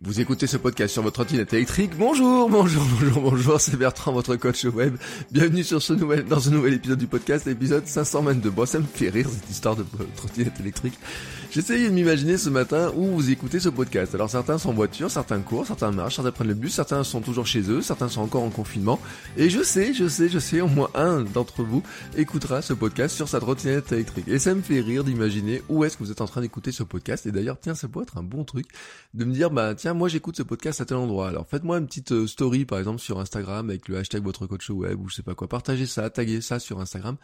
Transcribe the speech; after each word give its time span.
Vous 0.00 0.20
écoutez 0.20 0.46
ce 0.46 0.56
podcast 0.56 0.92
sur 0.92 1.02
votre 1.02 1.14
trottinette 1.24 1.52
électrique. 1.52 1.90
Bonjour, 1.98 2.48
bonjour, 2.48 2.84
bonjour, 2.84 3.20
bonjour, 3.20 3.60
c'est 3.60 3.76
Bertrand, 3.76 4.12
votre 4.12 4.36
coach 4.36 4.64
web. 4.64 4.96
Bienvenue 5.32 5.64
sur 5.64 5.82
ce 5.82 5.92
nouvel, 5.92 6.24
dans 6.24 6.38
ce 6.38 6.50
nouvel 6.50 6.74
épisode 6.74 7.00
du 7.00 7.08
podcast, 7.08 7.48
épisode 7.48 7.84
522. 7.84 8.48
Bon, 8.50 8.64
ça 8.64 8.78
me 8.78 8.84
fait 8.84 9.08
rire 9.08 9.26
cette 9.28 9.50
histoire 9.50 9.74
de 9.74 9.84
trottinette 10.14 10.60
électrique. 10.60 10.94
J'essayais 11.50 11.88
de 11.88 11.94
m'imaginer 11.94 12.36
ce 12.36 12.50
matin 12.50 12.92
où 12.94 13.06
vous 13.06 13.30
écoutez 13.30 13.58
ce 13.58 13.70
podcast. 13.70 14.14
Alors 14.14 14.28
certains 14.28 14.58
sont 14.58 14.68
en 14.68 14.74
voiture, 14.74 15.10
certains 15.10 15.40
courent, 15.40 15.66
certains 15.66 15.90
marchent, 15.90 16.16
certains 16.16 16.30
prennent 16.30 16.48
le 16.48 16.54
bus, 16.54 16.74
certains 16.74 17.02
sont 17.04 17.22
toujours 17.22 17.46
chez 17.46 17.70
eux, 17.70 17.80
certains 17.80 18.10
sont 18.10 18.20
encore 18.20 18.42
en 18.42 18.50
confinement. 18.50 19.00
Et 19.38 19.48
je 19.48 19.62
sais, 19.62 19.94
je 19.94 20.08
sais, 20.08 20.28
je 20.28 20.38
sais, 20.38 20.60
au 20.60 20.66
moins 20.68 20.90
un 20.94 21.22
d'entre 21.22 21.62
vous 21.62 21.82
écoutera 22.18 22.60
ce 22.60 22.74
podcast 22.74 23.16
sur 23.16 23.28
sa 23.28 23.40
trottinette 23.40 23.90
électrique. 23.92 24.28
Et 24.28 24.38
ça 24.38 24.54
me 24.54 24.60
fait 24.60 24.80
rire 24.80 25.04
d'imaginer 25.04 25.62
où 25.70 25.84
est-ce 25.84 25.96
que 25.96 26.04
vous 26.04 26.10
êtes 26.10 26.20
en 26.20 26.26
train 26.26 26.42
d'écouter 26.42 26.70
ce 26.70 26.82
podcast. 26.82 27.24
Et 27.24 27.32
d'ailleurs, 27.32 27.56
tiens, 27.58 27.74
ça 27.74 27.88
peut 27.88 28.02
être 28.02 28.18
un 28.18 28.22
bon 28.22 28.44
truc 28.44 28.66
de 29.14 29.24
me 29.24 29.32
dire, 29.32 29.50
bah 29.50 29.74
tiens, 29.74 29.94
moi 29.94 30.08
j'écoute 30.08 30.36
ce 30.36 30.42
podcast 30.42 30.82
à 30.82 30.84
tel 30.84 30.98
endroit. 30.98 31.28
Alors 31.28 31.46
faites-moi 31.48 31.78
une 31.78 31.86
petite 31.86 32.12
euh, 32.12 32.26
story 32.26 32.66
par 32.66 32.78
exemple 32.78 33.00
sur 33.00 33.20
Instagram 33.20 33.70
avec 33.70 33.88
le 33.88 33.96
hashtag 33.96 34.22
votre 34.22 34.46
coach 34.46 34.68
web 34.68 35.00
ou 35.00 35.08
je 35.08 35.14
sais 35.14 35.22
pas 35.22 35.34
quoi. 35.34 35.48
Partagez 35.48 35.86
ça, 35.86 36.10
taguez 36.10 36.42
ça 36.42 36.58
sur 36.58 36.78
Instagram 36.78 37.16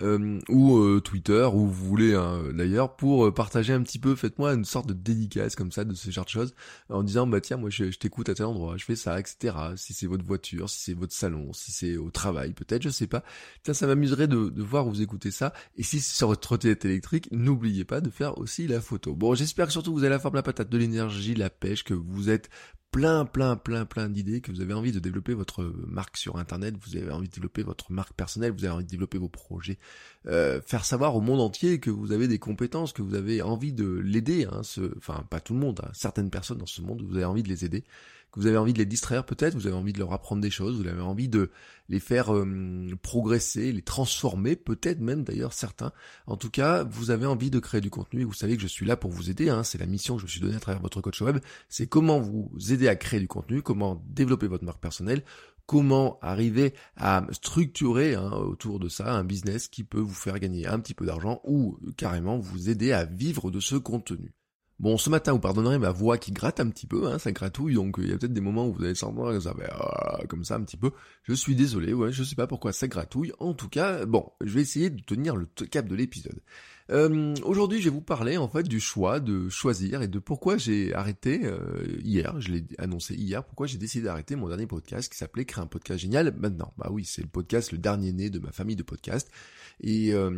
euh, 0.00 0.38
ou 0.48 0.78
euh, 0.78 1.00
Twitter 1.00 1.46
ou 1.52 1.66
vous 1.66 1.88
voulez 1.88 2.14
hein, 2.14 2.40
d'ailleurs 2.54 2.96
pour 2.96 3.34
partager 3.34 3.65
un 3.72 3.82
petit 3.82 3.98
peu. 3.98 4.14
Faites-moi 4.14 4.54
une 4.54 4.64
sorte 4.64 4.86
de 4.86 4.92
dédicace 4.92 5.56
comme 5.56 5.72
ça 5.72 5.84
de 5.84 5.94
ce 5.94 6.10
genre 6.10 6.24
de 6.24 6.30
choses 6.30 6.54
en 6.88 7.02
disant 7.02 7.26
bah 7.26 7.40
tiens 7.40 7.56
moi 7.56 7.70
je, 7.70 7.84
t'écoute 7.84 8.28
à 8.28 8.34
tel 8.34 8.46
endroit, 8.46 8.76
je 8.76 8.84
fais 8.84 8.96
ça, 8.96 9.18
etc. 9.18 9.56
Si 9.76 9.94
c'est 9.94 10.06
votre 10.06 10.24
voiture, 10.24 10.68
si 10.70 10.80
c'est 10.80 10.94
votre 10.94 11.14
salon, 11.14 11.52
si 11.52 11.72
c'est 11.72 11.96
au 11.96 12.10
travail, 12.10 12.52
peut-être, 12.52 12.82
je 12.82 12.88
sais 12.88 13.06
pas. 13.06 13.22
Tiens, 13.62 13.74
ça 13.74 13.86
m'amuserait 13.86 14.28
de, 14.28 14.52
voir 14.62 14.86
où 14.86 14.90
vous 14.90 15.02
écoutez 15.02 15.30
ça. 15.30 15.52
Et 15.76 15.82
si 15.82 16.00
c'est 16.00 16.16
sur 16.16 16.28
votre 16.28 16.40
trottinette 16.40 16.84
électrique, 16.84 17.28
n'oubliez 17.32 17.84
pas 17.84 18.00
de 18.00 18.10
faire 18.10 18.38
aussi 18.38 18.66
la 18.66 18.80
photo. 18.80 19.14
Bon, 19.14 19.34
j'espère 19.34 19.66
que 19.66 19.72
surtout 19.72 19.92
vous 19.92 20.00
la 20.00 20.18
forme 20.18 20.36
la 20.36 20.42
patate, 20.42 20.70
de 20.70 20.78
l'énergie, 20.78 21.34
la 21.34 21.50
pêche, 21.50 21.84
que 21.84 21.94
vous 21.94 22.30
êtes 22.30 22.48
plein, 22.96 23.26
plein, 23.26 23.56
plein, 23.56 23.84
plein 23.84 24.08
d'idées, 24.08 24.40
que 24.40 24.50
vous 24.50 24.62
avez 24.62 24.72
envie 24.72 24.90
de 24.90 24.98
développer 24.98 25.34
votre 25.34 25.70
marque 25.86 26.16
sur 26.16 26.38
Internet, 26.38 26.76
vous 26.80 26.96
avez 26.96 27.10
envie 27.10 27.28
de 27.28 27.34
développer 27.34 27.62
votre 27.62 27.92
marque 27.92 28.14
personnelle, 28.14 28.52
vous 28.52 28.64
avez 28.64 28.72
envie 28.72 28.86
de 28.86 28.88
développer 28.88 29.18
vos 29.18 29.28
projets, 29.28 29.76
euh, 30.28 30.62
faire 30.62 30.86
savoir 30.86 31.14
au 31.14 31.20
monde 31.20 31.42
entier 31.42 31.78
que 31.78 31.90
vous 31.90 32.12
avez 32.12 32.26
des 32.26 32.38
compétences, 32.38 32.94
que 32.94 33.02
vous 33.02 33.14
avez 33.14 33.42
envie 33.42 33.74
de 33.74 33.86
l'aider, 33.86 34.46
hein, 34.50 34.62
ce, 34.62 34.96
enfin 34.96 35.26
pas 35.28 35.40
tout 35.40 35.52
le 35.52 35.60
monde, 35.60 35.78
hein, 35.84 35.90
certaines 35.92 36.30
personnes 36.30 36.56
dans 36.56 36.64
ce 36.64 36.80
monde, 36.80 37.02
vous 37.06 37.16
avez 37.16 37.26
envie 37.26 37.42
de 37.42 37.48
les 37.50 37.66
aider, 37.66 37.84
vous 38.34 38.46
avez 38.46 38.56
envie 38.56 38.72
de 38.72 38.78
les 38.78 38.86
distraire 38.86 39.24
peut-être, 39.24 39.54
vous 39.54 39.66
avez 39.66 39.76
envie 39.76 39.92
de 39.92 39.98
leur 39.98 40.12
apprendre 40.12 40.42
des 40.42 40.50
choses, 40.50 40.80
vous 40.80 40.88
avez 40.88 41.00
envie 41.00 41.28
de 41.28 41.50
les 41.88 42.00
faire 42.00 42.34
euh, 42.34 42.88
progresser, 43.02 43.72
les 43.72 43.82
transformer, 43.82 44.56
peut-être 44.56 45.00
même 45.00 45.24
d'ailleurs 45.24 45.52
certains. 45.52 45.92
En 46.26 46.36
tout 46.36 46.50
cas, 46.50 46.84
vous 46.84 47.10
avez 47.10 47.26
envie 47.26 47.50
de 47.50 47.58
créer 47.58 47.80
du 47.80 47.90
contenu 47.90 48.22
et 48.22 48.24
vous 48.24 48.34
savez 48.34 48.56
que 48.56 48.62
je 48.62 48.66
suis 48.66 48.86
là 48.86 48.96
pour 48.96 49.10
vous 49.10 49.30
aider, 49.30 49.48
hein, 49.48 49.62
c'est 49.62 49.78
la 49.78 49.86
mission 49.86 50.16
que 50.16 50.20
je 50.20 50.26
me 50.26 50.30
suis 50.30 50.40
donnée 50.40 50.56
à 50.56 50.60
travers 50.60 50.82
votre 50.82 51.00
coach 51.00 51.20
web, 51.22 51.38
c'est 51.68 51.86
comment 51.86 52.20
vous 52.20 52.50
aider 52.70 52.88
à 52.88 52.96
créer 52.96 53.20
du 53.20 53.28
contenu, 53.28 53.62
comment 53.62 54.02
développer 54.06 54.48
votre 54.48 54.64
marque 54.64 54.80
personnelle, 54.80 55.22
comment 55.66 56.18
arriver 56.22 56.74
à 56.96 57.26
structurer 57.32 58.14
hein, 58.14 58.30
autour 58.30 58.78
de 58.78 58.88
ça 58.88 59.12
un 59.14 59.24
business 59.24 59.68
qui 59.68 59.84
peut 59.84 60.00
vous 60.00 60.14
faire 60.14 60.38
gagner 60.38 60.66
un 60.66 60.78
petit 60.78 60.94
peu 60.94 61.06
d'argent 61.06 61.40
ou 61.44 61.78
carrément 61.96 62.38
vous 62.38 62.70
aider 62.70 62.92
à 62.92 63.04
vivre 63.04 63.50
de 63.50 63.60
ce 63.60 63.76
contenu. 63.76 64.32
Bon, 64.78 64.98
ce 64.98 65.08
matin, 65.08 65.32
vous 65.32 65.38
pardonnerez 65.38 65.78
ma 65.78 65.90
voix 65.90 66.18
qui 66.18 66.32
gratte 66.32 66.60
un 66.60 66.68
petit 66.68 66.86
peu, 66.86 67.06
hein, 67.06 67.18
ça 67.18 67.32
gratouille, 67.32 67.74
donc 67.74 67.96
il 67.98 68.10
y 68.10 68.12
a 68.12 68.18
peut-être 68.18 68.34
des 68.34 68.42
moments 68.42 68.68
où 68.68 68.74
vous 68.74 68.84
allez 68.84 68.94
sentir 68.94 69.40
ça 69.40 69.54
ah, 69.70 70.20
comme 70.28 70.44
ça 70.44 70.56
un 70.56 70.62
petit 70.62 70.76
peu. 70.76 70.90
Je 71.22 71.32
suis 71.32 71.54
désolé, 71.54 71.94
ouais, 71.94 72.12
je 72.12 72.22
sais 72.22 72.34
pas 72.34 72.46
pourquoi 72.46 72.74
ça 72.74 72.86
gratouille. 72.86 73.32
En 73.38 73.54
tout 73.54 73.70
cas, 73.70 74.04
bon, 74.04 74.30
je 74.42 74.52
vais 74.52 74.60
essayer 74.60 74.90
de 74.90 75.00
tenir 75.00 75.34
le 75.34 75.46
cap 75.46 75.88
de 75.88 75.94
l'épisode. 75.94 76.42
Euh, 76.90 77.34
Aujourd'hui, 77.42 77.80
je 77.80 77.84
vais 77.84 77.94
vous 77.94 78.02
parler 78.02 78.36
en 78.36 78.48
fait 78.48 78.62
du 78.62 78.78
choix 78.78 79.18
de 79.18 79.48
choisir 79.48 80.02
et 80.02 80.08
de 80.08 80.18
pourquoi 80.18 80.56
j'ai 80.56 80.94
arrêté 80.94 81.40
euh, 81.44 81.58
hier, 82.02 82.40
je 82.40 82.52
l'ai 82.52 82.64
annoncé 82.78 83.14
hier, 83.14 83.44
pourquoi 83.44 83.66
j'ai 83.66 83.78
décidé 83.78 84.04
d'arrêter 84.04 84.36
mon 84.36 84.48
dernier 84.48 84.66
podcast 84.66 85.10
qui 85.10 85.18
s'appelait 85.18 85.46
Créer 85.46 85.64
un 85.64 85.66
podcast 85.66 86.00
génial 86.00 86.34
maintenant. 86.38 86.72
Bah 86.76 86.88
oui, 86.92 87.04
c'est 87.04 87.22
le 87.22 87.28
podcast, 87.28 87.72
le 87.72 87.78
dernier 87.78 88.12
né 88.12 88.30
de 88.30 88.38
ma 88.38 88.52
famille 88.52 88.76
de 88.76 88.82
podcasts. 88.82 89.30
Et, 89.80 90.12
euh, 90.14 90.30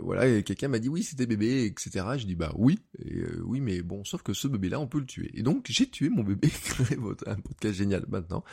voilà, 0.00 0.42
quelqu'un 0.42 0.68
m'a 0.68 0.78
dit 0.78 0.88
oui, 0.88 1.02
c'était 1.02 1.26
bébé, 1.26 1.64
etc. 1.64 2.04
Je 2.18 2.26
dis 2.26 2.34
bah 2.34 2.52
oui, 2.56 2.78
et, 2.98 3.16
euh, 3.18 3.42
oui, 3.44 3.60
mais 3.60 3.82
bon, 3.82 4.04
sauf 4.04 4.22
que 4.22 4.32
ce 4.32 4.48
bébé-là, 4.48 4.78
on 4.80 4.86
peut 4.86 5.00
le 5.00 5.06
tuer. 5.06 5.30
Et 5.34 5.42
donc 5.42 5.66
j'ai 5.68 5.88
tué 5.88 6.10
mon 6.10 6.22
bébé, 6.22 6.50
un 7.26 7.36
podcast 7.36 7.74
génial 7.74 8.04
maintenant. 8.08 8.44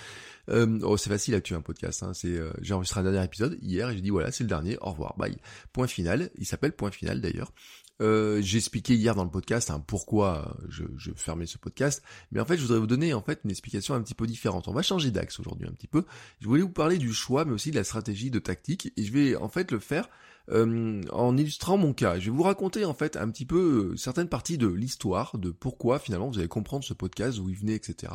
Euh, 0.50 0.80
oh, 0.84 0.96
c'est 0.98 1.10
facile 1.10 1.36
à 1.36 1.42
tuer 1.42 1.56
un 1.56 1.62
podcast. 1.62 2.04
Hein. 2.04 2.14
C'est, 2.14 2.40
j'ai 2.62 2.74
enregistré 2.74 3.02
un 3.02 3.04
dernier 3.04 3.24
épisode 3.24 3.58
hier 3.62 3.90
et 3.90 3.96
j'ai 3.96 4.02
dit 4.02 4.10
voilà, 4.10 4.32
c'est 4.32 4.44
le 4.44 4.50
dernier. 4.50 4.78
Au 4.82 4.92
revoir, 4.92 5.16
bye. 5.18 5.36
Point 5.74 5.88
final. 5.88 6.30
Il 6.38 6.46
s'appelle 6.46 6.72
Point 6.72 6.92
final 6.92 7.20
d'ailleurs. 7.20 7.52
Euh, 8.02 8.42
j'ai 8.42 8.60
expliqué 8.60 8.94
hier 8.94 9.16
dans 9.16 9.24
le 9.24 9.30
podcast 9.32 9.72
hein, 9.72 9.84
pourquoi 9.86 10.56
je, 10.70 10.84
je, 10.98 11.12
fermais 11.16 11.48
ce 11.48 11.58
podcast, 11.58 12.04
mais 12.32 12.40
en 12.40 12.46
fait 12.46 12.56
je 12.56 12.62
voudrais 12.62 12.78
vous 12.78 12.86
donner 12.86 13.16
en 13.16 13.24
fait 13.24 13.40
une 13.44 13.50
explication 13.50 13.96
un 13.96 14.02
petit 14.02 14.14
peu 14.14 14.28
différente. 14.28 14.68
On 14.68 14.74
va 14.74 14.84
changer 14.84 15.10
d'axe 15.10 15.40
aujourd'hui 15.40 15.68
un 15.68 15.72
petit 15.72 15.88
peu. 15.88 16.06
Je 16.40 16.48
voulais 16.48 16.62
vous 16.62 16.70
parler 16.70 17.00
du 17.00 17.12
choix, 17.12 17.44
mais 17.44 17.54
aussi 17.54 17.72
de 17.72 17.76
la 17.76 17.84
stratégie, 17.84 18.30
de 18.30 18.40
tactique, 18.40 18.94
et 18.98 19.04
je 19.04 19.12
vais 19.12 19.36
en 19.36 19.50
fait 19.50 19.72
le 19.72 19.80
faire 19.80 20.10
euh, 20.50 21.02
en 21.12 21.36
illustrant 21.36 21.78
mon 21.78 21.94
cas. 21.94 22.20
Je 22.20 22.26
vais 22.26 22.38
vous 22.38 22.44
raconter 22.44 22.86
en 22.86 22.94
fait 22.94 23.18
un 23.18 23.30
petit 23.30 23.46
peu 23.46 23.92
euh, 23.92 23.98
certaines 23.98 24.30
parties 24.30 24.58
de 24.58 24.68
l'histoire, 24.68 25.38
de 25.38 25.50
pourquoi 25.50 26.00
finalement 26.00 26.30
vous 26.30 26.40
allez 26.40 26.48
comprendre 26.48 26.86
ce 26.86 26.94
podcast, 26.94 27.40
où 27.40 27.50
il 27.50 27.56
venait, 27.56 27.76
etc. 27.76 28.14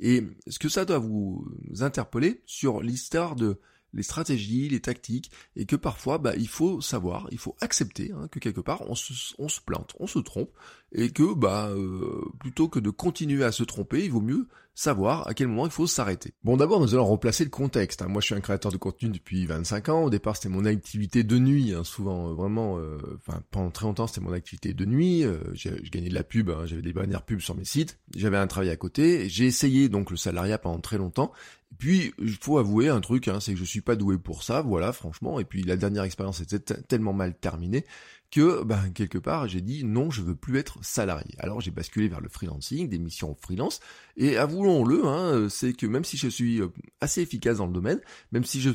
Et 0.00 0.24
ce 0.46 0.58
que 0.58 0.68
ça 0.68 0.84
doit 0.84 0.98
vous 0.98 1.46
interpeller 1.80 2.42
sur 2.46 2.80
l'histoire 2.80 3.36
de 3.36 3.58
les 3.94 4.02
stratégies, 4.02 4.68
les 4.68 4.80
tactiques, 4.80 5.30
et 5.56 5.66
que 5.66 5.76
parfois, 5.76 6.18
bah, 6.18 6.34
il 6.36 6.48
faut 6.48 6.80
savoir, 6.80 7.26
il 7.30 7.38
faut 7.38 7.56
accepter 7.60 8.12
hein, 8.12 8.28
que 8.30 8.38
quelque 8.38 8.60
part, 8.60 8.82
on 8.88 8.94
se, 8.94 9.12
on 9.38 9.48
se 9.48 9.60
plante, 9.60 9.94
on 9.98 10.06
se 10.06 10.18
trompe, 10.18 10.50
et 10.94 11.10
que 11.10 11.34
bah 11.34 11.68
euh, 11.70 12.24
plutôt 12.38 12.68
que 12.68 12.78
de 12.78 12.90
continuer 12.90 13.44
à 13.44 13.52
se 13.52 13.64
tromper, 13.64 14.04
il 14.04 14.12
vaut 14.12 14.20
mieux 14.20 14.46
savoir 14.76 15.28
à 15.28 15.34
quel 15.34 15.48
moment 15.48 15.66
il 15.66 15.72
faut 15.72 15.86
s'arrêter. 15.86 16.34
Bon 16.42 16.56
d'abord 16.56 16.80
nous 16.80 16.94
allons 16.94 17.06
replacer 17.06 17.44
le 17.44 17.50
contexte. 17.50 18.02
Hein. 18.02 18.08
Moi 18.08 18.20
je 18.20 18.26
suis 18.26 18.34
un 18.34 18.40
créateur 18.40 18.72
de 18.72 18.76
contenu 18.76 19.08
depuis 19.08 19.46
25 19.46 19.88
ans. 19.88 20.04
Au 20.04 20.10
départ 20.10 20.36
c'était 20.36 20.48
mon 20.48 20.64
activité 20.64 21.22
de 21.22 21.38
nuit, 21.38 21.74
hein, 21.74 21.84
souvent 21.84 22.30
euh, 22.30 22.34
vraiment, 22.34 22.78
euh, 22.78 22.98
enfin 23.26 23.42
pendant 23.50 23.70
très 23.70 23.86
longtemps 23.86 24.06
c'était 24.06 24.20
mon 24.20 24.32
activité 24.32 24.72
de 24.72 24.84
nuit. 24.84 25.24
je 25.54 25.90
gagnais 25.90 26.08
de 26.08 26.14
la 26.14 26.24
pub, 26.24 26.50
hein. 26.50 26.66
j'avais 26.66 26.82
des 26.82 26.92
bannières 26.92 27.22
pubs 27.22 27.40
sur 27.40 27.56
mes 27.56 27.64
sites. 27.64 27.98
J'avais 28.14 28.36
un 28.36 28.46
travail 28.46 28.70
à 28.70 28.76
côté. 28.76 29.28
J'ai 29.28 29.46
essayé 29.46 29.88
donc 29.88 30.10
le 30.10 30.16
salariat 30.16 30.58
pendant 30.58 30.80
très 30.80 30.98
longtemps. 30.98 31.32
Puis, 31.78 32.12
il 32.18 32.36
faut 32.40 32.58
avouer 32.58 32.88
un 32.88 33.00
truc, 33.00 33.28
hein, 33.28 33.40
c'est 33.40 33.52
que 33.52 33.58
je 33.58 33.64
suis 33.64 33.80
pas 33.80 33.96
doué 33.96 34.18
pour 34.18 34.42
ça, 34.42 34.62
voilà, 34.62 34.92
franchement. 34.92 35.40
Et 35.40 35.44
puis, 35.44 35.62
la 35.62 35.76
dernière 35.76 36.04
expérience 36.04 36.40
était 36.40 36.58
tellement 36.58 37.12
mal 37.12 37.34
terminée 37.34 37.84
que, 38.30 38.64
ben, 38.64 38.90
quelque 38.90 39.18
part, 39.18 39.46
j'ai 39.46 39.60
dit 39.60 39.84
non, 39.84 40.10
je 40.10 40.20
veux 40.20 40.34
plus 40.34 40.58
être 40.58 40.84
salarié. 40.84 41.34
Alors, 41.38 41.60
j'ai 41.60 41.70
basculé 41.70 42.08
vers 42.08 42.20
le 42.20 42.28
freelancing, 42.28 42.88
des 42.88 42.98
missions 42.98 43.36
freelance. 43.40 43.80
Et 44.16 44.36
avouons-le, 44.36 45.04
hein, 45.06 45.48
c'est 45.50 45.72
que 45.72 45.86
même 45.86 46.04
si 46.04 46.16
je 46.16 46.28
suis 46.28 46.60
euh, 46.60 46.68
assez 47.00 47.20
efficace 47.20 47.58
dans 47.58 47.66
le 47.66 47.72
domaine, 47.72 48.00
même 48.30 48.44
si 48.44 48.60
je 48.60 48.70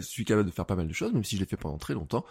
suis 0.00 0.24
capable 0.24 0.48
de 0.48 0.54
faire 0.54 0.66
pas 0.66 0.76
mal 0.76 0.86
de 0.86 0.92
choses, 0.92 1.12
même 1.14 1.24
si 1.24 1.36
je 1.36 1.40
l'ai 1.40 1.46
fait 1.46 1.56
pendant 1.56 1.78
très 1.78 1.94
longtemps, 1.94 2.24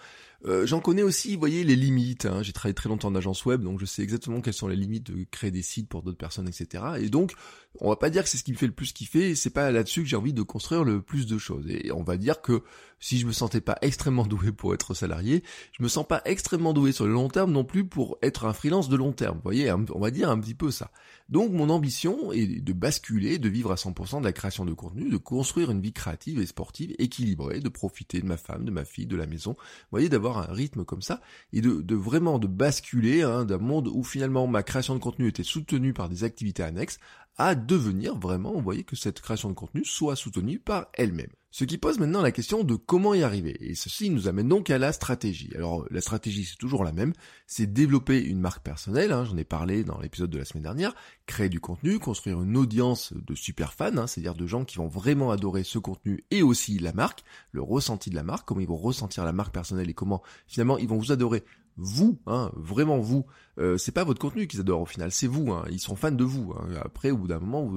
euh, 0.48 0.66
j'en 0.68 0.80
connais 0.80 1.02
aussi, 1.02 1.34
vous 1.34 1.40
voyez, 1.40 1.64
les 1.64 1.76
limites. 1.76 2.26
Hein. 2.26 2.44
J'ai 2.44 2.54
travaillé 2.54 2.76
très 2.76 2.90
longtemps 2.90 3.08
en 3.08 3.16
agence 3.16 3.46
web, 3.46 3.64
donc 3.64 3.80
je 3.80 3.86
sais 3.86 4.04
exactement 4.04 4.42
quelles 4.42 4.54
sont 4.54 4.68
les 4.68 4.76
limites 4.76 5.12
de 5.12 5.26
créer 5.32 5.50
des 5.50 5.64
sites 5.64 5.90
pour 5.90 6.04
d'autres 6.04 6.18
personnes, 6.18 6.48
etc. 6.48 6.84
Et 7.00 7.10
donc, 7.10 7.34
on 7.80 7.90
va 7.90 7.96
pas 7.96 8.12
dire 8.12 8.24
que 8.24 8.30
c'est 8.30 8.38
ce 8.38 8.44
qui 8.44 8.52
me 8.52 8.58
fait 8.58 8.68
le 8.68 8.74
plus 8.74 8.94
kiffer, 8.94 9.34
c'est 9.34 9.50
pas 9.50 9.72
là-dessus 9.72 10.04
que 10.04 10.08
j'ai 10.08 10.16
envie 10.16 10.34
de 10.34 10.44
construire 10.44 10.84
le 10.84 11.02
plus 11.02 11.26
de 11.26 11.38
choses. 11.40 11.66
Et 11.68 11.92
on 11.92 12.04
va 12.04 12.18
dire 12.18 12.42
que 12.42 12.62
si 13.00 13.18
je 13.18 13.26
me 13.26 13.32
sentais 13.32 13.62
pas 13.62 13.78
extrêmement 13.82 14.26
doué 14.26 14.52
pour 14.52 14.74
être 14.74 14.94
salarié, 14.94 15.44
je 15.72 15.84
me 15.84 15.88
sens 15.88 16.08
pas 16.08 16.22
extrêmement 16.26 16.74
doué 16.74 16.92
sur 16.92 17.06
le 17.06 17.14
long 17.14 17.28
terme 17.28 17.52
non 17.52 17.64
plus 17.64 17.86
pour 17.86 18.18
être 18.22 18.46
un 18.46 18.54
freelance 18.54 18.88
de 18.88 18.96
long 18.96 19.14
terme. 19.14 19.38
Vous 19.38 19.44
voyez, 19.44 19.72
on 19.72 20.00
va 20.00 20.12
dire 20.12 20.30
un 20.30 20.40
petit 20.40 20.54
peu 20.54 20.70
ça. 20.70 20.92
Donc 21.28 21.52
mon 21.52 21.70
ambition 21.70 22.32
est 22.36 22.62
de 22.62 22.74
basculer, 22.74 23.40
de 23.40 23.50
vivre 23.50 23.72
à 23.72 23.76
100% 23.76 24.20
de 24.20 24.26
la 24.26 24.34
création 24.34 24.66
de 24.66 24.74
contenu, 24.74 25.10
de 25.10 25.18
construire 25.18 25.72
une 25.72 25.82
vie 25.82 25.94
créative 25.94 26.40
et 26.40 26.46
sportive 26.46 26.94
équilibrée, 27.00 27.60
de 27.60 27.70
profiter 27.70 28.22
de 28.22 28.26
ma 28.26 28.38
femme, 28.38 28.66
de 28.66 28.72
ma 28.72 28.86
fille, 28.86 29.08
de 29.08 29.16
la 29.16 29.26
maison. 29.26 29.52
Vous 29.52 29.88
voyez, 29.92 30.10
d'avoir 30.10 30.38
un 30.38 30.54
rythme 30.54 30.86
comme 30.86 31.02
ça 31.02 31.22
et 31.54 31.62
de, 31.62 31.96
vraiment 31.96 32.40
de 32.40 32.48
basculer 32.48 33.22
hein, 33.24 33.46
d'un 33.46 33.58
monde 33.58 33.88
où 33.88 34.04
finalement 34.04 34.48
ma 34.48 34.64
création 34.64 34.96
de 34.96 35.00
contenu 35.00 35.28
était 35.28 35.44
soutenue 35.44 35.94
par 35.94 36.10
des 36.10 36.24
activités 36.24 36.64
annexes 36.64 37.00
à 37.38 37.56
devenir 37.56 38.16
vraiment, 38.18 38.54
vous 38.54 38.62
voyez, 38.62 38.84
que 38.84 38.96
cette 38.96 39.22
création 39.22 39.50
de 39.50 39.56
contenu 39.56 39.84
soit 39.84 40.16
soutenue 40.16 40.60
par 40.60 40.88
elle-même. 40.94 41.32
Ce 41.58 41.64
qui 41.64 41.78
pose 41.78 42.00
maintenant 42.00 42.22
la 42.22 42.34
question 42.34 42.66
de 42.66 42.76
comment 42.76 43.14
y 43.14 43.24
arriver. 43.24 43.56
Et 43.62 43.76
ceci 43.76 44.10
nous 44.10 44.28
amène 44.28 44.50
donc 44.50 44.70
à 44.70 44.78
la 44.78 44.92
stratégie. 44.92 45.54
Alors 45.56 45.86
la 45.90 46.02
stratégie 46.02 46.44
c'est 46.44 46.58
toujours 46.58 46.84
la 46.84 46.92
même, 46.92 47.14
c'est 47.48 47.72
développer 47.72 48.22
une 48.22 48.42
marque 48.42 48.62
personnelle, 48.62 49.14
hein, 49.14 49.24
j'en 49.24 49.38
ai 49.38 49.46
parlé 49.46 49.86
dans 49.86 49.98
l'épisode 50.02 50.30
de 50.30 50.38
la 50.38 50.44
semaine 50.44 50.64
dernière, 50.64 50.94
créer 51.28 51.48
du 51.48 51.62
contenu, 51.62 51.98
construire 51.98 52.42
une 52.42 52.58
audience 52.58 53.14
de 53.14 53.36
super 53.36 53.72
fans, 53.72 53.96
hein, 53.96 54.06
c'est-à-dire 54.06 54.34
de 54.34 54.46
gens 54.46 54.66
qui 54.66 54.76
vont 54.76 54.90
vraiment 54.90 55.32
adorer 55.32 55.64
ce 55.64 55.80
contenu 55.80 56.26
et 56.30 56.44
aussi 56.44 56.78
la 56.78 56.92
marque, 56.92 57.24
le 57.54 57.62
ressenti 57.62 58.10
de 58.10 58.16
la 58.16 58.24
marque, 58.24 58.46
comment 58.46 58.60
ils 58.60 58.68
vont 58.68 58.76
ressentir 58.76 59.24
la 59.24 59.32
marque 59.32 59.54
personnelle 59.54 59.90
et 59.90 59.94
comment 59.94 60.22
finalement 60.48 60.78
ils 60.78 60.90
vont 60.90 60.98
vous 60.98 61.14
adorer 61.14 61.46
vous, 61.78 62.20
hein, 62.28 62.52
vraiment 62.56 63.00
vous. 63.00 63.26
Euh, 63.58 63.78
c'est 63.78 63.92
pas 63.92 64.04
votre 64.04 64.20
contenu 64.20 64.48
qu'ils 64.48 64.60
adorent 64.60 64.82
au 64.82 64.86
final, 64.86 65.12
c'est 65.12 65.28
vous. 65.28 65.52
Hein, 65.52 65.66
ils 65.70 65.80
sont 65.80 65.96
fans 65.96 66.12
de 66.12 66.24
vous. 66.24 66.54
Hein. 66.54 66.68
Après, 66.84 67.12
au 67.12 67.18
bout 67.18 67.28
d'un 67.28 67.40
moment, 67.40 67.72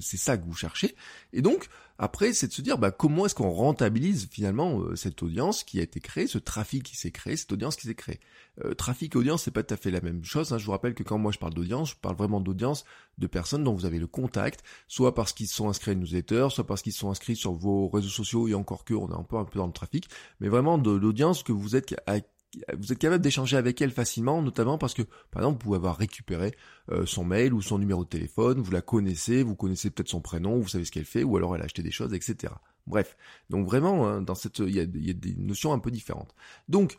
c'est 0.00 0.16
ça 0.16 0.36
que 0.36 0.44
vous 0.44 0.54
cherchez. 0.54 0.94
Et 1.32 1.42
donc, 1.42 1.68
après, 1.98 2.32
c'est 2.32 2.48
de 2.48 2.52
se 2.52 2.62
dire, 2.62 2.78
bah, 2.78 2.90
comment 2.90 3.26
est-ce 3.26 3.34
qu'on 3.34 3.50
rentabilise 3.50 4.28
finalement 4.30 4.80
euh, 4.80 4.96
cette 4.96 5.22
audience 5.22 5.64
qui 5.64 5.80
a 5.80 5.82
été 5.82 6.00
créée, 6.00 6.26
ce 6.26 6.38
trafic 6.38 6.82
qui 6.82 6.96
s'est 6.96 7.10
créé, 7.10 7.36
cette 7.36 7.52
audience 7.52 7.76
qui 7.76 7.86
s'est 7.86 7.94
créée. 7.94 8.20
Euh, 8.64 8.74
trafic 8.74 9.14
audience, 9.16 9.42
c'est 9.42 9.50
pas 9.50 9.62
tout 9.62 9.74
à 9.74 9.76
fait 9.76 9.90
la 9.90 10.00
même 10.00 10.24
chose. 10.24 10.52
Hein. 10.52 10.58
Je 10.58 10.64
vous 10.64 10.72
rappelle 10.72 10.94
que 10.94 11.02
quand 11.02 11.18
moi 11.18 11.30
je 11.30 11.38
parle 11.38 11.52
d'audience, 11.52 11.90
je 11.90 11.96
parle 11.96 12.16
vraiment 12.16 12.40
d'audience 12.40 12.84
de 13.18 13.26
personnes 13.26 13.64
dont 13.64 13.74
vous 13.74 13.84
avez 13.84 13.98
le 13.98 14.06
contact, 14.06 14.64
soit 14.88 15.14
parce 15.14 15.32
qu'ils 15.32 15.48
sont 15.48 15.68
inscrits 15.68 15.90
à 15.90 15.94
une 15.94 16.00
newsletter, 16.00 16.48
soit 16.50 16.66
parce 16.66 16.82
qu'ils 16.82 16.94
sont 16.94 17.10
inscrits 17.10 17.36
sur 17.36 17.52
vos 17.52 17.88
réseaux 17.88 18.08
sociaux 18.08 18.48
et 18.48 18.54
encore 18.54 18.84
que 18.84 18.94
on 18.94 19.10
est 19.10 19.14
un 19.14 19.22
peu 19.22 19.36
un 19.36 19.44
peu 19.44 19.58
dans 19.58 19.66
le 19.66 19.72
trafic, 19.72 20.08
mais 20.40 20.48
vraiment 20.48 20.78
de 20.78 20.90
l'audience 20.90 21.42
que 21.42 21.52
vous 21.52 21.76
êtes 21.76 21.94
vous 22.76 22.92
êtes 22.92 22.98
capable 22.98 23.22
d'échanger 23.22 23.56
avec 23.56 23.80
elle 23.80 23.90
facilement, 23.90 24.42
notamment 24.42 24.78
parce 24.78 24.94
que, 24.94 25.02
par 25.30 25.42
exemple, 25.42 25.58
vous 25.58 25.66
pouvez 25.66 25.76
avoir 25.76 25.96
récupéré 25.96 26.54
euh, 26.90 27.06
son 27.06 27.24
mail 27.24 27.54
ou 27.54 27.62
son 27.62 27.78
numéro 27.78 28.04
de 28.04 28.08
téléphone, 28.08 28.60
vous 28.60 28.72
la 28.72 28.82
connaissez, 28.82 29.42
vous 29.42 29.54
connaissez 29.54 29.90
peut-être 29.90 30.08
son 30.08 30.20
prénom, 30.20 30.58
vous 30.58 30.68
savez 30.68 30.84
ce 30.84 30.90
qu'elle 30.90 31.04
fait, 31.04 31.22
ou 31.22 31.36
alors 31.36 31.54
elle 31.54 31.62
a 31.62 31.66
acheté 31.66 31.82
des 31.82 31.92
choses, 31.92 32.12
etc. 32.12 32.52
Bref, 32.86 33.16
donc 33.50 33.66
vraiment, 33.66 34.08
hein, 34.08 34.22
dans 34.22 34.34
cette, 34.34 34.58
il 34.58 34.74
y 34.74 34.80
a, 34.80 34.86
y 34.94 35.10
a, 35.10 35.12
des 35.12 35.34
notions 35.36 35.72
un 35.72 35.78
peu 35.78 35.90
différentes. 35.90 36.34
Donc, 36.68 36.96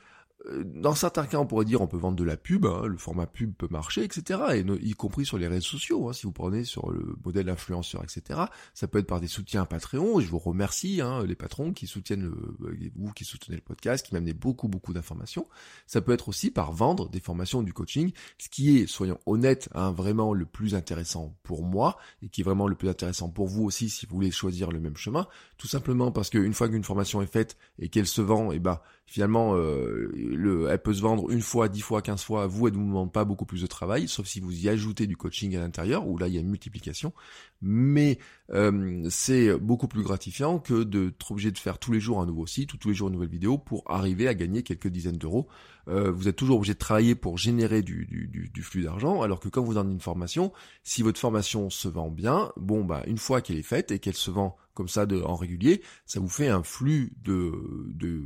dans 0.64 0.96
certains 0.96 1.26
cas, 1.26 1.38
on 1.38 1.46
pourrait 1.46 1.66
dire 1.66 1.82
on 1.82 1.88
peut 1.88 1.98
vendre 1.98 2.18
de 2.18 2.24
la 2.24 2.38
pub, 2.38 2.66
hein, 2.66 2.86
le 2.86 2.98
format 2.98 3.28
pub 3.28 3.54
peut 3.54 3.68
marcher, 3.70 4.04
etc. 4.04 4.40
Et 4.56 4.66
y 4.82 4.94
compris 4.94 5.26
sur 5.26 5.38
les 5.38 5.48
réseaux 5.48 5.62
sociaux, 5.62 6.10
hein, 6.10 6.14
si 6.14 6.24
vous 6.24 6.32
prenez 6.32 6.64
sur 6.64 6.92
le 6.92 7.16
modèle 7.24 7.50
influenceur, 7.50 8.04
etc. 8.04 8.42
Ça 8.74 8.88
peut 8.88 9.00
être 9.00 9.08
par 9.08 9.20
des 9.20 9.28
soutiens 9.28 9.66
Patreon. 9.66 10.20
Et 10.20 10.24
je 10.24 10.30
vous 10.30 10.40
remercie 10.40 11.02
hein, 11.02 11.24
les 11.26 11.36
patrons 11.36 11.74
qui 11.74 11.86
soutiennent 11.86 12.24
le, 12.24 12.58
euh, 12.68 12.92
vous 12.96 13.12
qui 13.12 13.24
soutenez 13.24 13.56
le 13.56 13.62
podcast, 13.62 14.06
qui 14.06 14.14
m'amenez 14.14 14.34
beaucoup 14.34 14.68
beaucoup 14.68 14.94
d'informations. 14.94 15.48
Ça 15.86 16.02
peut 16.02 16.12
être 16.12 16.30
aussi 16.30 16.50
par 16.50 16.72
vendre 16.72 17.10
des 17.10 17.20
formations 17.20 17.62
du 17.62 17.74
coaching, 17.74 18.12
ce 18.38 18.50
qui 18.50 18.78
est, 18.78 18.88
soyons 18.88 19.20
honnêtes, 19.26 19.70
hein, 19.74 19.92
vraiment 19.92 20.34
le 20.34 20.46
plus 20.46 20.74
intéressant 20.74 21.38
pour 21.44 21.64
moi 21.64 21.98
et 22.24 22.30
qui 22.30 22.42
est 22.42 22.44
vraiment 22.44 22.68
le 22.68 22.76
plus 22.76 22.90
intéressant 22.90 23.30
pour 23.30 23.48
vous 23.48 23.64
aussi 23.64 23.90
si 23.90 24.06
vous 24.08 24.16
voulez 24.16 24.32
choisir 24.32 24.72
le 24.72 24.80
même 24.80 24.98
chemin. 24.98 25.28
Tout 25.58 25.68
simplement 25.68 26.12
parce 26.12 26.30
qu'une 26.30 26.54
fois 26.54 26.68
qu'une 26.68 26.84
formation 26.84 27.22
est 27.22 27.32
faite 27.32 27.58
et 27.78 27.90
qu'elle 27.90 28.08
se 28.08 28.22
vend, 28.22 28.52
et 28.52 28.56
eh 28.56 28.60
ben 28.60 28.80
finalement 29.06 29.56
euh, 29.56 30.10
le, 30.16 30.70
elle 30.70 30.82
peut 30.82 30.94
se 30.94 31.02
vendre 31.02 31.30
une 31.32 31.42
fois, 31.42 31.68
dix 31.68 31.82
fois, 31.82 32.02
quinze 32.02 32.24
fois, 32.24 32.48
vous, 32.48 32.68
elle 32.68 32.74
ne 32.74 32.80
vous 32.80 32.86
demande 32.86 33.12
pas 33.12 33.26
beaucoup 33.26 33.46
plus 33.46 33.62
de 33.62 33.68
travail, 33.68 34.08
sauf 34.08 34.26
si 34.26 34.40
vous 34.40 34.66
y 34.66 34.70
ajoutez 34.70 35.08
du 35.08 35.18
coaching 35.18 35.56
à 35.56 35.60
l'intérieur, 35.60 36.08
où 36.08 36.18
là 36.18 36.28
il 36.28 36.34
y 36.34 36.38
a 36.38 36.42
une 36.42 36.50
multiplication. 36.50 37.14
Mais 37.62 38.18
euh, 38.52 39.06
c'est 39.10 39.58
beaucoup 39.58 39.88
plus 39.88 40.04
gratifiant 40.04 40.60
que 40.60 40.84
d'être 40.84 41.32
obligé 41.32 41.52
de 41.52 41.58
faire 41.58 41.78
tous 41.78 41.92
les 41.92 42.00
jours 42.00 42.22
un 42.22 42.26
nouveau 42.26 42.48
site 42.48 42.74
ou 42.74 42.78
tous 42.78 42.90
les 42.90 42.94
jours 42.94 43.08
une 43.10 43.14
nouvelle 43.14 43.30
vidéo 43.30 43.58
pour 43.58 43.84
arriver 43.90 44.28
à 44.28 44.34
gagner 44.34 44.64
quelques 44.64 44.88
dizaines 44.88 45.18
d'euros. 45.18 45.48
Euh, 45.88 46.12
vous 46.12 46.28
êtes 46.28 46.36
toujours 46.36 46.58
obligé 46.58 46.74
de 46.74 46.80
travailler 46.80 47.16
pour 47.16 47.38
générer 47.38 47.82
du, 47.82 48.06
du, 48.06 48.50
du 48.54 48.64
flux 48.64 48.84
d'argent, 48.84 49.22
alors 49.22 49.40
que 49.40 49.50
quand 49.50 49.64
vous 49.64 49.74
donnez 49.74 49.92
une 49.92 50.00
formation, 50.00 50.52
si 50.84 51.02
votre 51.02 51.20
formation 51.20 51.70
se 51.70 51.88
vend 51.88 52.10
bien, 52.10 52.52
bon 52.58 52.84
bah 52.84 53.04
une 53.08 53.18
fois 53.18 53.42
qu'elle 53.42 53.58
est 53.58 53.64
faite 53.64 53.92
et 53.92 54.00
qu'elle 54.00 54.16
se 54.16 54.32
vend 54.32 54.56
comme 54.74 54.88
ça 54.88 55.06
de, 55.06 55.22
en 55.22 55.36
régulier, 55.36 55.82
ça 56.06 56.20
vous 56.20 56.30
fait 56.30 56.48
un 56.48 56.64
flux 56.64 57.14
de, 57.24 57.52
de 57.94 58.24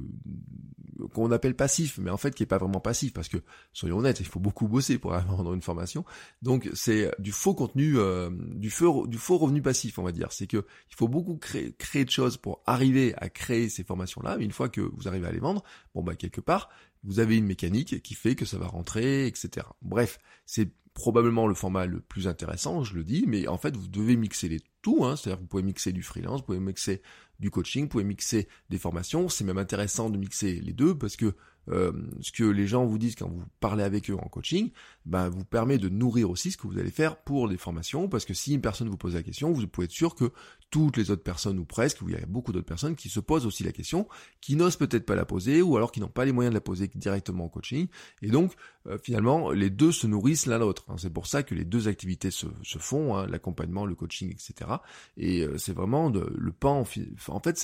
qu'on 1.14 1.32
appelle 1.32 1.56
passif, 1.56 1.98
mais 1.98 2.10
en 2.10 2.18
fait 2.18 2.34
qui 2.34 2.44
est 2.44 2.48
pas 2.48 2.58
vraiment 2.58 2.80
passif 2.80 3.14
parce 3.14 3.28
que 3.28 3.38
soyons 3.74 3.98
honnêtes, 3.98 4.20
il 4.20 4.26
faut 4.26 4.40
beaucoup 4.40 4.68
bosser 4.68 4.98
pour 4.98 5.12
vendre 5.28 5.54
une 5.54 5.62
formation. 5.62 6.06
Donc 6.42 6.70
c'est 6.74 7.12
du 7.20 7.32
faux 7.32 7.54
contenu, 7.54 7.98
euh, 7.98 8.30
du 8.32 8.70
faux 8.70 9.08
du 9.08 9.18
faux 9.18 9.38
revenu 9.38 9.62
passif, 9.62 10.00
on 10.00 10.04
va 10.04 10.12
dire. 10.12 10.32
C'est 10.32 10.48
que 10.48 10.66
il 10.90 10.96
faut 10.96 11.08
beaucoup 11.08 11.38
créer 11.38 11.74
créer 11.74 12.06
de 12.06 12.12
choses 12.12 12.38
pour 12.38 12.62
arriver 12.66 13.14
à 13.18 13.30
créer 13.30 13.70
ces 13.70 13.84
formations 13.84 14.22
là. 14.22 14.38
Mais 14.38 14.46
une 14.46 14.52
fois 14.52 14.70
que 14.70 14.82
vous 14.82 15.08
arrivez 15.08 15.28
à 15.28 15.32
les 15.32 15.40
vendre, 15.40 15.64
bon 15.94 16.04
bah 16.04 16.16
quelque 16.16 16.42
part 16.42 16.70
vous 17.06 17.20
avez 17.20 17.38
une 17.38 17.46
mécanique 17.46 18.02
qui 18.02 18.16
fait 18.16 18.36
que 18.36 18.46
ça 18.46 18.58
va 18.58 18.68
rentrer, 18.68 19.28
etc. 19.28 19.68
Bref, 19.82 20.20
c'est 20.46 20.72
probablement 20.94 21.46
le 21.46 21.54
format 21.54 21.86
le 21.86 22.00
plus 22.00 22.28
intéressant, 22.28 22.84
je 22.84 22.96
le 22.96 23.04
dis, 23.04 23.26
mais 23.28 23.48
en 23.48 23.58
fait 23.58 23.76
vous 23.76 23.88
devez 23.88 24.16
mixer 24.16 24.48
les 24.48 24.62
tout, 24.82 25.04
hein, 25.04 25.16
c'est-à-dire 25.16 25.38
que 25.38 25.42
vous 25.42 25.48
pouvez 25.48 25.64
mixer 25.64 25.92
du 25.92 26.02
freelance, 26.02 26.40
vous 26.40 26.46
pouvez 26.46 26.60
mixer 26.60 27.02
du 27.40 27.52
coaching, 27.52 27.84
vous 27.84 27.90
pouvez 27.90 28.04
mixer 28.06 28.48
des 28.70 28.78
formations, 28.78 29.28
c'est 29.28 29.44
même 29.44 29.58
intéressant 29.58 30.10
de 30.10 30.18
mixer 30.18 30.62
les 30.62 30.74
deux 30.74 30.98
parce 30.98 31.18
que 31.18 31.36
euh, 31.70 31.92
ce 32.22 32.32
que 32.32 32.44
les 32.44 32.68
gens 32.68 32.86
vous 32.86 32.98
disent 32.98 33.16
quand 33.16 33.30
vous 33.30 33.44
parlez 33.60 33.84
avec 33.84 34.10
eux 34.10 34.16
en 34.16 34.28
coaching, 34.28 34.72
ben, 35.06 35.30
vous 35.30 35.46
permet 35.46 35.78
de 35.78 35.90
nourrir 35.90 36.30
aussi 36.30 36.52
ce 36.52 36.58
que 36.58 36.68
vous 36.68 36.78
allez 36.78 36.92
faire 36.92 37.18
pour 37.18 37.48
les 37.48 37.58
formations, 37.58 38.08
parce 38.08 38.26
que 38.26 38.34
si 38.34 38.54
une 38.54 38.62
personne 38.62 38.90
vous 38.90 38.98
pose 38.98 39.16
la 39.16 39.24
question, 39.24 39.52
vous 39.52 39.68
pouvez 39.68 39.86
être 39.86 39.92
sûr 39.92 40.16
que 40.16 40.32
toutes 40.70 40.98
les 40.98 41.12
autres 41.12 41.24
personnes, 41.24 41.60
ou 41.60 41.66
presque, 41.66 42.00
il 42.06 42.14
y 42.14 42.16
a 42.16 42.26
beaucoup 42.26 42.52
d'autres 42.52 42.66
personnes 42.66 42.96
qui 42.96 43.10
se 43.10 43.20
posent 43.20 43.46
aussi 43.46 43.64
la 43.64 43.72
question, 43.72 44.08
qui 44.42 44.56
n'osent 44.56 44.78
peut-être 44.78 45.06
pas 45.06 45.16
la 45.16 45.26
poser, 45.26 45.62
ou 45.62 45.78
alors 45.78 45.92
qui 45.92 46.00
n'ont 46.00 46.08
pas 46.08 46.26
les 46.26 46.32
moyens 46.32 46.52
de 46.52 46.56
la 46.56 46.62
poser 46.62 46.90
directement 46.94 47.46
en 47.46 47.50
coaching, 47.50 47.88
et 48.22 48.28
donc 48.28 48.54
euh, 48.88 48.98
finalement 49.02 49.52
les 49.52 49.70
deux 49.70 49.92
se 49.92 50.08
nourrissent 50.08 50.46
l'un 50.46 50.60
l'autre. 50.60 50.86
Hein. 50.90 50.96
C'est 50.98 51.10
pour 51.10 51.28
ça 51.28 51.44
que 51.44 51.56
les 51.56 51.66
deux 51.66 51.88
activités 51.88 52.32
se, 52.32 52.48
se 52.64 52.78
font, 52.78 53.16
hein, 53.16 53.28
l'accompagnement, 53.28 53.86
le 53.86 53.96
coaching, 53.96 54.32
etc. 54.32 54.72
Et 55.18 55.42
euh, 55.42 55.58
c'est 55.58 55.74
vraiment 55.74 56.10
de, 56.10 56.32
le 56.38 56.52
pan, 56.52 56.80
en 56.80 57.40
fait 57.40 57.58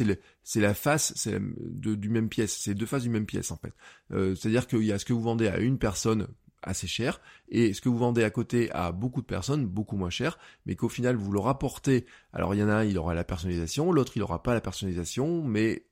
c'est 0.44 0.60
la 0.60 0.74
face 0.74 1.14
c'est 1.16 1.40
du 1.40 2.10
même 2.10 2.30
pièce, 2.30 2.58
c'est 2.60 2.74
deux 2.74 2.86
faces 2.86 3.04
du 3.04 3.10
même 3.10 3.26
pièce 3.26 3.52
en 3.52 3.58
fait. 3.58 3.74
Euh, 4.12 4.36
c'est-à-dire 4.36 4.68
qu'il 4.68 4.84
y 4.84 4.92
a 4.92 5.00
ce 5.00 5.06
que 5.06 5.14
vous 5.14 5.22
vendez 5.22 5.48
à 5.48 5.60
une 5.60 5.78
personne 5.78 6.28
assez 6.64 6.88
cher 6.88 7.22
et 7.50 7.74
ce 7.74 7.82
que 7.82 7.90
vous 7.90 7.98
vendez 7.98 8.24
à 8.24 8.30
côté 8.30 8.72
à 8.72 8.92
beaucoup 8.92 9.22
de 9.22 9.26
personnes 9.26 9.66
beaucoup 9.66 9.98
moins 9.98 10.12
cher 10.12 10.38
mais 10.68 10.76
qu'au 10.76 10.90
final 10.90 11.16
vous 11.16 11.32
le 11.32 11.40
rapportez 11.40 12.06
alors 12.34 12.54
il 12.54 12.60
y 12.60 12.64
en 12.64 12.70
a 12.70 12.76
un 12.76 12.84
il 12.84 13.00
aura 13.00 13.16
la 13.16 13.24
personnalisation 13.24 13.92
l'autre 13.92 14.14
il 14.16 14.22
aura 14.22 14.44
pas 14.44 14.54
la 14.54 14.62
personnalisation 14.62 15.44
mais 15.44 15.86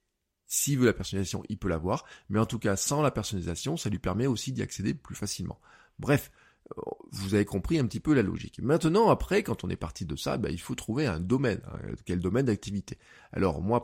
s'il 0.50 0.80
veut 0.80 0.88
la 0.88 0.94
personnalisation 0.94 1.44
il 1.48 1.58
peut 1.58 1.70
l'avoir 1.70 2.04
mais 2.28 2.40
en 2.40 2.46
tout 2.46 2.60
cas 2.60 2.76
sans 2.76 3.02
la 3.02 3.12
personnalisation 3.12 3.78
ça 3.78 3.90
lui 3.90 4.00
permet 4.00 4.28
aussi 4.28 4.52
d'y 4.52 4.62
accéder 4.62 4.94
plus 4.94 5.16
facilement 5.16 5.62
bref 6.00 6.30
euh, 6.78 6.82
vous 7.12 7.34
avez 7.34 7.46
compris 7.46 7.80
un 7.80 7.86
petit 7.86 8.00
peu 8.00 8.14
la 8.14 8.22
logique. 8.22 8.60
Maintenant, 8.62 9.10
après, 9.10 9.44
quand 9.44 9.64
on 9.64 9.70
est 9.70 9.76
parti 9.76 10.06
de 10.06 10.16
ça, 10.16 10.38
bah, 10.38 10.50
il 10.52 10.60
faut 10.60 10.76
trouver 10.76 11.08
un 11.08 11.20
domaine. 11.20 11.62
Hein, 11.66 11.94
quel 12.06 12.20
domaine 12.20 12.46
d'activité? 12.46 12.98
Alors 13.32 13.62
moi, 13.62 13.84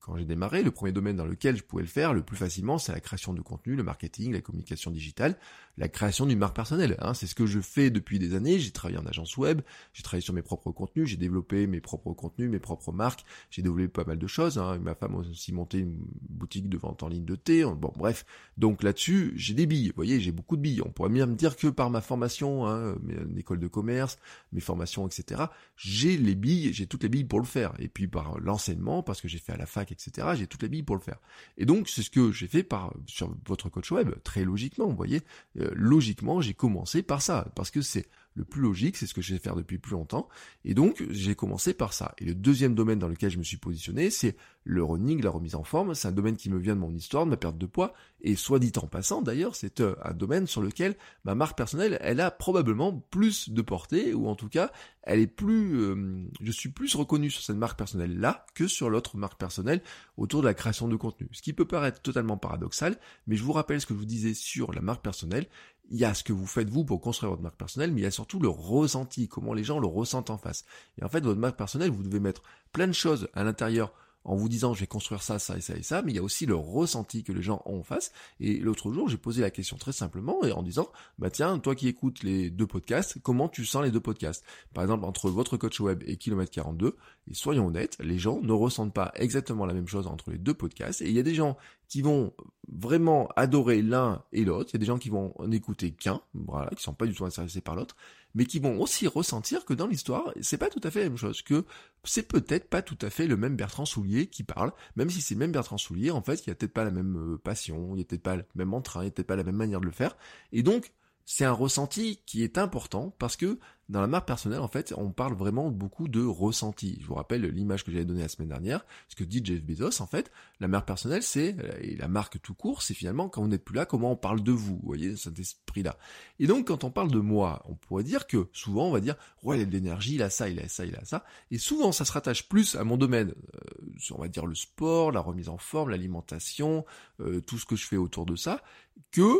quand 0.00 0.16
j'ai 0.16 0.24
démarré, 0.24 0.62
le 0.62 0.70
premier 0.70 0.92
domaine 0.92 1.16
dans 1.16 1.26
lequel 1.26 1.56
je 1.56 1.62
pouvais 1.62 1.82
le 1.82 1.88
faire 1.88 2.14
le 2.14 2.22
plus 2.22 2.36
facilement, 2.36 2.78
c'est 2.78 2.92
la 2.92 3.00
création 3.00 3.32
de 3.32 3.40
contenu, 3.42 3.76
le 3.76 3.82
marketing, 3.82 4.32
la 4.32 4.40
communication 4.40 4.90
digitale, 4.90 5.36
la 5.80 5.88
création 5.88 6.26
d'une 6.26 6.38
marque 6.38 6.54
personnelle. 6.54 6.96
Hein. 7.00 7.14
C'est 7.14 7.26
ce 7.26 7.34
que 7.34 7.46
je 7.46 7.58
fais 7.58 7.88
depuis 7.88 8.18
des 8.18 8.34
années. 8.34 8.58
J'ai 8.58 8.70
travaillé 8.70 8.98
en 8.98 9.06
agence 9.06 9.38
web, 9.38 9.62
j'ai 9.94 10.02
travaillé 10.02 10.22
sur 10.22 10.34
mes 10.34 10.42
propres 10.42 10.70
contenus, 10.72 11.08
j'ai 11.08 11.16
développé 11.16 11.66
mes 11.66 11.80
propres 11.80 12.12
contenus, 12.12 12.50
mes 12.50 12.58
propres 12.58 12.92
marques, 12.92 13.24
j'ai 13.50 13.62
développé 13.62 13.88
pas 13.88 14.04
mal 14.04 14.18
de 14.18 14.26
choses. 14.26 14.58
Hein. 14.58 14.78
Ma 14.78 14.94
femme 14.94 15.14
a 15.14 15.18
aussi 15.18 15.52
monté 15.54 15.78
une 15.78 15.98
boutique 16.28 16.68
de 16.68 16.76
vente 16.76 17.02
en 17.02 17.08
ligne 17.08 17.24
de 17.24 17.34
thé. 17.34 17.64
Bon, 17.64 17.92
bref. 17.96 18.26
Donc 18.58 18.82
là-dessus, 18.82 19.32
j'ai 19.36 19.54
des 19.54 19.66
billes. 19.66 19.88
Vous 19.88 19.96
voyez, 19.96 20.20
j'ai 20.20 20.32
beaucoup 20.32 20.58
de 20.58 20.62
billes. 20.62 20.82
On 20.84 20.90
pourrait 20.90 21.08
même 21.08 21.34
dire 21.34 21.56
que 21.56 21.68
par 21.68 21.88
ma 21.88 22.02
formation, 22.02 22.66
hein, 22.66 22.96
mes 23.02 23.40
école 23.40 23.58
de 23.58 23.68
commerce, 23.68 24.18
mes 24.52 24.60
formations, 24.60 25.06
etc., 25.06 25.44
j'ai 25.76 26.18
les 26.18 26.34
billes, 26.34 26.74
j'ai 26.74 26.86
toutes 26.86 27.04
les 27.04 27.08
billes 27.08 27.24
pour 27.24 27.40
le 27.40 27.46
faire. 27.46 27.72
Et 27.78 27.88
puis 27.88 28.06
par 28.06 28.38
l'enseignement, 28.38 29.02
parce 29.02 29.22
que 29.22 29.28
j'ai 29.28 29.38
fait 29.38 29.52
à 29.52 29.56
la 29.56 29.66
fac 29.66 29.90
etc. 29.90 30.28
J'ai 30.34 30.46
toutes 30.46 30.62
les 30.62 30.68
billes 30.68 30.82
pour 30.82 30.96
le 30.96 31.00
faire. 31.00 31.18
Et 31.56 31.64
donc, 31.64 31.88
c'est 31.88 32.02
ce 32.02 32.10
que 32.10 32.32
j'ai 32.32 32.48
fait 32.48 32.62
par, 32.62 32.92
sur 33.06 33.34
votre 33.46 33.70
coach 33.70 33.90
web, 33.92 34.10
très 34.24 34.44
logiquement, 34.44 34.86
vous 34.86 34.96
voyez. 34.96 35.22
Euh, 35.58 35.69
logiquement, 35.70 36.40
j'ai 36.40 36.54
commencé 36.54 37.02
par 37.02 37.22
ça, 37.22 37.46
parce 37.54 37.70
que 37.70 37.82
c'est 37.82 38.06
le 38.34 38.44
plus 38.44 38.62
logique, 38.62 38.96
c'est 38.96 39.06
ce 39.06 39.14
que 39.14 39.22
je 39.22 39.32
vais 39.32 39.40
faire 39.40 39.56
depuis 39.56 39.78
plus 39.78 39.92
longtemps. 39.92 40.28
Et 40.64 40.74
donc, 40.74 41.04
j'ai 41.10 41.34
commencé 41.34 41.74
par 41.74 41.92
ça. 41.92 42.14
Et 42.18 42.24
le 42.24 42.34
deuxième 42.34 42.74
domaine 42.74 42.98
dans 42.98 43.08
lequel 43.08 43.30
je 43.30 43.38
me 43.38 43.42
suis 43.42 43.56
positionné, 43.56 44.10
c'est 44.10 44.36
le 44.64 44.84
running, 44.84 45.22
la 45.22 45.30
remise 45.30 45.54
en 45.54 45.64
forme. 45.64 45.94
C'est 45.94 46.08
un 46.08 46.12
domaine 46.12 46.36
qui 46.36 46.50
me 46.50 46.58
vient 46.58 46.74
de 46.74 46.80
mon 46.80 46.94
histoire, 46.94 47.24
de 47.24 47.30
ma 47.30 47.36
perte 47.36 47.58
de 47.58 47.66
poids. 47.66 47.92
Et 48.20 48.36
soit 48.36 48.58
dit 48.58 48.72
en 48.76 48.86
passant, 48.86 49.22
d'ailleurs, 49.22 49.56
c'est 49.56 49.80
euh, 49.80 49.94
un 50.04 50.12
domaine 50.12 50.46
sur 50.46 50.62
lequel 50.62 50.96
ma 51.24 51.34
marque 51.34 51.56
personnelle, 51.56 51.98
elle 52.02 52.20
a 52.20 52.30
probablement 52.30 52.92
plus 52.92 53.50
de 53.50 53.62
portée, 53.62 54.14
ou 54.14 54.28
en 54.28 54.36
tout 54.36 54.48
cas, 54.48 54.70
elle 55.02 55.20
est 55.20 55.26
plus, 55.26 55.80
euh, 55.80 56.28
je 56.40 56.52
suis 56.52 56.68
plus 56.68 56.94
reconnu 56.94 57.30
sur 57.30 57.42
cette 57.42 57.56
marque 57.56 57.78
personnelle 57.78 58.18
là 58.18 58.44
que 58.54 58.68
sur 58.68 58.90
l'autre 58.90 59.16
marque 59.16 59.38
personnelle 59.38 59.82
autour 60.16 60.42
de 60.42 60.46
la 60.46 60.54
création 60.54 60.88
de 60.88 60.96
contenu. 60.96 61.28
Ce 61.32 61.42
qui 61.42 61.52
peut 61.52 61.66
paraître 61.66 62.02
totalement 62.02 62.36
paradoxal, 62.36 62.98
mais 63.26 63.36
je 63.36 63.42
vous 63.42 63.52
rappelle 63.52 63.80
ce 63.80 63.86
que 63.86 63.94
je 63.94 63.98
vous 63.98 64.04
disais 64.04 64.34
sur 64.34 64.72
la 64.72 64.82
marque 64.82 65.02
personnelle 65.02 65.46
il 65.90 65.98
y 65.98 66.04
a 66.04 66.14
ce 66.14 66.22
que 66.22 66.32
vous 66.32 66.46
faites 66.46 66.70
vous 66.70 66.84
pour 66.84 67.00
construire 67.00 67.30
votre 67.30 67.42
marque 67.42 67.56
personnelle, 67.56 67.92
mais 67.92 68.00
il 68.00 68.04
y 68.04 68.06
a 68.06 68.12
surtout 68.12 68.38
le 68.38 68.48
ressenti, 68.48 69.28
comment 69.28 69.52
les 69.52 69.64
gens 69.64 69.80
le 69.80 69.86
ressentent 69.86 70.30
en 70.30 70.38
face. 70.38 70.64
Et 70.98 71.04
en 71.04 71.08
fait, 71.08 71.20
votre 71.20 71.40
marque 71.40 71.56
personnelle, 71.56 71.90
vous 71.90 72.04
devez 72.04 72.20
mettre 72.20 72.42
plein 72.72 72.86
de 72.86 72.92
choses 72.92 73.28
à 73.34 73.42
l'intérieur 73.42 73.92
en 74.24 74.36
vous 74.36 74.48
disant 74.48 74.74
je 74.74 74.80
vais 74.80 74.86
construire 74.86 75.22
ça, 75.22 75.38
ça 75.38 75.56
et 75.56 75.60
ça 75.60 75.76
et 75.76 75.82
ça, 75.82 76.02
mais 76.02 76.12
il 76.12 76.16
y 76.16 76.18
a 76.18 76.22
aussi 76.22 76.46
le 76.46 76.54
ressenti 76.54 77.22
que 77.22 77.32
les 77.32 77.42
gens 77.42 77.62
ont 77.64 77.80
en 77.80 77.82
face. 77.82 78.12
Et 78.38 78.58
l'autre 78.58 78.92
jour, 78.92 79.08
j'ai 79.08 79.16
posé 79.16 79.40
la 79.40 79.50
question 79.50 79.76
très 79.76 79.92
simplement 79.92 80.44
et 80.44 80.52
en 80.52 80.62
disant, 80.62 80.88
bah 81.18 81.30
tiens, 81.30 81.58
toi 81.58 81.74
qui 81.74 81.88
écoutes 81.88 82.22
les 82.22 82.50
deux 82.50 82.66
podcasts, 82.66 83.18
comment 83.22 83.48
tu 83.48 83.64
sens 83.64 83.82
les 83.82 83.90
deux 83.90 84.00
podcasts? 84.00 84.44
Par 84.74 84.84
exemple, 84.84 85.04
entre 85.04 85.30
votre 85.30 85.56
coach 85.56 85.80
web 85.80 86.02
et 86.06 86.16
Kilomètre 86.16 86.50
42, 86.50 86.96
et 87.30 87.34
soyons 87.34 87.66
honnêtes, 87.66 87.96
les 88.00 88.18
gens 88.18 88.40
ne 88.40 88.52
ressentent 88.52 88.94
pas 88.94 89.12
exactement 89.14 89.66
la 89.66 89.74
même 89.74 89.88
chose 89.88 90.06
entre 90.06 90.30
les 90.30 90.38
deux 90.38 90.54
podcasts. 90.54 91.02
Et 91.02 91.08
il 91.08 91.14
y 91.14 91.18
a 91.18 91.22
des 91.22 91.34
gens 91.34 91.56
qui 91.88 92.02
vont 92.02 92.32
vraiment 92.72 93.28
adorer 93.36 93.82
l'un 93.82 94.22
et 94.32 94.44
l'autre. 94.44 94.70
Il 94.70 94.74
y 94.74 94.76
a 94.76 94.80
des 94.80 94.86
gens 94.86 94.98
qui 94.98 95.10
vont 95.10 95.32
en 95.38 95.50
écouter 95.50 95.90
qu'un, 95.90 96.20
voilà, 96.34 96.70
qui 96.70 96.82
sont 96.82 96.94
pas 96.94 97.06
du 97.06 97.14
tout 97.14 97.24
intéressés 97.24 97.60
par 97.60 97.74
l'autre, 97.74 97.96
mais 98.34 98.44
qui 98.44 98.58
vont 98.58 98.80
aussi 98.80 99.06
ressentir 99.06 99.64
que 99.64 99.74
dans 99.74 99.86
l'histoire, 99.86 100.32
c'est 100.40 100.58
pas 100.58 100.68
tout 100.68 100.80
à 100.84 100.90
fait 100.90 101.00
la 101.00 101.08
même 101.08 101.18
chose, 101.18 101.42
que 101.42 101.64
c'est 102.04 102.26
peut-être 102.26 102.68
pas 102.68 102.82
tout 102.82 102.98
à 103.02 103.10
fait 103.10 103.26
le 103.26 103.36
même 103.36 103.56
Bertrand 103.56 103.84
Soulier 103.84 104.26
qui 104.26 104.44
parle, 104.44 104.72
même 104.96 105.10
si 105.10 105.20
c'est 105.20 105.34
même 105.34 105.52
Bertrand 105.52 105.78
Soulier, 105.78 106.10
en 106.10 106.22
fait, 106.22 106.46
il 106.46 106.48
y 106.48 106.50
a 106.50 106.54
peut-être 106.54 106.72
pas 106.72 106.84
la 106.84 106.90
même 106.90 107.16
euh, 107.16 107.38
passion, 107.38 107.94
il 107.94 107.98
y 107.98 108.02
a 108.02 108.04
peut-être 108.04 108.22
pas 108.22 108.36
le 108.36 108.44
même 108.54 108.74
entrain, 108.74 109.02
il 109.02 109.06
y 109.06 109.08
a 109.08 109.10
peut-être 109.10 109.26
pas 109.26 109.36
la 109.36 109.44
même 109.44 109.56
manière 109.56 109.80
de 109.80 109.86
le 109.86 109.92
faire, 109.92 110.16
et 110.52 110.62
donc 110.62 110.92
c'est 111.24 111.44
un 111.44 111.52
ressenti 111.52 112.20
qui 112.26 112.42
est 112.42 112.58
important 112.58 113.14
parce 113.18 113.36
que 113.36 113.60
dans 113.90 114.00
la 114.00 114.06
marque 114.06 114.26
personnelle, 114.26 114.60
en 114.60 114.68
fait, 114.68 114.94
on 114.96 115.10
parle 115.10 115.34
vraiment 115.34 115.68
beaucoup 115.68 116.06
de 116.06 116.24
ressenti. 116.24 116.98
Je 117.00 117.06
vous 117.08 117.14
rappelle 117.14 117.42
l'image 117.42 117.84
que 117.84 117.90
j'avais 117.90 118.04
donnée 118.04 118.22
la 118.22 118.28
semaine 118.28 118.48
dernière, 118.48 118.86
ce 119.08 119.16
que 119.16 119.24
dit 119.24 119.44
Jeff 119.44 119.62
Bezos, 119.64 120.00
en 120.00 120.06
fait, 120.06 120.30
la 120.60 120.68
marque 120.68 120.86
personnelle, 120.86 121.24
c'est, 121.24 121.56
et 121.80 121.96
la 121.96 122.06
marque 122.06 122.40
tout 122.40 122.54
court, 122.54 122.82
c'est 122.82 122.94
finalement 122.94 123.28
quand 123.28 123.42
vous 123.42 123.48
n'êtes 123.48 123.64
plus 123.64 123.74
là, 123.74 123.86
comment 123.86 124.12
on 124.12 124.16
parle 124.16 124.44
de 124.44 124.52
vous, 124.52 124.76
vous 124.76 124.86
voyez, 124.86 125.16
cet 125.16 125.40
esprit-là. 125.40 125.98
Et 126.38 126.46
donc, 126.46 126.68
quand 126.68 126.84
on 126.84 126.92
parle 126.92 127.10
de 127.10 127.18
moi, 127.18 127.64
on 127.68 127.74
pourrait 127.74 128.04
dire 128.04 128.28
que, 128.28 128.48
souvent, 128.52 128.86
on 128.86 128.92
va 128.92 129.00
dire, 129.00 129.16
ouais, 129.42 129.58
il 129.58 129.62
a 129.62 129.64
de 129.64 129.72
l'énergie, 129.72 130.14
il 130.14 130.22
a 130.22 130.30
ça, 130.30 130.48
il 130.48 130.60
a 130.60 130.68
ça, 130.68 130.86
il 130.86 130.94
a 130.94 131.04
ça, 131.04 131.24
et 131.50 131.58
souvent, 131.58 131.90
ça 131.90 132.04
se 132.04 132.12
rattache 132.12 132.48
plus 132.48 132.76
à 132.76 132.84
mon 132.84 132.96
domaine, 132.96 133.34
euh, 133.56 134.12
on 134.12 134.20
va 134.20 134.28
dire 134.28 134.46
le 134.46 134.54
sport, 134.54 135.10
la 135.10 135.20
remise 135.20 135.48
en 135.48 135.58
forme, 135.58 135.90
l'alimentation, 135.90 136.84
euh, 137.18 137.40
tout 137.40 137.58
ce 137.58 137.66
que 137.66 137.74
je 137.74 137.86
fais 137.88 137.96
autour 137.96 138.24
de 138.24 138.36
ça, 138.36 138.62
que 139.10 139.34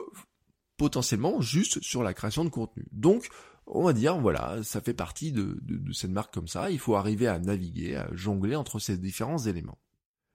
potentiellement 0.77 1.43
juste 1.43 1.83
sur 1.83 2.03
la 2.03 2.15
création 2.15 2.43
de 2.43 2.49
contenu. 2.49 2.87
Donc, 2.91 3.29
on 3.73 3.85
va 3.85 3.93
dire, 3.93 4.19
voilà, 4.19 4.63
ça 4.63 4.81
fait 4.81 4.95
partie 4.95 5.33
de, 5.33 5.59
de, 5.63 5.93
cette 5.93 6.11
marque 6.11 6.35
comme 6.35 6.49
ça, 6.49 6.71
il 6.71 6.79
faut 6.79 6.97
arriver 6.97 7.29
à 7.29 7.39
naviguer, 7.39 7.97
à 7.97 8.09
jongler 8.13 8.57
entre 8.57 8.79
ces 8.79 8.99
différents 8.99 9.39
éléments. 9.39 9.79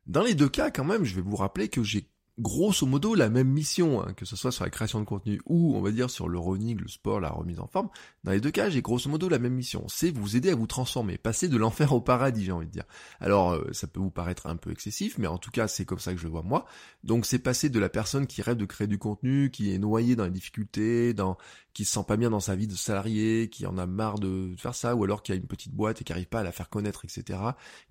Dans 0.05 0.23
les 0.23 0.35
deux 0.35 0.49
cas, 0.49 0.71
quand 0.71 0.85
même, 0.85 1.03
je 1.03 1.15
vais 1.15 1.21
vous 1.21 1.35
rappeler 1.35 1.67
que 1.67 1.83
j'ai 1.83 2.09
grosso 2.37 2.85
modo 2.85 3.15
la 3.15 3.29
même 3.29 3.47
mission, 3.47 4.01
hein, 4.01 4.13
que 4.13 4.25
ce 4.25 4.35
soit 4.35 4.51
sur 4.51 4.65
la 4.65 4.69
création 4.69 4.99
de 4.99 5.05
contenu 5.05 5.39
ou 5.45 5.75
on 5.75 5.81
va 5.81 5.91
dire 5.91 6.09
sur 6.09 6.27
le 6.27 6.37
running, 6.37 6.77
le 6.77 6.87
sport, 6.87 7.19
la 7.19 7.29
remise 7.29 7.59
en 7.59 7.67
forme. 7.67 7.89
Dans 8.23 8.31
les 8.31 8.41
deux 8.41 8.51
cas, 8.51 8.69
j'ai 8.69 8.81
grosso 8.81 9.09
modo 9.09 9.29
la 9.29 9.39
même 9.39 9.53
mission, 9.53 9.85
c'est 9.87 10.11
vous 10.11 10.35
aider 10.35 10.49
à 10.49 10.55
vous 10.55 10.67
transformer, 10.67 11.17
passer 11.17 11.47
de 11.47 11.57
l'enfer 11.57 11.93
au 11.93 12.01
paradis, 12.01 12.45
j'ai 12.45 12.51
envie 12.51 12.67
de 12.67 12.71
dire. 12.71 12.85
Alors 13.19 13.53
euh, 13.53 13.69
ça 13.71 13.87
peut 13.87 13.99
vous 13.99 14.11
paraître 14.11 14.47
un 14.47 14.57
peu 14.57 14.71
excessif, 14.71 15.17
mais 15.17 15.27
en 15.27 15.37
tout 15.37 15.51
cas 15.51 15.67
c'est 15.67 15.85
comme 15.85 15.99
ça 15.99 16.13
que 16.13 16.19
je 16.19 16.25
le 16.25 16.31
vois 16.31 16.43
moi. 16.43 16.65
Donc 17.03 17.25
c'est 17.25 17.39
passer 17.39 17.69
de 17.69 17.79
la 17.79 17.89
personne 17.89 18.27
qui 18.27 18.41
rêve 18.41 18.57
de 18.57 18.65
créer 18.65 18.87
du 18.87 18.97
contenu, 18.97 19.49
qui 19.51 19.73
est 19.73 19.77
noyée 19.77 20.15
dans 20.15 20.25
les 20.25 20.31
difficultés, 20.31 21.13
dans 21.13 21.37
qui 21.75 21.83
se 21.83 21.91
sent 21.91 22.05
pas 22.07 22.15
bien 22.15 22.29
dans 22.29 22.39
sa 22.39 22.55
vie 22.55 22.67
de 22.67 22.75
salarié, 22.75 23.49
qui 23.49 23.65
en 23.65 23.77
a 23.77 23.85
marre 23.85 24.17
de 24.17 24.55
faire 24.57 24.73
ça, 24.73 24.95
ou 24.95 25.03
alors 25.03 25.21
qui 25.21 25.33
a 25.33 25.35
une 25.35 25.45
petite 25.45 25.73
boîte 25.73 26.01
et 26.01 26.03
qui 26.05 26.13
arrive 26.13 26.27
pas 26.27 26.39
à 26.39 26.43
la 26.43 26.53
faire 26.53 26.69
connaître, 26.69 27.03
etc. 27.03 27.37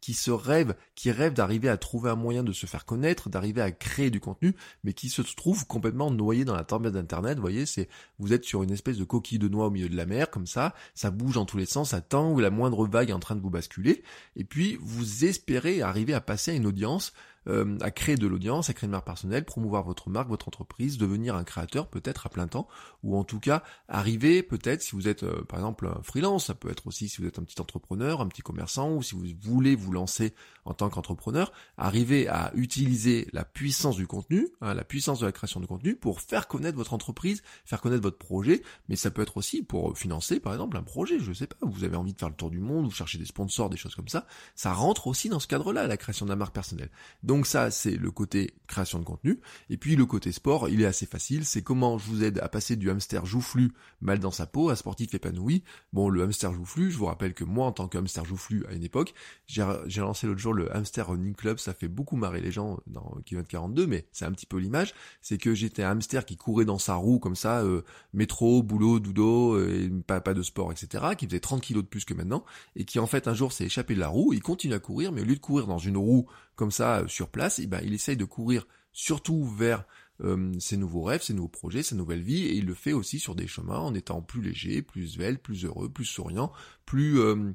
Qui 0.01 0.15
se 0.15 0.31
rêve, 0.31 0.75
qui 0.95 1.11
rêve 1.11 1.35
d'arriver 1.35 1.69
à 1.69 1.77
trouver 1.77 2.09
un 2.09 2.17
moyen 2.17 2.43
de 2.43 2.53
se 2.53 2.65
faire 2.65 2.87
connaître, 2.87 3.29
d'arriver 3.29 3.61
à 3.61 3.71
créer 3.71 4.09
du 4.09 4.21
contenu, 4.21 4.34
mais 4.83 4.93
qui 4.93 5.09
se 5.09 5.23
trouve 5.23 5.67
complètement 5.67 6.11
noyé 6.11 6.45
dans 6.45 6.55
la 6.55 6.65
tempête 6.65 6.93
d'internet. 6.93 7.37
Vous 7.37 7.43
voyez, 7.43 7.67
c'est 7.67 7.89
vous 8.19 8.33
êtes 8.33 8.45
sur 8.45 8.63
une 8.63 8.71
espèce 8.71 8.99
de 8.99 9.05
coquille 9.05 9.39
de 9.39 9.49
noix 9.49 9.67
au 9.67 9.71
milieu 9.71 9.89
de 9.89 9.97
la 9.97 10.07
mer, 10.07 10.31
comme 10.31 10.47
ça, 10.47 10.75
ça 10.95 11.11
bouge 11.11 11.35
dans 11.35 11.47
tous 11.47 11.57
les 11.57 11.67
sens, 11.67 11.91
ça 11.91 12.01
tend 12.01 12.33
ou 12.33 12.41
la 12.41 12.51
moindre 12.51 12.87
vague 12.87 13.11
est 13.11 13.15
en 13.15 13.21
train 13.21 13.37
de 13.37 13.41
vous 13.41 13.51
basculer, 13.51 14.03
et 14.37 14.45
puis 14.45 14.79
vous 14.81 15.25
espérez 15.25 15.83
arriver 15.83 16.15
à 16.15 16.21
passer 16.21 16.53
à 16.53 16.55
une 16.55 16.67
audience 16.67 17.13
euh, 17.47 17.77
à 17.83 17.91
créer 17.91 18.17
de 18.17 18.27
l'audience, 18.27 18.71
à 18.71 18.73
créer 18.73 18.87
une 18.87 18.93
marque 18.93 19.05
personnelle, 19.05 19.45
promouvoir 19.45 19.83
votre 19.83 20.09
marque, 20.09 20.29
votre 20.29 20.49
entreprise, 20.49 20.97
devenir 20.97 21.37
un 21.37 21.45
créateur 21.45 21.89
peut-être 21.89 22.27
à 22.27 22.31
plein 22.31 22.47
temps, 22.47 22.67
ou 23.03 23.19
en 23.19 23.25
tout 23.25 23.39
cas 23.39 23.63
arriver 23.87 24.43
peut-être 24.43 24.81
si 24.81 24.93
vous 24.93 25.09
êtes 25.09 25.25
euh, 25.25 25.45
par 25.45 25.59
exemple 25.59 25.87
un 25.87 26.03
freelance, 26.03 26.47
ça 26.47 26.55
peut 26.55 26.71
être 26.71 26.87
aussi 26.87 27.09
si 27.09 27.21
vous 27.21 27.29
êtes 27.29 27.39
un 27.39 27.45
petit 27.45 27.61
entrepreneur, 27.61 28.23
un 28.23 28.29
petit 28.29 28.41
commerçant, 28.41 28.95
ou 28.95 29.03
si 29.03 29.15
vous 29.15 29.27
voulez 29.43 29.77
vous 29.77 29.93
lancer 29.93 30.35
en 30.65 30.75
tant 30.75 30.89
qu'entrepreneur, 30.91 31.53
arriver 31.77 32.29
à 32.29 32.53
utiliser 32.55 33.29
la 33.33 33.45
puissance 33.45 33.97
du 33.97 34.07
contenu, 34.07 34.49
hein, 34.61 34.75
la 34.75 34.85
puissance 34.85 35.21
de 35.21 35.27
la 35.27 35.33
création 35.33 35.61
de 35.61 35.67
contenu 35.67 35.97
pour 35.97 36.21
faire 36.21 36.49
connaître 36.49 36.77
votre 36.77 36.95
entreprise, 36.95 37.43
faire 37.65 37.81
connaître 37.81 38.03
votre 38.03 38.19
projet, 38.19 38.63
mais 38.89 38.97
ça 38.97 39.11
peut 39.11 39.23
être 39.23 39.37
aussi 39.37 39.63
pour 39.63 39.97
financer 39.99 40.41
par 40.41 40.53
exemple 40.53 40.77
un 40.77 40.83
projet, 40.83 41.19
je 41.19 41.33
sais 41.33 41.47
pas, 41.47 41.57
vous 41.63 41.85
avez 41.85 41.97
envie 41.97 42.13
de 42.13 42.19
faire 42.19 42.29
le 42.29 42.35
tour 42.35 42.51
du 42.51 42.61
monde, 42.61 42.85
vous 42.85 42.91
cherchez 42.91 43.19
des 43.19 43.27
sponsors, 43.27 43.71
des 43.71 43.77
choses 43.77 43.95
comme 43.95 44.09
ça, 44.09 44.27
ça 44.55 44.73
rentre 44.73 45.07
aussi 45.07 45.29
dans 45.29 45.41
ce 45.41 45.47
cadre-là, 45.47 45.87
la 45.87 45.97
création 45.97 46.27
de 46.27 46.35
marque 46.35 46.55
personnelle. 46.55 46.91
Donc 47.23 47.47
ça, 47.47 47.71
c'est 47.71 47.97
le 47.97 48.11
côté 48.11 48.55
création 48.67 48.99
de 48.99 49.05
contenu. 49.05 49.41
Et 49.71 49.77
puis 49.77 49.97
le 49.97 50.07
côté 50.07 50.33
sport, 50.33 50.69
il 50.69 50.83
est 50.83 50.87
assez 50.87 51.07
facile. 51.07 51.45
C'est 51.45 51.63
comment 51.63 51.99
je 51.99 52.07
vous 52.07 52.25
aide 52.25 52.39
à 52.41 52.49
passer 52.49 52.77
du 52.77 52.91
hamster 52.91 53.27
joufflu 53.27 53.73
mal 54.01 54.19
dans 54.19 54.31
sa 54.31 54.47
peau 54.47 54.71
à 54.71 54.77
sportif 54.77 55.15
épanoui. 55.15 55.63
Bon, 55.93 56.09
le 56.09 56.23
hamster 56.23 56.53
joufflu, 56.53 56.91
je 56.91 56.97
vous 56.97 57.07
rappelle 57.07 57.35
que 57.35 57.45
moi, 57.45 57.67
en 57.67 57.73
tant 57.73 57.89
que 57.89 57.99
hamster 57.99 58.25
joufflu 58.25 58.65
à 58.67 58.73
une 58.73 58.85
époque, 58.85 59.15
j'ai 59.47 60.01
lancé 60.01 60.27
l'autre 60.27 60.41
jour 60.41 60.54
le 60.55 60.75
hamster 60.75 61.09
running 61.09 61.35
club. 61.35 61.59
Ça 61.59 61.75
fait 61.75 61.89
beaucoup 61.89 62.17
marrer 62.17 62.41
les 62.41 62.53
gens 62.53 62.79
dans 62.87 63.19
Kilomètre 63.25 63.51
42, 63.51 63.87
mais 63.87 64.07
c'est 64.13 64.25
un 64.25 64.33
petit 64.33 64.47
peu 64.47 64.59
l'image. 64.59 64.95
C'est 65.21 65.39
que 65.39 65.55
j'étais 65.55 65.83
un 65.83 65.91
hamster 65.91 66.25
qui 66.25 66.37
courait 66.37 66.65
dans 66.65 66.79
sa 66.79 66.95
roue 66.95 67.19
comme 67.19 67.37
ça, 67.37 67.63
euh, 67.63 67.83
métro, 68.13 68.63
boulot, 68.63 69.01
dodo, 69.01 69.61
et 69.61 69.91
pas, 70.07 70.21
pas 70.21 70.35
de 70.35 70.43
sport, 70.43 70.73
etc. 70.73 71.05
Qui 71.17 71.27
faisait 71.27 71.41
30 71.41 71.61
kilos 71.61 71.85
de 71.85 71.89
plus 71.89 72.05
que 72.05 72.15
maintenant. 72.15 72.45
Et 72.77 72.85
qui 72.85 72.99
en 72.99 73.07
fait 73.07 73.29
un 73.29 73.35
jour 73.35 73.53
s'est 73.53 73.65
échappé 73.65 73.95
de 73.95 74.01
la 74.01 74.09
roue. 74.09 74.33
Il 74.33 74.43
continue 74.43 74.75
à 74.75 74.79
courir, 74.79 75.13
mais 75.13 75.23
au 75.23 75.25
lieu 75.25 75.35
de 75.35 75.41
courir 75.41 75.67
dans 75.67 75.79
une 75.79 75.97
roue 75.97 76.27
comme 76.57 76.71
ça 76.71 77.01
euh, 77.01 77.09
sur 77.09 77.29
place, 77.29 77.59
eh 77.59 77.67
ben, 77.67 77.81
il 77.85 77.95
essaye 77.95 78.17
de 78.17 78.25
courir 78.25 78.67
surtout 78.93 79.45
vers 79.45 79.85
euh, 80.21 80.53
ses 80.61 80.77
nouveaux 80.77 81.03
rêves, 81.03 81.23
ses 81.23 81.35
nouveaux 81.35 81.49
projets, 81.49 81.83
sa 81.83 81.97
nouvelle 81.97 82.23
vie, 82.23 82.45
et 82.45 82.55
il 82.55 82.67
le 82.67 82.75
fait 82.75 82.93
aussi 82.93 83.19
sur 83.19 83.35
des 83.35 83.49
chemins 83.49 83.79
en 83.79 83.95
étant 83.95 84.23
plus 84.23 84.43
léger, 84.43 84.83
plus 84.83 85.15
svelte, 85.15 85.43
plus 85.43 85.65
heureux, 85.65 85.89
plus 85.89 86.05
souriant, 86.05 86.53
plus, 86.87 87.19
euh, 87.19 87.53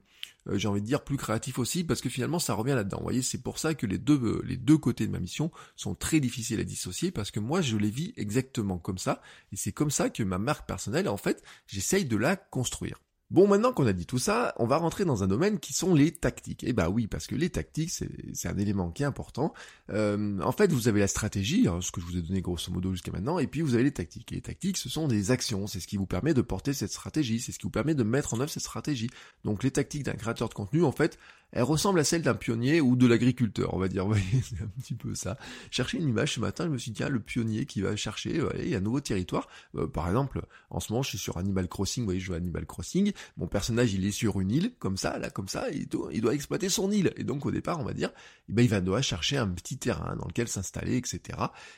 j'ai 0.53 0.68
envie 0.68 0.82
de 0.82 0.86
dire, 0.86 1.03
plus 1.03 1.18
créatif 1.18 1.60
aussi, 1.60 1.84
parce 1.84 2.01
que 2.01 2.10
finalement 2.10 2.39
ça 2.39 2.53
revient 2.53 2.74
là-dedans. 2.74 2.98
Vous 2.98 3.03
voyez, 3.03 3.22
c'est 3.22 3.41
pour 3.41 3.60
ça 3.60 3.74
que 3.74 3.86
les 3.86 3.98
deux, 3.98 4.41
les 4.46 4.58
deux 4.58 4.77
côtés 4.77 5.08
de 5.08 5.12
ma 5.12 5.20
mission 5.20 5.51
sont 5.75 5.96
très 5.96 6.20
difficiles 6.20 6.60
à 6.60 6.63
dissocier, 6.63 7.12
parce 7.12 7.32
que 7.32 7.39
moi 7.39 7.62
je 7.62 7.77
les 7.77 7.89
vis 7.89 8.13
exactement 8.18 8.77
comme 8.77 8.98
ça, 8.98 9.22
et 9.51 9.56
c'est 9.56 9.72
comme 9.72 9.91
ça 9.91 10.10
que 10.10 10.24
ma 10.24 10.38
marque 10.38 10.68
personnelle, 10.68 11.10
en 11.10 11.18
fait, 11.18 11.44
j'essaye 11.68 12.06
de 12.06 12.18
la 12.18 12.36
construire. 12.36 13.00
Bon, 13.31 13.48
maintenant 13.48 13.71
qu'on 13.74 13.86
a 13.86 13.93
dit 13.93 14.07
tout 14.07 14.17
ça, 14.17 14.55
on 14.57 14.65
va 14.65 14.77
rentrer 14.77 15.05
dans 15.05 15.24
un 15.24 15.27
domaine 15.27 15.59
qui 15.59 15.71
sont 15.71 15.93
les 15.93 16.12
tactiques. 16.12 16.63
Et 16.63 16.69
eh 16.69 16.74
bah 16.74 16.89
oui, 16.89 17.05
parce 17.05 17.27
que 17.27 17.36
les 17.36 17.51
tactiques, 17.51 17.91
c'est 17.91 18.48
un 18.48 18.57
élément 18.57 18.89
qui 18.89 19.03
est 19.03 19.05
important. 19.05 19.53
Euh, 19.91 20.39
en 20.41 20.51
fait, 20.51 20.71
vous 20.71 20.88
avez 20.88 21.00
la 21.00 21.07
stratégie, 21.07 21.67
hein, 21.67 21.77
ce 21.79 21.91
que 21.91 22.01
je 22.01 22.07
vous 22.07 22.17
ai 22.17 22.24
donné 22.24 22.41
grosso 22.41 22.71
modo 22.71 22.91
jusqu'à 22.91 23.12
maintenant, 23.12 23.38
et 23.38 23.45
puis 23.45 23.62
vous 23.62 23.75
avez 23.75 23.83
les 23.83 23.91
tactiques. 23.91 24.31
Et 24.31 24.36
les 24.36 24.41
tactiques, 24.41 24.77
ce 24.77 24.89
sont 24.89 25.07
des 25.07 25.29
actions, 25.29 25.67
c'est 25.67 25.79
ce 25.79 25.86
qui 25.86 25.98
vous 25.98 26.07
permet 26.07 26.33
de 26.33 26.41
porter 26.41 26.74
cette 26.74 26.91
stratégie, 26.91 27.39
c'est 27.39 27.51
ce 27.51 27.59
qui 27.59 27.67
vous 27.67 27.69
permet 27.69 27.93
de 27.93 28.01
mettre 28.01 28.33
en 28.33 28.39
œuvre 28.39 28.50
cette 28.50 28.63
stratégie. 28.63 29.12
Donc 29.43 29.62
les 29.62 29.69
tactiques 29.69 30.03
d'un 30.03 30.13
créateur 30.13 30.50
de 30.50 30.55
contenu, 30.55 30.83
en 30.83 30.91
fait, 30.91 31.19
elle 31.51 31.63
ressemble 31.63 32.00
à 32.00 32.03
celle 32.03 32.21
d'un 32.21 32.36
pionnier 32.36 32.79
ou 32.79 32.95
de 32.95 33.07
l'agriculteur, 33.07 33.74
on 33.74 33.79
va 33.79 33.88
dire. 33.88 34.05
Vous 34.09 34.13
voyez, 34.13 34.41
c'est 34.43 34.62
un 34.62 34.67
petit 34.79 34.95
peu 34.95 35.15
ça. 35.15 35.38
Chercher 35.71 35.98
une 35.98 36.07
image 36.07 36.33
ce 36.36 36.39
matin, 36.39 36.65
je 36.65 36.69
me 36.69 36.77
suis 36.77 36.91
dit, 36.91 36.98
tiens, 36.98 37.09
le 37.09 37.19
pionnier 37.19 37.65
qui 37.65 37.81
va 37.81 37.95
chercher 37.95 38.41
il 38.59 38.69
y 38.69 38.75
a 38.75 38.77
un 38.77 38.81
nouveau 38.81 39.01
territoire. 39.01 39.48
Euh, 39.75 39.88
par 39.88 40.07
exemple, 40.07 40.41
en 40.69 40.79
ce 40.79 40.91
moment, 40.91 41.03
je 41.03 41.09
suis 41.09 41.17
sur 41.17 41.38
Animal 41.38 41.67
Crossing, 41.67 42.03
vous 42.03 42.07
voyez, 42.07 42.19
je 42.19 42.25
joue 42.25 42.33
à 42.33 42.38
Animal 42.38 42.65
Crossing. 42.65 43.13
Mon 43.38 43.48
personnage, 43.48 43.94
il 43.94 44.06
est 44.06 44.12
sur 44.12 44.40
une 44.40 44.52
île, 44.52 44.74
comme 44.80 44.98
ça, 44.98 45.18
là, 45.18 45.30
comme 45.30 45.48
ça, 45.48 45.70
et 45.72 45.88
il 46.12 46.22
doit 46.22 46.34
exploiter 46.34 46.70
son 46.70 46.92
île. 46.92 47.14
Et 47.18 47.24
donc, 47.24 47.46
au 47.46 47.52
départ, 47.52 47.80
on 47.80 47.84
va 47.84 47.94
dire, 47.94 48.12
eh 48.50 48.54
ben, 48.54 48.64
il 48.64 48.70
va 48.70 48.82
devoir 48.82 49.04
chercher 49.04 49.38
un 49.38 49.48
petit 49.48 49.78
terrain 49.78 50.16
dans 50.16 50.28
lequel 50.28 50.48
s'installer, 50.48 50.98
etc. 50.98 51.38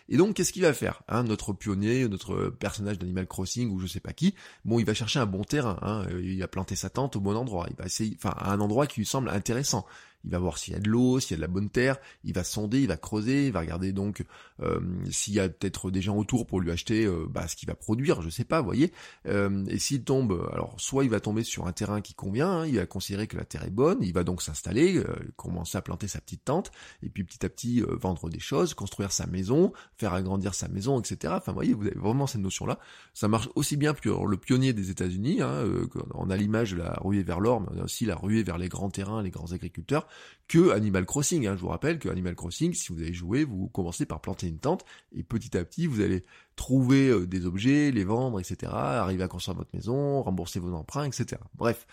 Et 0.09 0.17
donc, 0.17 0.35
qu'est-ce 0.35 0.53
qu'il 0.53 0.63
va 0.63 0.73
faire 0.73 1.03
hein, 1.07 1.23
Notre 1.23 1.53
pionnier, 1.53 2.07
notre 2.07 2.49
personnage 2.49 2.99
d'Animal 2.99 3.27
Crossing, 3.27 3.69
ou 3.69 3.79
je 3.79 3.87
sais 3.87 3.99
pas 3.99 4.13
qui, 4.13 4.35
bon, 4.65 4.79
il 4.79 4.85
va 4.85 4.93
chercher 4.93 5.19
un 5.19 5.25
bon 5.25 5.43
terrain. 5.43 5.77
Hein, 5.81 6.05
il 6.21 6.39
va 6.39 6.47
planter 6.47 6.75
sa 6.75 6.89
tente 6.89 7.15
au 7.15 7.19
bon 7.19 7.35
endroit. 7.35 7.67
Il 7.69 7.75
va 7.75 7.85
essayer, 7.85 8.17
enfin, 8.17 8.35
à 8.37 8.51
un 8.51 8.59
endroit 8.59 8.87
qui 8.87 8.99
lui 8.99 9.05
semble 9.05 9.29
intéressant 9.29 9.85
il 10.23 10.31
va 10.31 10.39
voir 10.39 10.57
s'il 10.57 10.73
y 10.73 10.75
a 10.75 10.79
de 10.79 10.89
l'eau, 10.89 11.19
s'il 11.19 11.31
y 11.31 11.33
a 11.35 11.37
de 11.37 11.41
la 11.41 11.47
bonne 11.47 11.69
terre, 11.69 11.97
il 12.23 12.33
va 12.33 12.43
sonder, 12.43 12.81
il 12.81 12.87
va 12.87 12.97
creuser, 12.97 13.47
il 13.47 13.53
va 13.53 13.61
regarder 13.61 13.91
donc 13.91 14.23
euh, 14.61 14.79
s'il 15.09 15.33
y 15.33 15.39
a 15.39 15.49
peut-être 15.49 15.91
des 15.91 16.01
gens 16.01 16.17
autour 16.17 16.45
pour 16.45 16.59
lui 16.59 16.71
acheter 16.71 17.05
euh, 17.05 17.25
bah, 17.29 17.47
ce 17.47 17.55
qu'il 17.55 17.67
va 17.67 17.75
produire, 17.75 18.21
je 18.21 18.29
sais 18.29 18.43
pas, 18.43 18.59
vous 18.59 18.65
voyez. 18.65 18.91
Euh, 19.27 19.65
et 19.67 19.79
s'il 19.79 20.03
tombe, 20.03 20.47
alors 20.53 20.75
soit 20.79 21.03
il 21.03 21.09
va 21.09 21.19
tomber 21.19 21.43
sur 21.43 21.67
un 21.67 21.71
terrain 21.71 22.01
qui 22.01 22.13
convient, 22.13 22.61
hein, 22.61 22.67
il 22.67 22.77
va 22.77 22.85
considérer 22.85 23.27
que 23.27 23.37
la 23.37 23.45
terre 23.45 23.63
est 23.63 23.71
bonne, 23.71 23.99
il 24.01 24.13
va 24.13 24.23
donc 24.23 24.41
s'installer, 24.41 25.01
commencer 25.35 25.77
à 25.77 25.81
planter 25.81 26.07
sa 26.07 26.21
petite 26.21 26.45
tente, 26.45 26.71
et 27.03 27.09
puis 27.09 27.23
petit 27.23 27.45
à 27.45 27.49
petit 27.49 27.81
vendre 27.81 28.29
des 28.29 28.39
choses, 28.39 28.73
construire 28.73 29.11
sa 29.11 29.27
maison, 29.27 29.73
faire 29.97 30.13
agrandir 30.13 30.53
sa 30.53 30.67
maison, 30.67 30.99
etc. 30.99 31.33
Enfin, 31.37 31.51
vous 31.51 31.55
voyez, 31.55 31.73
vous 31.73 31.85
avez 31.87 31.97
vraiment 31.97 32.27
cette 32.27 32.41
notion-là. 32.41 32.79
Ça 33.13 33.27
marche 33.27 33.49
aussi 33.55 33.77
bien 33.77 33.93
pour 33.93 34.27
le 34.27 34.37
pionnier 34.37 34.73
des 34.73 34.89
États-Unis. 34.89 35.41
Hein, 35.41 35.65
on 36.13 36.29
a 36.29 36.37
l'image 36.37 36.71
de 36.71 36.77
la 36.77 36.97
ruée 37.01 37.23
vers 37.23 37.39
l'or, 37.39 37.61
mais 37.61 37.81
aussi 37.81 38.05
la 38.05 38.15
ruée 38.15 38.43
vers 38.43 38.57
les 38.57 38.69
grands 38.69 38.89
terrains, 38.89 39.21
les 39.21 39.31
grands 39.31 39.51
agriculteurs. 39.51 40.07
Que 40.47 40.71
Animal 40.71 41.05
Crossing. 41.05 41.47
Hein. 41.47 41.55
Je 41.55 41.61
vous 41.61 41.69
rappelle 41.69 41.97
que 41.97 42.09
Animal 42.09 42.35
Crossing, 42.35 42.73
si 42.73 42.91
vous 42.91 43.01
avez 43.01 43.13
joué, 43.13 43.45
vous 43.45 43.67
commencez 43.69 44.05
par 44.05 44.19
planter 44.19 44.47
une 44.47 44.59
tente 44.59 44.85
et 45.15 45.23
petit 45.23 45.57
à 45.57 45.63
petit 45.63 45.87
vous 45.87 46.01
allez 46.01 46.23
trouver 46.55 47.07
euh, 47.09 47.25
des 47.25 47.45
objets, 47.45 47.91
les 47.91 48.03
vendre, 48.03 48.39
etc. 48.39 48.71
Arriver 48.73 49.23
à 49.23 49.27
construire 49.27 49.57
votre 49.57 49.73
maison, 49.73 50.21
rembourser 50.21 50.59
vos 50.59 50.73
emprunts, 50.73 51.05
etc. 51.05 51.41
Bref. 51.55 51.87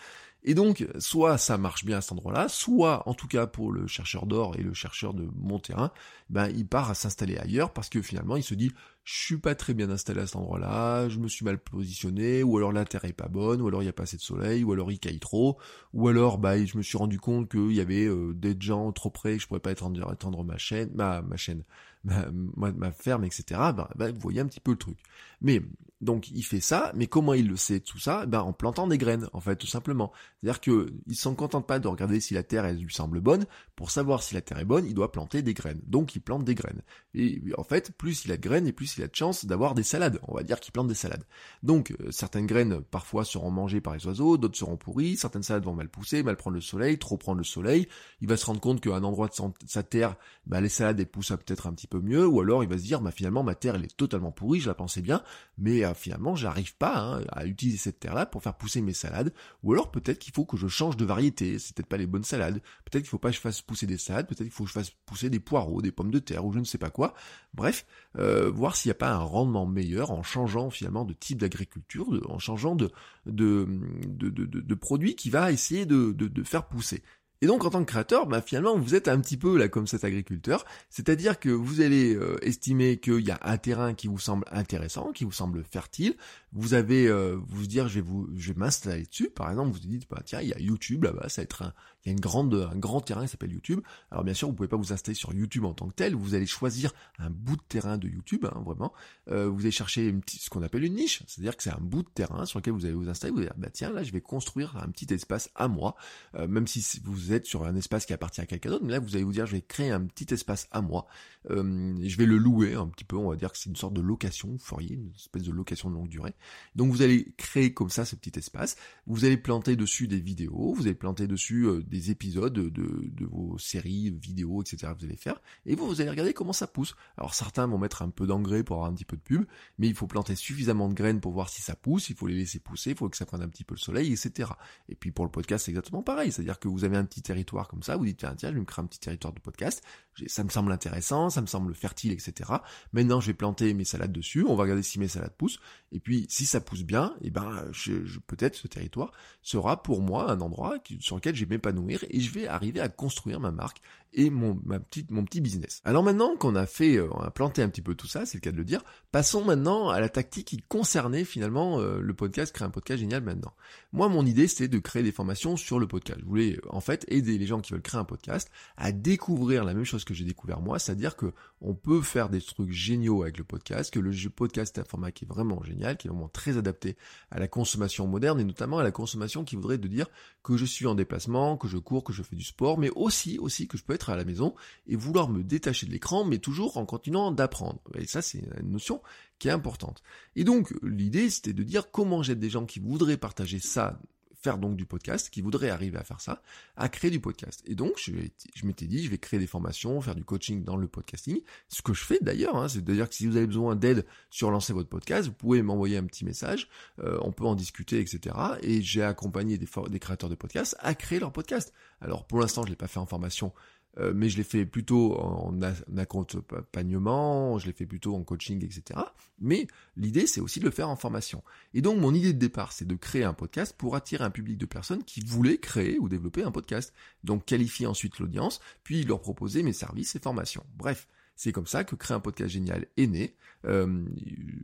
Et 0.45 0.55
donc, 0.55 0.87
soit 0.99 1.37
ça 1.37 1.59
marche 1.59 1.85
bien 1.85 1.99
à 1.99 2.01
cet 2.01 2.13
endroit-là, 2.13 2.49
soit, 2.49 3.09
en 3.09 3.15
tout 3.15 3.27
cas 3.27 3.47
pour 3.47 3.73
le 3.73 3.87
chercheur 3.87 4.27
d'or 4.27 4.57
et 4.57 4.63
le 4.63 4.73
chercheur 4.73 5.13
de 5.13 5.29
mon 5.37 5.59
terrain, 5.59 5.91
ben 6.31 6.49
il 6.49 6.67
part 6.67 6.91
à 6.91 6.95
s'installer 6.95 7.37
ailleurs 7.39 7.73
parce 7.73 7.89
que 7.89 8.03
finalement 8.03 8.37
il 8.37 8.43
se 8.43 8.55
dit 8.55 8.73
je 9.05 9.15
suis 9.15 9.39
pas 9.39 9.55
très 9.55 9.73
bien 9.73 9.89
installé 9.89 10.21
à 10.21 10.27
cet 10.27 10.37
endroit-là, 10.37 11.09
je 11.09 11.19
me 11.19 11.29
suis 11.29 11.43
mal 11.43 11.59
positionné, 11.59 12.43
ou 12.43 12.59
alors 12.59 12.73
la 12.73 12.85
terre 12.85 13.07
est 13.07 13.15
pas 13.15 13.29
bonne, 13.29 13.63
ou 13.63 13.67
alors 13.67 13.83
il 13.83 13.87
y 13.87 13.89
a 13.89 13.93
pas 13.95 14.03
assez 14.03 14.19
de 14.19 14.23
soleil, 14.23 14.65
ou 14.65 14.73
alors 14.73 14.93
il 14.93 14.99
caille 14.99 15.19
trop, 15.19 15.59
ou 15.95 16.09
alors 16.09 16.37
bah 16.37 16.63
je 16.63 16.77
me 16.77 16.83
suis 16.83 16.99
rendu 16.99 17.19
compte 17.19 17.51
qu'il 17.51 17.73
y 17.73 17.81
avait 17.81 18.05
euh, 18.05 18.35
des 18.35 18.55
gens 18.61 18.93
trop 18.93 19.09
près, 19.09 19.37
que 19.37 19.43
je 19.43 19.49
pourrais 19.49 19.61
pas 19.61 19.73
étendre, 19.73 20.45
ma 20.45 20.59
chaîne, 20.59 20.91
ma, 20.95 21.23
ma 21.23 21.39
chaîne, 21.39 21.65
ma, 22.05 22.27
ma, 22.73 22.93
ferme, 22.93 23.25
etc. 23.25 23.45
Bah, 23.49 23.89
bah, 23.97 24.13
vous 24.13 24.21
voyez 24.21 24.41
un 24.41 24.47
petit 24.47 24.61
peu 24.61 24.73
le 24.73 24.77
truc. 24.77 24.99
Mais 25.41 25.63
donc 26.01 26.31
il 26.31 26.45
fait 26.45 26.61
ça, 26.61 26.93
mais 26.95 27.09
comment 27.09 27.35
il 27.35 27.49
le 27.49 27.57
sait 27.57 27.81
tout 27.81 27.99
ça? 27.99 28.25
Ben 28.27 28.41
en 28.41 28.53
plantant 28.53 28.87
des 28.87 28.99
graines, 28.99 29.29
en 29.33 29.41
fait, 29.41 29.57
tout 29.57 29.67
simplement. 29.67 30.13
C'est-à-dire 30.41 30.61
que 30.61 30.93
il 31.07 31.17
s'en 31.17 31.35
contente 31.35 31.67
pas 31.67 31.81
de 31.81 31.89
regarder 31.89 32.21
si 32.21 32.35
la 32.35 32.45
terre 32.45 32.65
elle 32.65 32.79
lui 32.79 32.93
semble 32.93 33.21
bonne. 33.21 33.47
Pour 33.75 33.91
savoir 33.91 34.23
si 34.23 34.35
la 34.35 34.41
terre 34.41 34.59
est 34.59 34.65
bonne, 34.65 34.87
il 34.87 34.95
doit 34.95 35.11
planter 35.11 35.43
des 35.43 35.55
graines. 35.55 35.81
Donc 35.87 36.15
il 36.15 36.21
plante 36.21 36.45
des 36.45 36.55
graines. 36.55 36.83
Et 37.15 37.43
en 37.57 37.65
fait, 37.65 37.91
plus 37.93 38.25
il 38.25 38.33
a 38.33 38.37
de 38.37 38.43
graines 38.43 38.69
et 38.69 38.73
plus 38.73 38.97
il 38.97 39.03
a 39.03 39.09
de 39.09 39.15
chance 39.15 39.45
d'avoir 39.45 39.75
des 39.75 39.83
salades. 39.83 40.21
On 40.29 40.35
va 40.35 40.45
dire 40.45 40.61
qu'il 40.61 40.73
plante 40.73 40.87
des 40.87 40.95
salades. 40.95 41.25
Donc 41.65 41.93
euh, 42.01 42.13
certaines 42.13 42.47
graines 42.47 42.81
parfois 42.81 43.25
seront 43.25 43.51
mangées 43.51 43.81
par 43.81 43.95
les 43.95 44.07
oiseaux, 44.07 44.37
d'autres 44.37 44.57
seront 44.57 44.77
pourries. 44.77 45.17
Certaines 45.17 45.43
salades 45.43 45.65
vont 45.65 45.75
mal 45.75 45.89
pousser, 45.89 46.23
mal 46.23 46.37
prendre 46.37 46.55
le 46.55 46.61
soleil, 46.61 46.99
trop 46.99 47.17
prendre 47.17 47.39
le 47.39 47.45
soleil. 47.45 47.89
Il 48.21 48.29
va 48.29 48.37
se 48.37 48.47
rendre 48.47 48.61
compte 48.61 48.81
qu'à 48.81 48.95
un 48.95 49.03
endroit 49.03 49.29
de 49.29 49.35
sa 49.67 49.83
terre, 49.83 50.15
ben, 50.47 50.61
les 50.61 50.69
salades 50.69 51.01
elles 51.01 51.07
poussent 51.07 51.29
peut-être 51.29 51.67
un 51.67 51.73
petit 51.73 51.89
peu 51.89 52.01
mieux. 52.01 52.27
Ou 52.27 52.41
alors 52.41 52.63
il 52.63 52.69
va 52.69 52.79
se 52.79 52.85
dire, 52.85 53.01
bah 53.01 53.11
finalement 53.11 53.43
ma 53.43 53.57
terre 53.57 53.75
elle 53.75 53.85
est 53.85 53.97
totalement 53.97 54.31
pourrie, 54.31 54.61
je 54.61 54.69
la 54.69 54.75
pensais 54.75 55.03
bien, 55.03 55.25
mais 55.57 55.85
euh, 55.85 55.95
finalement 55.95 56.37
j'arrive 56.37 56.77
pas 56.77 56.99
hein, 56.99 57.25
à 57.31 57.47
utiliser 57.47 57.79
cette 57.79 58.01
terre-là 58.01 58.27
pour 58.27 58.43
faire 58.43 58.55
pousser 58.55 58.81
mes 58.81 58.93
salades, 58.93 59.33
ou 59.63 59.73
alors 59.73 59.91
peut-être 59.91 60.19
qu'il 60.19 60.33
faut 60.33 60.45
que 60.45 60.57
je 60.57 60.69
change 60.69 60.97
de 60.97 61.05
variété, 61.05 61.59
c'est 61.59 61.75
peut-être 61.75 61.89
pas 61.89 61.97
les 61.97 62.07
bonnes 62.07 62.25
salades, 62.25 62.61
peut-être 62.85 63.03
qu'il 63.03 63.11
faut 63.11 63.19
pas 63.19 63.31
que 63.31 63.37
je 63.37 63.41
fasse 63.41 63.63
pousser 63.63 63.87
des 63.87 63.99
salades, 63.99 64.27
peut-être 64.27 64.43
qu'il 64.43 64.51
faut 64.51 64.65
que 64.65 64.71
je 64.71 64.75
fasse 64.75 64.91
pousser 65.07 65.31
des 65.31 65.41
poireaux, 65.41 65.83
des 65.83 65.93
pommes 65.93 66.11
de 66.11 66.19
terre, 66.19 66.45
ou 66.45 66.53
je 66.53 66.59
ne 66.59 66.65
sais 66.65 66.79
pas 66.79 66.91
quoi, 66.91 67.15
bref, 67.55 67.87
euh, 68.19 68.51
voir 68.51 68.77
s'il 68.77 68.89
n'y 68.89 68.93
a 68.93 68.99
pas 68.99 69.11
un 69.11 69.19
rendement 69.19 69.67
meilleur 69.67 70.11
en 70.11 70.23
changeant 70.23 70.71
finalement 70.71 71.05
de 71.05 71.15
type 71.15 71.39
d'agriculture, 71.39 72.09
en 72.29 72.39
changeant 72.39 72.75
de, 72.75 72.91
de, 73.27 73.67
de, 73.67 74.75
produit 74.75 75.17
qui 75.17 75.31
va 75.31 75.53
essayer 75.53 75.87
de 75.87 76.43
faire 76.45 76.67
pousser. 76.67 77.03
Et 77.41 77.47
donc 77.47 77.65
en 77.65 77.71
tant 77.71 77.85
que 77.85 77.91
créateur, 77.91 78.27
bah, 78.27 78.43
finalement 78.43 78.77
vous 78.77 78.95
êtes 78.97 79.07
un 79.07 79.21
petit 79.21 79.37
peu 79.37 79.57
là 79.57 79.69
comme 79.69 79.87
cet 79.87 80.03
agriculteur, 80.03 80.65
c'est-à-dire 80.91 81.39
que 81.39 81.51
vous 81.51 81.81
allez 81.81 82.15
euh, 82.15 82.37
estimer 82.43 82.99
qu'il 82.99 83.21
y 83.21 83.31
a 83.31 83.39
un 83.43 83.57
terrain 83.59 83.95
qui 83.95 84.09
vous 84.09 84.19
semble 84.19 84.45
intéressant, 84.51 85.13
qui 85.13 85.25
vous 85.25 85.33
semble 85.33 85.63
fertile, 85.63 86.17
vous 86.53 86.75
avez 86.75 87.07
euh, 87.07 87.39
vous 87.47 87.67
dire 87.67 87.89
je 87.89 87.97
vais 87.97 88.01
vous 88.01 88.29
je 88.37 88.53
vais 88.53 88.59
m'installer 88.59 89.05
dessus, 89.05 89.31
par 89.31 89.51
exemple 89.51 89.69
vous 89.69 89.75
vous 89.75 89.87
dites 89.87 90.09
bah 90.11 90.21
tiens 90.25 90.41
il 90.41 90.49
y 90.49 90.53
a 90.53 90.59
YouTube 90.59 91.05
là-bas, 91.05 91.29
ça 91.29 91.43
va 91.43 91.45
être 91.45 91.63
un 91.63 91.73
une 92.11 92.21
grande 92.21 92.55
un 92.55 92.79
grand 92.79 93.01
terrain 93.01 93.25
qui 93.25 93.29
s'appelle 93.29 93.53
YouTube. 93.53 93.81
Alors 94.11 94.25
bien 94.25 94.35
sûr 94.35 94.49
vous 94.49 94.55
pouvez 94.55 94.69
pas 94.69 94.77
vous 94.77 94.93
installer 94.93 95.15
sur 95.15 95.33
YouTube 95.33 95.65
en 95.65 95.75
tant 95.75 95.89
que 95.89 95.95
tel, 95.95 96.15
vous 96.15 96.35
allez 96.35 96.47
choisir 96.47 96.93
un 97.19 97.31
bout 97.31 97.57
de 97.57 97.63
terrain 97.69 97.99
de 97.99 98.09
YouTube 98.09 98.47
hein, 98.47 98.63
vraiment. 98.65 98.93
Euh, 99.31 99.49
vous 99.49 99.61
allez 99.61 99.71
chercher 99.71 100.15
ce 100.27 100.51
qu'on 100.51 100.63
appelle 100.63 100.85
une 100.85 100.95
niche, 100.95 101.23
c'est-à-dire 101.27 101.57
que 101.57 101.63
c'est 101.63 101.71
un 101.71 101.81
bout 101.81 102.03
de 102.03 102.09
terrain 102.09 102.45
sur 102.45 102.59
lequel 102.59 102.75
vous 102.75 102.85
allez 102.85 102.95
vous 102.95 103.09
installer, 103.09 103.33
vous 103.33 103.39
allez 103.39 103.49
dire 103.49 103.57
bah 103.59 103.71
tiens 103.73 103.91
là 103.91 104.03
je 104.03 104.13
vais 104.13 104.21
construire 104.21 104.77
un 104.77 104.89
petit 104.89 105.13
espace 105.13 105.51
à 105.55 105.69
moi, 105.69 105.97
même 106.35 106.67
si 106.67 107.01
vous 107.05 107.33
êtes 107.33 107.47
sur 107.47 107.65
un 107.65 107.77
espace 107.77 108.07
qui 108.07 108.13
appartient 108.13 108.41
à 108.41 108.47
quelqu'un 108.47 108.71
d'autre, 108.71 108.85
mais 108.85 108.93
là 108.93 109.01
vous 109.01 109.15
allez 109.15 109.25
vous 109.25 109.33
dire 109.33 109.47
je 109.47 109.53
vais 109.53 109.63
créer 109.63 109.91
un 109.91 110.05
petit 110.05 110.33
espace 110.33 110.69
à 110.71 110.81
moi, 110.81 111.07
euh, 111.51 111.95
je 112.03 112.17
vais 112.17 112.27
le 112.27 112.37
louer 112.37 112.75
un 112.75 112.87
petit 112.89 113.05
peu, 113.05 113.17
on 113.17 113.31
va 113.31 113.37
dire 113.37 113.53
que 113.53 113.59
c'est 113.59 113.71
une 113.71 113.77
sorte 113.77 113.95
de 113.95 114.01
location, 114.01 114.49
vous 114.49 114.59
feriez 114.59 114.95
une 114.95 115.11
espèce 115.15 115.43
de 115.43 115.53
location 115.53 115.89
de 115.91 115.95
longue 115.95 116.09
durée. 116.09 116.35
Donc 116.75 116.91
vous 116.91 117.03
allez 117.03 117.33
créer 117.37 117.73
comme 117.73 117.91
ça 117.91 118.05
ce 118.05 118.17
petit 118.17 118.39
espace, 118.39 118.77
vous 119.07 119.25
allez 119.25 119.37
planter 119.37 119.77
dessus 119.77 120.09
des 120.09 120.21
vidéos, 120.21 120.75
vous 120.75 120.83
allez 120.83 120.95
planter 120.95 121.27
dessus 121.27 121.65
euh, 121.67 121.83
des 121.99 122.11
épisodes 122.11 122.53
de, 122.53 123.27
vos 123.27 123.59
séries, 123.59 124.11
vidéos, 124.11 124.63
etc. 124.63 124.93
Vous 124.99 125.05
allez 125.05 125.17
faire, 125.17 125.41
et 125.67 125.75
vous, 125.75 125.87
vous 125.87 126.01
allez 126.01 126.11
regarder 126.11 126.33
comment 126.33 126.53
ça 126.53 126.67
pousse. 126.67 126.95
Alors 127.17 127.35
certains 127.35 127.67
vont 127.67 127.79
mettre 127.79 128.03
un 128.03 128.11
peu 128.11 128.27
d'engrais 128.27 128.63
pour 128.63 128.77
avoir 128.77 128.91
un 128.91 128.95
petit 128.95 129.05
peu 129.05 129.17
de 129.17 129.23
pub, 129.23 129.45
mais 129.79 129.89
il 129.89 129.95
faut 129.95 130.07
planter 130.07 130.35
suffisamment 130.35 130.89
de 130.89 130.95
graines 130.95 131.21
pour 131.21 131.33
voir 131.33 131.49
si 131.49 131.63
ça 131.63 131.75
pousse, 131.75 132.11
il 132.11 132.17
faut 132.17 132.27
les 132.27 132.35
laisser 132.35 132.61
pousser, 132.61 132.91
il 132.91 132.97
faut 132.97 133.09
que 133.09 133.17
ça 133.17 133.27
prenne 133.27 133.43
un 133.43 133.49
petit 133.49 133.65
peu 133.65 133.75
le 133.75 133.81
soleil, 133.81 134.13
etc. 134.13 134.51
Et 134.89 134.95
puis 134.95 135.11
pour 135.11 135.25
le 135.25 135.31
podcast, 135.31 135.65
c'est 135.65 135.71
exactement 135.71 136.03
pareil, 136.03 136.33
c'est-à-dire 136.33 136.59
que 136.59 136.69
vous 136.69 136.85
avez 136.85 136.97
un 136.97 137.05
petit 137.05 137.23
territoire 137.23 137.69
comme 137.69 137.83
ça, 137.83 137.97
vous 137.97 138.05
dites 138.05 138.19
tiens, 138.19 138.35
tiens, 138.37 138.51
je 138.51 138.55
vais 138.55 138.61
me 138.61 138.67
créer 138.67 138.83
un 138.83 138.87
petit 138.87 139.01
territoire 139.01 139.33
de 139.33 139.41
podcast, 139.41 139.83
ça 140.27 140.45
me 140.45 140.49
semble 140.49 140.73
intéressant, 140.73 141.31
ça 141.31 141.41
me 141.41 141.47
semble 141.47 141.75
fertile, 141.75 142.13
etc. 142.13 142.53
Maintenant, 142.93 143.21
je 143.21 143.29
vais 143.29 143.35
planter 143.35 143.73
mes 143.75 143.85
salades 143.85 144.13
dessus, 144.13 144.45
on 144.47 144.55
va 144.55 144.65
regarder 144.65 144.83
si 144.83 144.99
mes 144.99 145.09
salades 145.09 145.35
poussent, 145.37 145.61
et 145.93 146.01
puis 146.01 146.27
si 146.29 146.47
ça 146.47 146.61
pousse 146.61 146.83
bien, 146.83 147.15
et 147.21 147.29
eh 147.29 147.31
ben, 147.31 147.65
je, 147.73 148.19
peut-être 148.27 148.57
ce 148.57 148.69
territoire 148.69 149.13
sera 149.43 149.83
pour 149.83 150.03
moi 150.03 150.31
un 150.31 150.41
endroit 150.41 150.79
sur 151.01 151.17
lequel 151.17 151.35
je 151.35 151.45
vais 151.45 151.57
m'épanouir 151.57 152.05
et 152.11 152.21
je 152.21 152.31
vais 152.33 152.47
arriver 152.47 152.81
à 152.81 152.89
construire 152.89 153.41
ma 153.41 153.51
marque 153.51 153.81
et 154.13 154.31
mon, 154.31 154.61
ma 154.65 154.81
petite, 154.81 155.11
mon 155.11 155.25
petit 155.25 155.41
business. 155.41 155.81
Alors 155.85 156.03
maintenant 156.03 156.37
qu'on 156.37 156.55
a 156.55 156.67
fait, 156.67 156.97
euh, 156.97 157.09
on 157.13 157.21
a 157.21 157.31
planté 157.31 157.63
un 157.63 157.69
petit 157.69 157.83
peu 157.83 157.95
tout 157.95 158.07
ça, 158.07 158.27
c'est 158.27 158.37
le 158.39 158.41
cas 158.41 158.53
de 158.53 158.57
le 158.57 158.65
dire, 158.65 158.83
passons 159.13 159.45
maintenant 159.45 159.91
à 159.91 160.01
la 160.01 160.09
tactique 160.09 160.49
qui 160.49 160.59
concernait 160.59 161.25
finalement 161.25 161.81
euh, 161.81 162.01
le 162.01 162.15
podcast, 162.15 162.55
créer 162.55 162.67
un 162.67 162.71
podcast 162.71 163.01
génial 163.01 163.23
maintenant. 163.23 163.53
Moi, 163.93 164.09
mon 164.09 164.25
idée, 164.25 164.49
c'était 164.49 164.69
de 164.69 164.79
créer 164.79 165.03
des 165.03 165.13
formations 165.13 165.57
sur 165.57 165.79
le 165.79 165.87
podcast. 165.87 166.21
Je 166.21 166.27
voulais 166.27 166.61
en 166.69 166.81
fait 166.81 167.05
aider 167.09 167.39
les 167.39 167.47
gens 167.47 167.61
qui 167.61 167.73
veulent 167.73 167.83
créer 167.83 168.01
un 168.01 168.05
podcast 168.05 168.51
à 168.77 168.93
découvrir 168.93 169.65
la 169.65 169.75
même 169.75 169.85
chose 169.85 170.05
que 170.05 170.15
j'ai 170.15 170.25
découvert 170.25 170.61
moi, 170.61 170.79
c'est-à-dire 170.79 171.17
que 171.17 171.33
on 171.61 171.75
peut 171.75 172.03
faire 172.03 172.29
des 172.29 172.41
trucs 172.41 172.73
géniaux 172.73 173.23
avec 173.23 173.39
le 173.39 173.45
podcast, 173.45 173.93
que 173.93 174.01
le 174.01 174.13
podcast 174.31 174.79
est 174.79 174.81
un 174.81 174.85
format 174.85 175.11
qui 175.11 175.25
est 175.25 175.29
vraiment 175.29 175.63
génial, 175.63 175.97
qui 175.97 176.07
est 176.07 176.11
vraiment 176.11 176.29
très 176.29 176.57
adapté 176.57 176.97
à 177.31 177.39
la 177.39 177.49
consommation 177.49 178.07
moderne 178.07 178.41
et 178.41 178.45
notamment 178.45 178.79
à 178.79 178.83
la 178.83 178.93
consommation 178.93 179.45
qui 179.45 179.57
voudrait 179.57 179.79
de 179.79 179.89
dire 179.89 180.07
que 180.43 180.57
je 180.57 180.65
suis 180.65 180.87
en 180.87 180.95
déplacement, 180.95 181.57
que 181.57 181.69
je 181.69 181.79
cours, 181.79 182.05
que 182.05 182.13
je 182.13 182.23
fais 182.23 182.37
du 182.37 182.45
sport, 182.45 182.79
mais 182.79 182.91
aussi 182.91 183.39
aussi 183.39 183.67
que 183.67 183.77
je 183.77 183.85
peux 183.85 183.93
être 183.93 183.98
à 184.07 184.17
la 184.17 184.25
maison 184.25 184.55
et 184.87 184.97
vouloir 184.97 185.29
me 185.29 185.43
détacher 185.43 185.87
de 185.87 185.93
l'écran, 185.93 186.25
mais 186.25 186.39
toujours 186.39 186.77
en 186.77 186.87
continuant 186.87 187.31
d'apprendre. 187.31 187.81
Et 187.99 188.07
ça, 188.07 188.23
c'est 188.23 188.43
une 188.61 188.71
notion 188.71 189.03
qui 189.39 189.49
est 189.49 189.53
importante. 189.53 190.03
Et 190.37 190.45
donc, 190.45 190.73
l'idée, 190.83 191.31
c'était 191.31 191.53
de 191.53 191.63
dire 191.63 191.91
comment 191.91 192.23
j'aide 192.23 192.41
des 192.41 192.51
gens 192.51 192.67
qui 192.67 192.81
voudraient 192.81 193.17
partager 193.17 193.59
ça 193.59 194.01
faire 194.41 194.59
donc 194.59 194.77
du 194.77 194.87
podcast, 194.87 195.31
qui 195.31 195.41
voudraient 195.41 195.71
arriver 195.71 195.99
à 195.99 196.05
faire 196.05 196.21
ça, 196.21 196.43
à 196.77 196.89
créer 196.89 197.11
du 197.11 197.21
podcast. 197.21 197.63
Et 197.67 197.75
donc, 197.75 197.95
je, 197.99 198.13
je 198.55 198.67
m'étais 198.67 198.87
dit, 198.87 199.03
je 199.03 199.11
vais 199.11 199.19
créer 199.19 199.41
des 199.41 199.47
formations, 199.47 200.01
faire 200.01 200.15
du 200.15 200.25
coaching 200.25 200.63
dans 200.63 200.77
le 200.77 200.87
podcasting, 200.87 201.41
ce 201.69 201.83
que 201.83 201.93
je 201.93 202.05
fais 202.05 202.19
d'ailleurs, 202.21 202.57
hein, 202.57 202.69
c'est-à-dire 202.69 203.09
que 203.09 203.15
si 203.15 203.27
vous 203.27 203.37
avez 203.37 203.47
besoin 203.47 203.75
d'aide 203.75 204.07
sur 204.31 204.51
lancer 204.51 204.73
votre 204.73 204.89
podcast, 204.89 205.29
vous 205.29 205.35
pouvez 205.35 205.63
m'envoyer 205.63 205.97
un 205.97 206.05
petit 206.05 206.25
message, 206.25 206.69
euh, 207.01 207.19
on 207.23 207.33
peut 207.33 207.45
en 207.45 207.57
discuter, 207.57 208.01
etc. 208.01 208.37
Et 208.63 208.81
j'ai 208.81 209.03
accompagné 209.03 209.59
des, 209.59 209.69
des 209.91 209.99
créateurs 209.99 210.31
de 210.31 210.37
podcasts 210.37 210.77
à 210.79 210.95
créer 210.95 211.19
leur 211.19 211.33
podcast. 211.33 211.73
Alors, 212.01 212.25
pour 212.25 212.39
l'instant, 212.39 212.65
je 212.65 212.71
l'ai 212.71 212.77
pas 212.77 212.87
fait 212.89 213.01
en 213.01 213.07
formation, 213.07 213.53
euh, 213.99 214.13
mais 214.15 214.29
je 214.29 214.37
l'ai 214.37 214.45
fait 214.45 214.67
plutôt 214.67 215.19
en 215.19 215.61
accompagnement, 215.97 217.59
je 217.59 217.67
l'ai 217.67 217.73
fait 217.73 217.87
plutôt 217.87 218.15
en 218.15 218.23
coaching, 218.23 218.65
etc. 218.65 219.01
Mais 219.41 219.67
l'idée, 219.97 220.27
c'est 220.27 220.41
aussi 220.41 220.61
de 220.61 220.65
le 220.65 220.71
faire 220.71 220.89
en 220.89 220.97
formation. 220.97 221.43
Et 221.75 221.81
donc, 221.81 221.99
mon 221.99 222.15
idée 222.15 222.33
de 222.33 222.39
départ, 222.39 222.73
c'est 222.73 222.87
de 222.87 222.95
créer 222.95 223.25
un 223.25 223.35
podcast 223.35 223.75
pour 223.77 223.97
attirer 223.97 224.25
un 224.25 224.31
public 224.31 224.59
de 224.59 224.67
personnes 224.67 225.05
qui 225.05 225.21
voulaient 225.21 225.59
créer 225.59 225.99
ou 225.99 226.09
développer 226.09 226.43
un 226.43 226.51
podcast. 226.51 226.93
Donc, 227.25 227.45
qualifier 227.45 227.87
ensuite 227.87 228.19
l'audience, 228.19 228.61
puis 228.85 229.05
leur 229.05 229.21
proposer 229.21 229.63
mes 229.63 229.73
services 229.73 230.15
et 230.17 230.21
formations. 230.21 230.65
Bref, 230.77 231.09
c'est 231.39 231.53
comme 231.53 231.69
ça 231.69 231.85
que 231.85 231.95
Créer 231.95 232.17
un 232.17 232.21
podcast 232.21 232.51
génial 232.51 232.87
est 232.97 233.07
né. 233.07 233.37
Euh, 233.65 234.05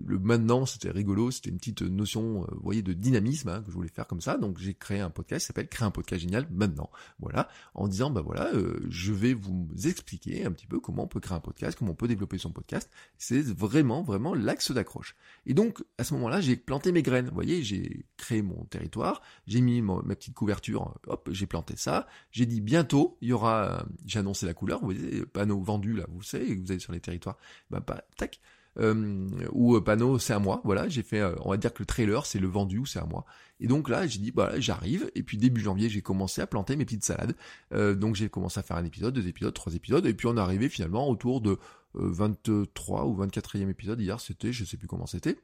le 0.07 0.19
maintenant, 0.19 0.67
c'était 0.67 0.91
rigolo, 0.91 1.31
c'était 1.31 1.51
une 1.51 1.59
petite 1.59 1.83
notion, 1.83 2.43
euh, 2.43 2.47
vous 2.53 2.63
voyez, 2.63 2.83
de 2.83 2.93
dynamisme 2.93 3.49
hein, 3.49 3.63
que 3.63 3.71
je 3.71 3.75
voulais 3.75 3.89
faire 3.89 4.07
comme 4.07 4.21
ça. 4.21 4.37
Donc 4.39 4.59
j'ai 4.59 4.75
créé 4.75 5.01
un 5.01 5.11
podcast 5.11 5.43
qui 5.43 5.47
s'appelle 5.47 5.69
Créer 5.69 5.87
un 5.87 5.91
podcast 5.93 6.23
génial 6.23 6.49
maintenant. 6.51 6.91
Voilà, 7.21 7.49
en 7.75 7.87
disant 7.87 8.11
bah 8.11 8.23
voilà, 8.23 8.53
euh, 8.55 8.81
je 8.89 9.13
vais 9.13 9.35
vous 9.35 9.69
expliquer 9.85 10.45
un 10.45 10.53
petit 10.53 10.67
peu 10.67 10.81
comment 10.81 11.05
on 11.05 11.07
peut 11.07 11.21
créer 11.21 11.37
un 11.37 11.41
podcast, 11.41 11.79
comment 11.79 11.93
on 11.93 11.97
peut 11.97 12.09
développer 12.09 12.39
son 12.39 12.51
podcast. 12.51 12.91
C'est 13.19 13.43
vraiment 13.43 14.03
vraiment 14.03 14.35
l'axe 14.35 14.73
d'accroche. 14.73 15.15
Et 15.47 15.55
donc 15.55 15.85
à 15.99 16.05
ce 16.05 16.15
moment-là, 16.15 16.41
j'ai 16.41 16.57
planté 16.57 16.91
mes 16.91 17.03
graines. 17.03 17.29
Vous 17.29 17.35
voyez, 17.35 17.63
j'ai 17.63 18.05
créé 18.17 18.43
mon 18.43 18.65
territoire, 18.65 19.23
j'ai 19.47 19.61
mis 19.61 19.81
ma 19.81 20.03
petite 20.03 20.35
couverture, 20.35 20.99
hop, 21.07 21.29
j'ai 21.33 21.47
planté 21.47 21.75
ça. 21.77 22.09
J'ai 22.33 22.47
dit 22.47 22.61
bientôt, 22.61 23.17
il 23.21 23.29
y 23.29 23.33
aura, 23.33 23.87
j'ai 24.07 24.19
annoncé 24.19 24.45
la 24.47 24.55
couleur. 24.55 24.81
Vous 24.81 24.87
voyez, 24.87 25.25
panneau 25.27 25.61
vendu 25.61 25.95
là, 25.95 26.07
vous 26.09 26.23
savez, 26.23 26.64
vous 26.65 26.73
allez 26.73 26.81
sur 26.81 26.93
les 26.93 27.01
territoires, 27.01 27.37
bah, 27.71 27.83
bah 27.87 28.05
tac. 28.17 28.41
Euh, 28.79 29.29
ou 29.53 29.77
euh, 29.77 29.81
panneau 29.81 30.19
c'est 30.19 30.33
à 30.33 30.41
moi, 30.41 30.61
voilà, 30.65 30.89
j'ai 30.89 31.05
fait, 31.05 31.21
euh, 31.21 31.35
on 31.43 31.51
va 31.51 31.57
dire 31.57 31.73
que 31.73 31.81
le 31.81 31.87
trailer 31.87 32.27
c'est 32.27 32.41
le 32.41 32.49
vendu 32.49 32.79
ou 32.79 32.87
c'est 32.87 32.99
à 32.99 33.05
moi. 33.05 33.25
Et 33.61 33.69
donc 33.69 33.89
là 33.89 34.07
j'ai 34.07 34.19
dit, 34.19 34.33
voilà, 34.35 34.59
j'arrive, 34.59 35.11
et 35.15 35.23
puis 35.23 35.39
début 35.39 35.61
janvier 35.61 35.89
j'ai 35.89 36.03
commencé 36.03 36.41
à 36.41 36.47
planter 36.49 36.75
mes 36.75 36.85
petites 36.85 37.05
salades, 37.05 37.37
donc 37.73 38.17
j'ai 38.17 38.29
commencé 38.29 38.59
à 38.59 38.65
faire 38.65 38.77
un 38.77 38.85
épisode, 38.85 39.15
deux 39.15 39.29
épisodes, 39.29 39.55
trois 39.55 39.75
épisodes, 39.75 40.05
et 40.07 40.15
puis 40.15 40.27
on 40.27 40.37
est 40.37 40.41
arrivé 40.41 40.69
finalement 40.69 41.09
autour 41.09 41.41
de 41.41 41.59
23 41.95 43.05
ou 43.05 43.25
24e 43.25 43.69
épisode, 43.69 44.01
hier 44.01 44.19
c'était, 44.19 44.53
je 44.53 44.65
sais 44.65 44.77
plus 44.77 44.89
comment 44.89 45.07
c'était, 45.07 45.39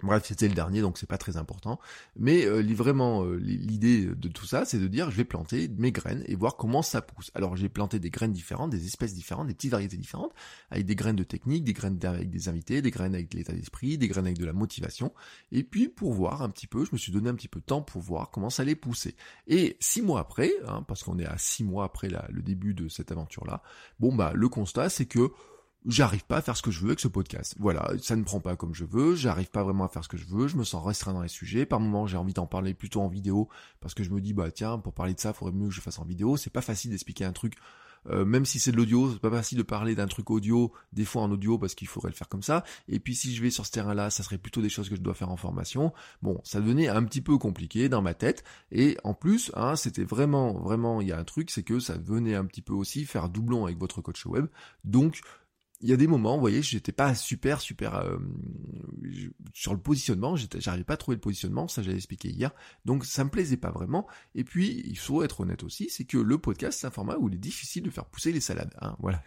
Bref, 0.00 0.24
c'était 0.26 0.48
le 0.48 0.54
dernier, 0.54 0.80
donc 0.80 0.96
c'est 0.96 1.08
pas 1.08 1.18
très 1.18 1.36
important. 1.36 1.78
Mais 2.16 2.46
euh, 2.46 2.62
vraiment, 2.74 3.24
euh, 3.24 3.36
l'idée 3.36 4.06
de 4.06 4.28
tout 4.28 4.46
ça, 4.46 4.64
c'est 4.64 4.78
de 4.78 4.88
dire, 4.88 5.10
je 5.10 5.16
vais 5.16 5.24
planter 5.24 5.68
mes 5.68 5.92
graines 5.92 6.24
et 6.26 6.34
voir 6.34 6.56
comment 6.56 6.80
ça 6.80 7.02
pousse. 7.02 7.30
Alors 7.34 7.56
j'ai 7.56 7.68
planté 7.68 7.98
des 7.98 8.08
graines 8.08 8.32
différentes, 8.32 8.70
des 8.70 8.86
espèces 8.86 9.14
différentes, 9.14 9.48
des 9.48 9.54
petites 9.54 9.70
variétés 9.70 9.98
différentes, 9.98 10.32
avec 10.70 10.86
des 10.86 10.96
graines 10.96 11.16
de 11.16 11.24
technique, 11.24 11.64
des 11.64 11.74
graines 11.74 11.98
avec 12.02 12.30
des 12.30 12.48
invités, 12.48 12.80
des 12.80 12.90
graines 12.90 13.14
avec 13.14 13.34
l'état 13.34 13.52
d'esprit, 13.52 13.98
des 13.98 14.08
graines 14.08 14.26
avec 14.26 14.38
de 14.38 14.46
la 14.46 14.54
motivation. 14.54 15.12
Et 15.52 15.62
puis 15.62 15.88
pour 15.88 16.14
voir 16.14 16.42
un 16.42 16.48
petit 16.48 16.66
peu, 16.66 16.86
je 16.86 16.90
me 16.92 16.96
suis 16.96 17.12
donné 17.12 17.28
un 17.28 17.34
petit 17.34 17.48
peu 17.48 17.60
de 17.60 17.66
temps 17.66 17.82
pour 17.82 18.00
voir 18.00 18.30
comment 18.30 18.50
ça 18.50 18.62
allait 18.62 18.74
pousser. 18.74 19.14
Et 19.46 19.76
six 19.78 20.00
mois 20.00 20.20
après, 20.20 20.52
hein, 20.68 20.84
parce 20.88 21.02
qu'on 21.02 21.18
est 21.18 21.26
à 21.26 21.36
six 21.36 21.64
mois 21.64 21.84
après 21.84 22.08
le 22.08 22.42
début 22.42 22.72
de 22.72 22.88
cette 22.88 23.12
aventure-là, 23.12 23.62
bon 24.00 24.14
bah 24.14 24.32
le 24.34 24.48
constat 24.48 24.88
c'est 24.88 25.06
que 25.06 25.30
j'arrive 25.86 26.24
pas 26.24 26.38
à 26.38 26.42
faire 26.42 26.56
ce 26.56 26.62
que 26.62 26.70
je 26.70 26.80
veux 26.80 26.88
avec 26.88 27.00
ce 27.00 27.08
podcast. 27.08 27.54
Voilà, 27.58 27.92
ça 28.00 28.16
ne 28.16 28.24
prend 28.24 28.40
pas 28.40 28.56
comme 28.56 28.74
je 28.74 28.84
veux, 28.84 29.14
j'arrive 29.14 29.50
pas 29.50 29.62
vraiment 29.62 29.84
à 29.84 29.88
faire 29.88 30.04
ce 30.04 30.08
que 30.08 30.16
je 30.16 30.26
veux, 30.26 30.48
je 30.48 30.56
me 30.56 30.64
sens 30.64 30.84
restreint 30.84 31.12
dans 31.12 31.22
les 31.22 31.28
sujets. 31.28 31.66
Par 31.66 31.80
moments, 31.80 32.06
j'ai 32.06 32.16
envie 32.16 32.32
d'en 32.32 32.46
parler 32.46 32.74
plutôt 32.74 33.00
en 33.00 33.08
vidéo 33.08 33.48
parce 33.80 33.94
que 33.94 34.02
je 34.02 34.10
me 34.10 34.20
dis 34.20 34.32
bah 34.32 34.50
tiens, 34.50 34.78
pour 34.78 34.92
parler 34.92 35.14
de 35.14 35.20
ça, 35.20 35.30
il 35.30 35.34
faudrait 35.34 35.54
mieux 35.54 35.68
que 35.68 35.74
je 35.74 35.80
fasse 35.80 35.98
en 35.98 36.04
vidéo. 36.04 36.36
C'est 36.36 36.50
pas 36.50 36.62
facile 36.62 36.90
d'expliquer 36.90 37.24
un 37.24 37.32
truc 37.32 37.54
euh, 38.10 38.24
même 38.24 38.44
si 38.44 38.58
c'est 38.58 38.72
de 38.72 38.76
l'audio, 38.76 39.12
c'est 39.12 39.20
pas 39.20 39.30
facile 39.30 39.58
de 39.58 39.62
parler 39.62 39.94
d'un 39.94 40.06
truc 40.06 40.30
audio, 40.30 40.72
des 40.92 41.04
fois 41.04 41.22
en 41.22 41.30
audio 41.30 41.58
parce 41.58 41.74
qu'il 41.74 41.88
faudrait 41.88 42.10
le 42.10 42.16
faire 42.16 42.28
comme 42.28 42.42
ça. 42.42 42.64
Et 42.88 42.98
puis 42.98 43.14
si 43.14 43.34
je 43.34 43.42
vais 43.42 43.50
sur 43.50 43.66
ce 43.66 43.70
terrain-là, 43.70 44.10
ça 44.10 44.22
serait 44.22 44.38
plutôt 44.38 44.60
des 44.60 44.68
choses 44.68 44.88
que 44.88 44.96
je 44.96 45.00
dois 45.00 45.14
faire 45.14 45.30
en 45.30 45.36
formation. 45.36 45.92
Bon, 46.20 46.40
ça 46.44 46.60
devenait 46.60 46.88
un 46.88 47.04
petit 47.04 47.20
peu 47.20 47.38
compliqué 47.38 47.88
dans 47.88 48.02
ma 48.02 48.14
tête. 48.14 48.44
Et 48.70 48.96
en 49.04 49.14
plus, 49.14 49.52
hein, 49.54 49.76
c'était 49.76 50.04
vraiment, 50.04 50.54
vraiment, 50.54 51.00
il 51.00 51.08
y 51.08 51.12
a 51.12 51.18
un 51.18 51.24
truc, 51.24 51.50
c'est 51.50 51.62
que 51.62 51.78
ça 51.78 51.96
venait 51.96 52.34
un 52.34 52.44
petit 52.44 52.62
peu 52.62 52.72
aussi 52.72 53.04
faire 53.04 53.28
doublon 53.28 53.64
avec 53.64 53.78
votre 53.78 54.00
coach 54.00 54.26
web. 54.26 54.46
Donc 54.84 55.20
il 55.82 55.90
y 55.90 55.92
a 55.92 55.96
des 55.96 56.06
moments, 56.06 56.34
vous 56.34 56.40
voyez, 56.40 56.62
j'étais 56.62 56.92
pas 56.92 57.14
super, 57.14 57.60
super 57.60 57.96
euh, 57.96 58.16
sur 59.52 59.74
le 59.74 59.80
positionnement, 59.80 60.36
j'arrivais 60.36 60.84
pas 60.84 60.94
à 60.94 60.96
trouver 60.96 61.16
le 61.16 61.20
positionnement, 61.20 61.66
ça 61.66 61.82
j'avais 61.82 61.96
expliqué 61.96 62.28
hier, 62.28 62.52
donc 62.84 63.04
ça 63.04 63.24
me 63.24 63.30
plaisait 63.30 63.56
pas 63.56 63.72
vraiment. 63.72 64.06
Et 64.36 64.44
puis, 64.44 64.82
il 64.86 64.98
faut 64.98 65.24
être 65.24 65.40
honnête 65.40 65.64
aussi, 65.64 65.90
c'est 65.90 66.04
que 66.04 66.18
le 66.18 66.38
podcast, 66.38 66.78
c'est 66.80 66.86
un 66.86 66.90
format 66.90 67.16
où 67.18 67.28
il 67.28 67.34
est 67.34 67.38
difficile 67.38 67.82
de 67.82 67.90
faire 67.90 68.04
pousser 68.06 68.30
les 68.30 68.40
salades. 68.40 68.72
Hein, 68.80 68.96
voilà, 69.00 69.22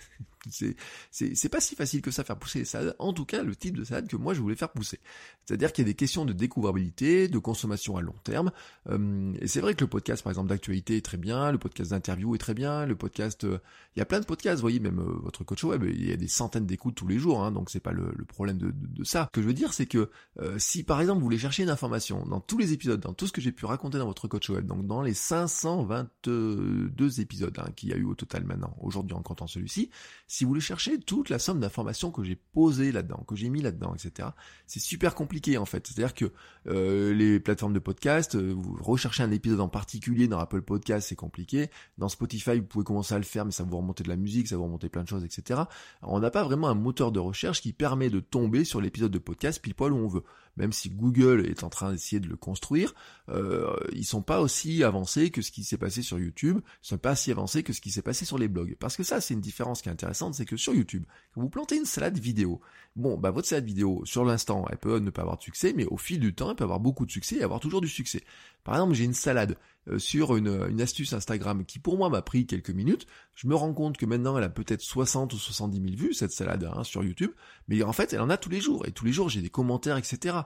c'est 0.52 0.76
c'est 1.12 1.50
pas 1.50 1.62
si 1.62 1.76
facile 1.76 2.02
que 2.02 2.12
ça 2.12 2.24
faire 2.24 2.38
pousser 2.38 2.60
les 2.60 2.66
salades. 2.66 2.96
En 3.00 3.14
tout 3.14 3.26
cas, 3.26 3.44
le 3.44 3.56
type 3.56 3.78
de 3.78 3.84
salade 3.84 4.08
que 4.08 4.16
moi 4.16 4.34
je 4.34 4.42
voulais 4.42 4.56
faire 4.56 4.72
pousser. 4.72 5.00
C'est-à-dire 5.46 5.72
qu'il 5.72 5.84
y 5.84 5.88
a 5.88 5.92
des 5.92 5.96
questions 5.96 6.26
de 6.26 6.34
découvrabilité, 6.34 7.28
de 7.28 7.38
consommation 7.38 7.98
à 7.98 8.02
long 8.02 8.16
terme. 8.24 8.52
Euh, 8.90 9.34
et 9.40 9.48
c'est 9.48 9.62
vrai 9.62 9.76
que 9.76 9.84
le 9.84 9.90
podcast, 9.90 10.24
par 10.24 10.32
exemple, 10.32 10.50
d'actualité 10.50 10.98
est 10.98 11.06
très 11.06 11.18
bien, 11.18 11.52
le 11.52 11.58
podcast 11.58 11.92
d'interview 11.92 12.36
est 12.36 12.40
très 12.40 12.54
bien, 12.54 12.86
le 12.86 12.96
podcast, 12.96 13.44
euh, 13.44 13.60
il 13.96 14.00
y 14.00 14.02
a 14.02 14.06
plein 14.06 14.20
de 14.20 14.26
podcasts, 14.26 14.58
vous 14.58 14.62
voyez, 14.62 14.80
même 14.80 15.00
votre 15.00 15.44
coach 15.44 15.64
web, 15.64 15.84
il 15.84 16.10
y 16.10 16.12
a 16.12 16.18
des 16.18 16.28
centaines 16.28 16.66
d'écoutes 16.66 16.96
tous 16.96 17.08
les 17.08 17.20
jours, 17.20 17.44
hein, 17.44 17.52
donc 17.52 17.70
c'est 17.70 17.80
pas 17.80 17.92
le, 17.92 18.14
problème 18.28 18.58
de, 18.58 18.74
ça. 19.04 19.30
Ce 19.32 19.36
que 19.36 19.42
je 19.42 19.48
veux 19.48 19.54
dire, 19.54 19.74
c'est 19.74 19.86
que 19.86 20.10
euh, 20.40 20.58
si 20.58 20.84
par 20.84 21.00
exemple 21.00 21.20
vous 21.20 21.26
voulez 21.26 21.38
chercher 21.38 21.64
une 21.64 21.70
information 21.70 22.26
dans 22.26 22.40
tous 22.40 22.58
les 22.58 22.74
épisodes, 22.74 23.00
dans 23.00 23.14
tout 23.14 23.28
ce 23.28 23.32
que 23.32 23.42
j'ai 23.42 23.52
pu 23.52 23.66
raconter 23.66 23.98
dans 23.98 24.08
votre 24.08 24.28
coach 24.28 24.50
web, 24.50 24.66
donc 24.66 24.88
dans 24.88 25.02
les 25.02 25.14
522 25.14 27.20
épisodes 27.20 27.58
hein, 27.60 27.70
qu'il 27.76 27.90
y 27.90 27.94
a 27.94 27.98
eu 27.98 28.06
au 28.06 28.16
total 28.16 28.46
maintenant, 28.46 28.76
aujourd'hui 28.82 29.16
en 29.16 29.22
comptant 29.22 29.48
celui-ci, 29.48 29.90
si 30.36 30.44
vous 30.44 30.50
voulez 30.50 30.60
chercher 30.60 31.00
toute 31.00 31.30
la 31.30 31.40
somme 31.40 31.62
d'informations 31.62 32.12
que 32.12 32.22
j'ai 32.22 32.36
posées 32.36 32.92
là-dedans, 32.92 33.24
que 33.26 33.38
j'ai 33.38 33.48
mis 33.48 33.62
là-dedans, 33.62 33.96
etc., 33.96 34.28
c'est 34.68 34.82
super 34.82 35.16
compliqué 35.16 35.58
en 35.58 35.64
fait. 35.64 35.88
C'est-à-dire 35.88 36.14
que 36.14 36.26
euh, 36.68 37.14
les 37.14 37.40
plateformes 37.40 37.72
de 37.72 37.80
podcast, 37.80 38.36
euh, 38.36 38.54
vous 38.54 38.78
recherchez 38.82 39.24
un 39.24 39.32
épisode 39.32 39.62
en 39.62 39.70
particulier 39.70 40.28
dans 40.28 40.38
Apple 40.40 40.62
Podcast, 40.62 41.08
c'est 41.08 41.16
compliqué. 41.16 41.70
Dans 41.98 42.10
Spotify, 42.10 42.60
vous 42.60 42.66
pouvez 42.66 42.84
commencer 42.84 43.16
à 43.16 43.18
le 43.18 43.24
faire, 43.24 43.46
mais 43.46 43.52
ça 43.52 43.64
vous 43.64 43.78
remonter 43.78 44.04
de 44.04 44.10
la 44.10 44.18
musique, 44.18 44.50
ça 44.50 44.58
vous 44.58 44.66
remonter 44.66 44.90
plein 44.90 45.04
de 45.04 45.08
choses, 45.08 45.24
etc. 45.24 45.62
on 46.02 46.20
n'a 46.20 46.32
pas 46.32 46.44
vraiment 46.44 46.68
un 46.68 46.76
moteur 46.76 47.14
de 47.14 47.20
recherche 47.20 47.62
qui 47.62 47.72
permet 47.72 48.10
de 48.10 48.20
tomber 48.20 48.66
sur 48.66 48.82
l'épisode 48.82 49.12
de 49.12 49.20
podcast 49.20 49.62
pile 49.62 49.74
poil 49.74 49.94
où 49.94 49.98
on 49.98 50.08
veut. 50.10 50.24
Même 50.58 50.72
si 50.72 50.90
Google 50.90 51.46
est 51.46 51.64
en 51.64 51.70
train 51.70 51.92
d'essayer 51.92 52.20
de 52.20 52.28
le 52.28 52.38
construire, 52.38 52.94
euh, 53.30 53.76
ils 53.92 54.06
sont 54.06 54.22
pas 54.22 54.40
aussi 54.40 54.84
avancés 54.84 55.30
que 55.30 55.42
ce 55.42 55.52
qui 55.52 55.64
s'est 55.64 55.78
passé 55.78 56.02
sur 56.02 56.18
YouTube, 56.20 56.60
ils 56.84 56.88
sont 56.88 56.98
pas 56.98 57.14
aussi 57.14 57.32
avancés 57.32 57.64
que 57.64 57.74
ce 57.74 57.82
qui 57.82 57.92
s'est 57.92 58.02
passé 58.02 58.26
sur 58.26 58.38
les 58.38 58.48
blogs. 58.48 58.76
Parce 58.80 58.96
que 58.96 59.04
ça, 59.04 59.22
c'est 59.22 59.34
une 59.34 59.42
différence 59.42 59.82
qui 59.82 59.90
est 59.90 59.92
intéressante, 59.92 60.36
c'est 60.36 60.46
que 60.46 60.58
sur 60.58 60.74
YouTube, 60.74 61.04
quand 61.34 61.42
vous 61.42 61.50
plantez 61.50 61.78
une 61.78 61.86
salade 61.86 62.18
vidéo, 62.18 62.62
bon, 62.96 63.18
bah 63.18 63.32
votre 63.32 63.48
salade 63.48 63.66
vidéo, 63.66 64.02
sur 64.06 64.24
l'instant, 64.24 64.66
elle 64.72 64.78
peut 64.78 65.00
ne 65.00 65.10
pas 65.10 65.22
avoir 65.22 65.38
de 65.38 65.44
succès, 65.44 65.74
mais 65.76 65.86
au 65.86 65.98
fil 65.98 66.20
du 66.20 66.34
temps, 66.34 66.52
elle 66.52 66.56
peut 66.56 66.64
avoir 66.64 66.80
beaucoup 66.80 67.06
de 67.06 67.12
succès 67.12 67.38
et 67.38 67.44
avoir 67.44 67.60
toujours 67.60 67.82
du 67.82 67.90
succès. 67.90 68.24
Par 68.64 68.76
exemple, 68.76 68.94
j'ai 68.94 69.06
une 69.06 69.14
salade 69.14 69.58
sur 69.98 70.36
une, 70.36 70.68
une, 70.70 70.82
astuce 70.82 71.14
Instagram 71.14 71.66
qui 71.66 71.80
pour 71.80 71.98
moi 71.98 72.10
m'a 72.10 72.22
pris 72.22 72.46
quelques 72.46 72.72
minutes. 72.72 73.06
Je 73.36 73.48
me 73.48 73.56
rends 73.56 73.74
compte 73.74 73.98
que 73.98 74.06
maintenant 74.06 74.38
elle 74.38 74.44
a 74.44 74.50
peut-être 74.50 74.82
60 74.82 75.34
ou 75.34 75.38
70 75.38 75.82
000 75.82 75.96
vues 75.96 76.14
cette 76.14 76.32
salade 76.32 76.70
hein, 76.76 76.84
sur 76.84 77.04
YouTube, 77.04 77.32
mais 77.68 77.84
en 77.84 77.94
fait 77.94 78.14
elle 78.14 78.22
en 78.22 78.30
a 78.30 78.38
tous 78.38 78.50
les 78.50 78.62
jours 78.62 78.86
et 78.88 78.92
tous 78.92 79.06
les 79.06 79.12
jours 79.12 79.30
j'ai 79.30 79.42
des 79.42 79.50
commentaires 79.50 79.98
etc. 79.98 80.38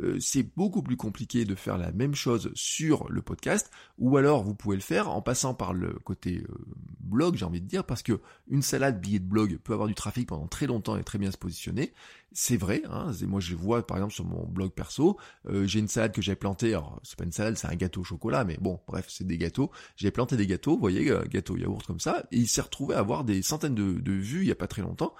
Euh, 0.00 0.18
c'est 0.20 0.44
beaucoup 0.56 0.82
plus 0.82 0.96
compliqué 0.96 1.44
de 1.44 1.54
faire 1.54 1.78
la 1.78 1.90
même 1.92 2.14
chose 2.14 2.50
sur 2.54 3.10
le 3.10 3.22
podcast, 3.22 3.70
ou 3.98 4.16
alors 4.16 4.44
vous 4.44 4.54
pouvez 4.54 4.76
le 4.76 4.82
faire 4.82 5.08
en 5.08 5.22
passant 5.22 5.54
par 5.54 5.72
le 5.72 5.94
côté 6.04 6.44
euh, 6.48 6.54
blog, 7.00 7.36
j'ai 7.36 7.44
envie 7.44 7.60
de 7.60 7.66
dire, 7.66 7.84
parce 7.84 8.02
que 8.02 8.20
une 8.48 8.62
salade 8.62 9.00
billet 9.00 9.18
de 9.18 9.24
blog 9.24 9.58
peut 9.62 9.72
avoir 9.72 9.88
du 9.88 9.94
trafic 9.94 10.28
pendant 10.28 10.46
très 10.46 10.66
longtemps 10.66 10.96
et 10.96 11.04
très 11.04 11.18
bien 11.18 11.30
se 11.30 11.36
positionner. 11.36 11.92
C'est 12.32 12.58
vrai, 12.58 12.82
hein, 12.90 13.10
moi 13.22 13.40
je 13.40 13.56
vois 13.56 13.86
par 13.86 13.96
exemple 13.96 14.12
sur 14.12 14.26
mon 14.26 14.46
blog 14.46 14.70
perso, 14.72 15.16
euh, 15.48 15.66
j'ai 15.66 15.80
une 15.80 15.88
salade 15.88 16.12
que 16.12 16.20
j'ai 16.20 16.36
plantée, 16.36 16.74
alors 16.74 17.00
c'est 17.02 17.16
pas 17.16 17.24
une 17.24 17.32
salade, 17.32 17.56
c'est 17.56 17.66
un 17.66 17.74
gâteau 17.74 18.02
au 18.02 18.04
chocolat, 18.04 18.44
mais 18.44 18.58
bon, 18.60 18.78
bref, 18.86 19.06
c'est 19.08 19.26
des 19.26 19.38
gâteaux. 19.38 19.70
J'ai 19.96 20.10
planté 20.10 20.36
des 20.36 20.46
gâteaux, 20.46 20.74
vous 20.74 20.80
voyez, 20.80 21.10
gâteau 21.30 21.56
yaourt 21.56 21.86
comme 21.86 22.00
ça, 22.00 22.24
et 22.30 22.36
il 22.36 22.46
s'est 22.46 22.60
retrouvé 22.60 22.94
à 22.94 22.98
avoir 22.98 23.24
des 23.24 23.40
centaines 23.40 23.74
de, 23.74 24.12
vues 24.12 24.42
il 24.42 24.48
y 24.48 24.52
a 24.52 24.54
pas 24.54 24.66
très 24.66 24.82
longtemps, 24.82 25.14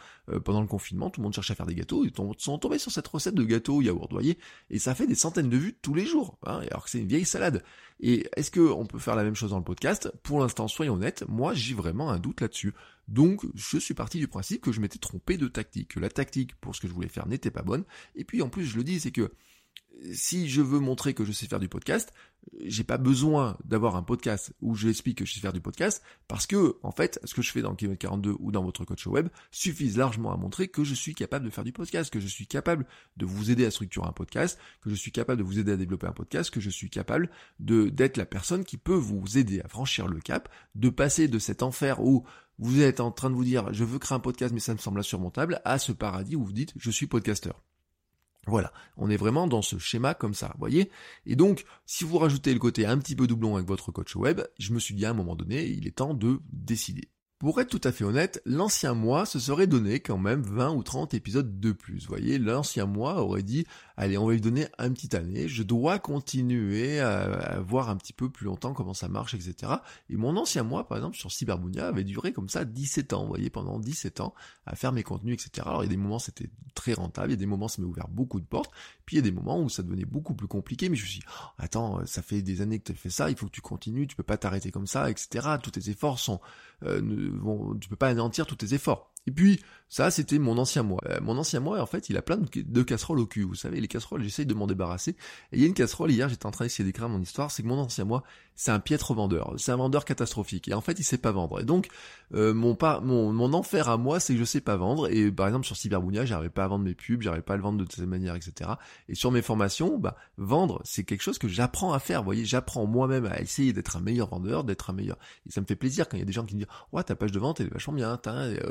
pendant 0.44 0.60
le 0.60 0.66
confinement, 0.66 1.08
tout 1.08 1.20
le 1.20 1.24
monde 1.24 1.34
cherchait 1.34 1.52
à 1.52 1.56
faire 1.56 1.66
des 1.66 1.74
gâteaux, 1.74 2.04
ils 2.04 2.12
sont 2.38 2.58
tombés 2.58 2.78
sur 2.78 2.92
cette 2.92 3.08
recette 3.08 3.34
de 3.34 3.44
gâteau 3.44 3.80
yaourt, 3.80 4.10
vous 4.10 4.16
voyez, 4.16 4.38
et 4.70 4.78
ça 4.78 4.94
fait 4.94 5.06
des 5.06 5.14
centaines 5.14 5.48
de 5.48 5.56
vues 5.56 5.74
tous 5.80 5.94
les 5.94 6.04
jours, 6.04 6.38
hein, 6.44 6.60
alors 6.70 6.84
que 6.84 6.90
c'est 6.90 6.98
une 6.98 7.08
vieille 7.08 7.24
salade. 7.24 7.62
Et 8.00 8.28
est-ce 8.36 8.50
qu'on 8.50 8.86
peut 8.86 8.98
faire 8.98 9.16
la 9.16 9.24
même 9.24 9.34
chose 9.34 9.50
dans 9.50 9.58
le 9.58 9.64
podcast? 9.64 10.12
Pour 10.22 10.40
l'instant, 10.40 10.68
soyons 10.68 10.94
honnêtes, 10.94 11.24
moi 11.28 11.54
j'ai 11.54 11.74
vraiment 11.74 12.10
un 12.10 12.18
doute 12.18 12.40
là-dessus. 12.40 12.74
Donc 13.08 13.44
je 13.54 13.78
suis 13.78 13.94
parti 13.94 14.18
du 14.18 14.28
principe 14.28 14.60
que 14.60 14.72
je 14.72 14.80
m'étais 14.80 14.98
trompé 14.98 15.36
de 15.36 15.48
tactique, 15.48 15.94
que 15.94 16.00
la 16.00 16.10
tactique 16.10 16.54
pour 16.56 16.76
ce 16.76 16.80
que 16.80 16.88
je 16.88 16.92
voulais 16.92 17.08
faire 17.08 17.26
n'était 17.26 17.50
pas 17.50 17.62
bonne. 17.62 17.84
Et 18.14 18.24
puis 18.24 18.42
en 18.42 18.48
plus 18.48 18.64
je 18.64 18.76
le 18.76 18.84
dis, 18.84 19.00
c'est 19.00 19.12
que 19.12 19.32
si 20.12 20.48
je 20.48 20.62
veux 20.62 20.78
montrer 20.78 21.14
que 21.14 21.24
je 21.24 21.32
sais 21.32 21.46
faire 21.46 21.60
du 21.60 21.68
podcast, 21.68 22.12
j'ai 22.64 22.84
pas 22.84 22.98
besoin 22.98 23.56
d'avoir 23.64 23.96
un 23.96 24.02
podcast 24.02 24.52
où 24.60 24.74
j'explique 24.74 25.18
que 25.18 25.24
je 25.24 25.32
sais 25.32 25.40
faire 25.40 25.52
du 25.52 25.60
podcast 25.60 26.02
parce 26.26 26.46
que, 26.46 26.76
en 26.82 26.90
fait, 26.90 27.20
ce 27.24 27.34
que 27.34 27.42
je 27.42 27.52
fais 27.52 27.62
dans 27.62 27.74
Kilomètre 27.74 28.00
42 28.00 28.36
ou 28.38 28.52
dans 28.52 28.62
votre 28.62 28.84
coach 28.84 29.06
web 29.06 29.28
suffit 29.50 29.90
largement 29.90 30.32
à 30.32 30.36
montrer 30.36 30.68
que 30.68 30.84
je 30.84 30.94
suis 30.94 31.14
capable 31.14 31.44
de 31.44 31.50
faire 31.50 31.64
du 31.64 31.72
podcast, 31.72 32.12
que 32.12 32.20
je 32.20 32.26
suis 32.26 32.46
capable 32.46 32.86
de 33.16 33.26
vous 33.26 33.50
aider 33.50 33.64
à 33.64 33.70
structurer 33.70 34.06
un 34.06 34.12
podcast, 34.12 34.58
que 34.80 34.90
je 34.90 34.94
suis 34.94 35.12
capable 35.12 35.38
de 35.38 35.44
vous 35.44 35.58
aider 35.58 35.72
à 35.72 35.76
développer 35.76 36.06
un 36.06 36.12
podcast, 36.12 36.50
que 36.50 36.60
je 36.60 36.70
suis 36.70 36.90
capable 36.90 37.30
d'être 37.60 38.16
la 38.16 38.26
personne 38.26 38.64
qui 38.64 38.76
peut 38.76 38.94
vous 38.94 39.38
aider 39.38 39.60
à 39.60 39.68
franchir 39.68 40.08
le 40.08 40.20
cap, 40.20 40.48
de 40.74 40.88
passer 40.88 41.28
de 41.28 41.38
cet 41.38 41.62
enfer 41.62 42.00
où 42.02 42.24
vous 42.58 42.80
êtes 42.80 43.00
en 43.00 43.12
train 43.12 43.30
de 43.30 43.34
vous 43.34 43.44
dire 43.44 43.72
je 43.72 43.84
veux 43.84 43.98
créer 43.98 44.16
un 44.16 44.20
podcast 44.20 44.52
mais 44.52 44.60
ça 44.60 44.72
me 44.72 44.78
semble 44.78 44.98
insurmontable 44.98 45.60
à 45.64 45.78
ce 45.78 45.92
paradis 45.92 46.34
où 46.34 46.44
vous 46.44 46.52
dites 46.52 46.74
je 46.76 46.90
suis 46.90 47.06
podcasteur. 47.06 47.62
Voilà, 48.48 48.72
on 48.96 49.10
est 49.10 49.16
vraiment 49.18 49.46
dans 49.46 49.60
ce 49.60 49.76
schéma 49.78 50.14
comme 50.14 50.32
ça, 50.32 50.48
vous 50.54 50.58
voyez? 50.58 50.90
Et 51.26 51.36
donc, 51.36 51.64
si 51.84 52.04
vous 52.04 52.16
rajoutez 52.16 52.54
le 52.54 52.58
côté 52.58 52.86
un 52.86 52.96
petit 52.96 53.14
peu 53.14 53.26
doublon 53.26 53.56
avec 53.56 53.68
votre 53.68 53.92
coach 53.92 54.16
web, 54.16 54.40
je 54.58 54.72
me 54.72 54.78
suis 54.78 54.94
dit 54.94 55.04
à 55.04 55.10
un 55.10 55.14
moment 55.14 55.36
donné, 55.36 55.66
il 55.66 55.86
est 55.86 55.96
temps 55.96 56.14
de 56.14 56.40
décider. 56.50 57.10
Pour 57.38 57.60
être 57.60 57.68
tout 57.68 57.80
à 57.84 57.92
fait 57.92 58.02
honnête, 58.02 58.42
l'ancien 58.46 58.94
moi 58.94 59.24
se 59.24 59.38
serait 59.38 59.68
donné 59.68 60.00
quand 60.00 60.18
même 60.18 60.42
20 60.42 60.72
ou 60.72 60.82
30 60.82 61.14
épisodes 61.14 61.60
de 61.60 61.70
plus. 61.70 62.00
Vous 62.00 62.08
voyez, 62.08 62.36
l'ancien 62.36 62.84
moi 62.84 63.22
aurait 63.22 63.44
dit, 63.44 63.64
allez, 63.96 64.18
on 64.18 64.26
va 64.26 64.32
lui 64.32 64.40
donner 64.40 64.66
un 64.76 64.90
petit 64.90 65.14
année, 65.14 65.46
je 65.46 65.62
dois 65.62 66.00
continuer 66.00 66.98
à, 66.98 67.60
voir 67.60 67.90
un 67.90 67.96
petit 67.96 68.12
peu 68.12 68.28
plus 68.28 68.46
longtemps 68.46 68.74
comment 68.74 68.92
ça 68.92 69.06
marche, 69.06 69.34
etc. 69.34 69.72
Et 70.10 70.16
mon 70.16 70.36
ancien 70.36 70.64
moi, 70.64 70.88
par 70.88 70.98
exemple, 70.98 71.16
sur 71.16 71.30
Cyberbunia, 71.30 71.86
avait 71.86 72.02
duré 72.02 72.32
comme 72.32 72.48
ça 72.48 72.64
17 72.64 73.12
ans, 73.12 73.22
vous 73.22 73.28
voyez, 73.28 73.50
pendant 73.50 73.78
17 73.78 74.20
ans, 74.20 74.34
à 74.66 74.74
faire 74.74 74.90
mes 74.90 75.04
contenus, 75.04 75.34
etc. 75.34 75.64
Alors 75.64 75.84
il 75.84 75.86
y 75.86 75.90
a 75.90 75.90
des 75.90 75.96
moments 75.96 76.18
c'était 76.18 76.50
très 76.74 76.94
rentable, 76.94 77.28
il 77.28 77.34
y 77.34 77.34
a 77.34 77.38
des 77.38 77.46
moments 77.46 77.68
ça 77.68 77.80
m'a 77.80 77.86
ouvert 77.86 78.08
beaucoup 78.08 78.40
de 78.40 78.46
portes, 78.46 78.72
puis 79.06 79.14
il 79.14 79.18
y 79.20 79.22
a 79.22 79.22
des 79.22 79.30
moments 79.30 79.62
où 79.62 79.68
ça 79.68 79.84
devenait 79.84 80.04
beaucoup 80.04 80.34
plus 80.34 80.48
compliqué, 80.48 80.88
mais 80.88 80.96
je 80.96 81.02
me 81.02 81.08
suis 81.08 81.20
dit, 81.20 81.26
oh, 81.28 81.46
attends, 81.58 82.04
ça 82.04 82.20
fait 82.20 82.42
des 82.42 82.62
années 82.62 82.80
que 82.80 82.92
tu 82.92 82.98
fais 82.98 83.10
ça, 83.10 83.30
il 83.30 83.36
faut 83.36 83.46
que 83.46 83.52
tu 83.52 83.60
continues, 83.60 84.08
tu 84.08 84.16
peux 84.16 84.24
pas 84.24 84.38
t'arrêter 84.38 84.72
comme 84.72 84.88
ça, 84.88 85.08
etc. 85.08 85.46
Tous 85.62 85.70
tes 85.70 85.88
efforts 85.88 86.18
sont... 86.18 86.40
Euh, 86.84 87.27
tu 87.80 87.88
peux 87.88 87.96
pas 87.96 88.08
anéantir 88.08 88.46
tous 88.46 88.56
tes 88.56 88.74
efforts. 88.74 89.12
Et 89.26 89.30
puis, 89.30 89.60
ça, 89.90 90.10
c'était 90.10 90.38
mon 90.38 90.56
ancien 90.56 90.82
moi. 90.82 91.00
Euh, 91.06 91.20
mon 91.20 91.36
ancien 91.36 91.60
moi, 91.60 91.82
en 91.82 91.86
fait, 91.86 92.08
il 92.08 92.16
a 92.16 92.22
plein 92.22 92.38
de, 92.38 92.82
casseroles 92.82 93.20
au 93.20 93.26
cul. 93.26 93.42
Vous 93.42 93.54
savez, 93.54 93.80
les 93.80 93.88
casseroles, 93.88 94.22
j'essaye 94.22 94.46
de 94.46 94.54
m'en 94.54 94.66
débarrasser. 94.66 95.12
Et 95.52 95.56
il 95.56 95.60
y 95.60 95.64
a 95.64 95.66
une 95.66 95.74
casserole, 95.74 96.10
hier, 96.10 96.28
j'étais 96.28 96.46
en 96.46 96.50
train 96.50 96.64
d'essayer 96.64 96.84
d'écrire 96.84 97.08
mon 97.08 97.20
histoire, 97.20 97.50
c'est 97.50 97.62
que 97.62 97.68
mon 97.68 97.78
ancien 97.78 98.04
moi, 98.04 98.22
c'est 98.58 98.72
un 98.72 98.80
piètre 98.80 99.14
vendeur. 99.14 99.54
C'est 99.56 99.70
un 99.70 99.76
vendeur 99.76 100.04
catastrophique. 100.04 100.66
Et 100.66 100.74
en 100.74 100.80
fait, 100.80 100.98
il 100.98 101.04
sait 101.04 101.16
pas 101.16 101.30
vendre. 101.30 101.60
Et 101.60 101.64
donc, 101.64 101.86
euh, 102.34 102.52
mon, 102.52 102.74
pas, 102.74 103.00
mon, 103.00 103.52
enfer 103.52 103.88
à 103.88 103.96
moi, 103.96 104.18
c'est 104.18 104.34
que 104.34 104.40
je 104.40 104.44
sais 104.44 104.60
pas 104.60 104.76
vendre. 104.76 105.08
Et 105.12 105.30
par 105.30 105.46
exemple, 105.46 105.64
sur 105.64 105.76
Cyberbounia, 105.76 106.24
j'arrivais 106.24 106.50
pas 106.50 106.64
à 106.64 106.66
vendre 106.66 106.84
mes 106.84 106.96
pubs, 106.96 107.22
j'arrivais 107.22 107.42
pas 107.42 107.54
à 107.54 107.56
le 107.56 107.62
vendre 107.62 107.84
de 107.84 107.90
cette 107.90 108.04
manière, 108.04 108.34
etc. 108.34 108.72
Et 109.08 109.14
sur 109.14 109.30
mes 109.30 109.42
formations, 109.42 109.96
bah, 109.96 110.16
vendre, 110.38 110.82
c'est 110.84 111.04
quelque 111.04 111.22
chose 111.22 111.38
que 111.38 111.46
j'apprends 111.46 111.92
à 111.92 112.00
faire. 112.00 112.22
Vous 112.22 112.26
voyez, 112.26 112.44
j'apprends 112.44 112.84
moi-même 112.84 113.26
à 113.26 113.40
essayer 113.40 113.72
d'être 113.72 113.96
un 113.96 114.00
meilleur 114.00 114.28
vendeur, 114.28 114.64
d'être 114.64 114.90
un 114.90 114.92
meilleur. 114.92 115.18
Et 115.46 115.52
ça 115.52 115.60
me 115.60 115.66
fait 115.66 115.76
plaisir 115.76 116.08
quand 116.08 116.16
il 116.16 116.20
y 116.20 116.24
a 116.24 116.26
des 116.26 116.32
gens 116.32 116.44
qui 116.44 116.56
me 116.56 116.62
disent, 116.62 116.68
ouais, 116.90 117.04
ta 117.04 117.14
page 117.14 117.30
de 117.30 117.38
vente, 117.38 117.60
elle 117.60 117.68
est 117.68 117.72
vachement 117.72 117.94
bien, 117.94 118.18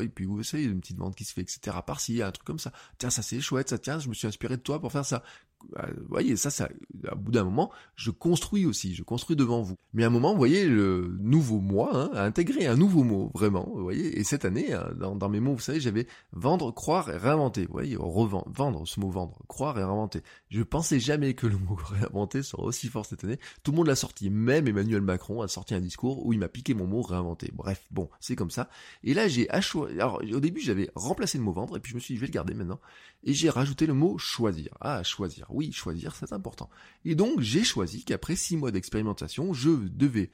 et 0.02 0.10
puis 0.10 0.26
vous 0.26 0.43
savez, 0.43 0.65
une 0.65 0.82
petite 0.82 0.97
vente 0.97 1.15
qui 1.15 1.23
se 1.23 1.32
fait, 1.32 1.41
etc. 1.41 1.78
Par-ci, 1.86 2.21
un 2.21 2.32
truc 2.32 2.45
comme 2.45 2.60
ça. 2.60 2.73
Tiens, 2.97 3.10
ça 3.10 3.21
c'est 3.21 3.39
chouette, 3.39 3.69
ça, 3.69 3.78
tiens, 3.78 4.00
je 4.00 4.10
me 4.10 4.13
suis 4.13 4.28
inspiré 4.28 4.58
de 4.58 4.62
toi 4.62 4.82
pour 4.82 4.91
faire 4.91 5.06
ça. 5.06 5.23
Bah, 5.72 5.88
vous 5.96 6.08
voyez, 6.08 6.36
ça, 6.36 6.50
ça, 6.50 6.70
à 7.08 7.15
bout 7.15 7.32
d'un 7.32 7.43
moment, 7.43 7.72
je 7.96 8.12
construis 8.12 8.65
aussi, 8.65 8.96
je 8.96 9.04
construis 9.04 9.36
devant 9.36 9.62
vous. 9.62 9.76
Mais 9.93 10.04
à 10.04 10.08
un 10.08 10.10
moment, 10.10 10.32
vous 10.32 10.38
voyez, 10.38 10.67
le 10.67 11.17
nouveau 11.20 11.60
moi 11.60 11.89
hein, 11.93 12.10
a 12.13 12.24
intégré 12.24 12.67
un 12.67 12.76
nouveau 12.76 13.04
mot, 13.04 13.32
vraiment, 13.34 13.70
vous 13.74 13.84
voyez. 13.84 14.17
Et 14.20 14.24
cette 14.24 14.46
année, 14.46 14.74
hein, 14.74 14.91
dans, 14.98 15.30
mes 15.30 15.39
mots, 15.39 15.54
vous 15.54 15.60
savez, 15.60 15.80
j'avais 15.80 16.08
vendre, 16.32 16.72
croire 16.72 17.10
et 17.10 17.17
réinventer. 17.17 17.65
Vous 17.65 17.74
voyez, 17.74 17.96
revendre, 17.98 18.50
vendre, 18.50 18.88
ce 18.88 19.00
mot 19.00 19.10
vendre, 19.10 19.41
croire 19.48 19.78
et 19.78 19.84
réinventer. 19.84 20.22
Je 20.50 20.63
pensais 20.63 21.00
jamais 21.00 21.34
que 21.34 21.48
le 21.48 21.58
mot 21.58 21.76
réinventer 21.89 22.43
serait 22.43 22.63
aussi 22.63 22.88
fort 22.88 23.06
cette 23.06 23.24
année. 23.24 23.39
Tout 23.63 23.72
le 23.72 23.78
monde 23.78 23.88
l'a 23.88 23.96
sorti, 23.96 24.30
même 24.30 24.67
Emmanuel 24.67 25.02
Macron 25.02 25.41
a 25.41 25.48
sorti 25.48 25.74
un 25.74 25.82
discours 25.82 26.26
où 26.26 26.34
il 26.34 26.39
m'a 26.39 26.50
piqué 26.50 26.74
mon 26.74 26.88
mot 26.88 27.02
réinventer. 27.02 27.52
Bref, 27.54 27.86
bon, 27.91 28.10
c'est 28.20 28.36
comme 28.36 28.52
ça. 28.52 28.70
Et 29.04 29.13
là, 29.13 29.28
j'ai 29.28 29.50
Alors, 29.50 30.22
au 30.34 30.39
début, 30.39 30.62
j'avais 30.62 30.89
remplacé 30.96 31.38
le 31.38 31.43
mot 31.43 31.52
vendre, 31.52 31.78
et 31.78 31.80
puis 31.80 31.91
je 31.91 31.96
me 31.96 32.00
suis 32.00 32.13
dit, 32.13 32.17
je 32.17 32.22
vais 32.22 32.28
le 32.28 32.34
garder 32.34 32.54
maintenant. 32.54 32.80
Et 33.23 33.34
j'ai 33.34 33.49
rajouté 33.49 33.86
le 33.86 33.93
mot 33.93 34.17
choisir. 34.17 34.77
Ah, 34.80 35.03
choisir 35.03 35.47
oui, 35.49 35.71
choisir, 35.71 36.15
c'est 36.15 36.34
important. 36.34 36.69
Et 37.03 37.15
donc, 37.15 37.41
j'ai 37.41 37.63
choisi 37.63 38.03
qu'après 38.03 38.36
six 38.36 38.58
mois 38.58 38.71
d'expérimentation, 38.71 39.53
je 39.53 39.69
devais 39.69 40.32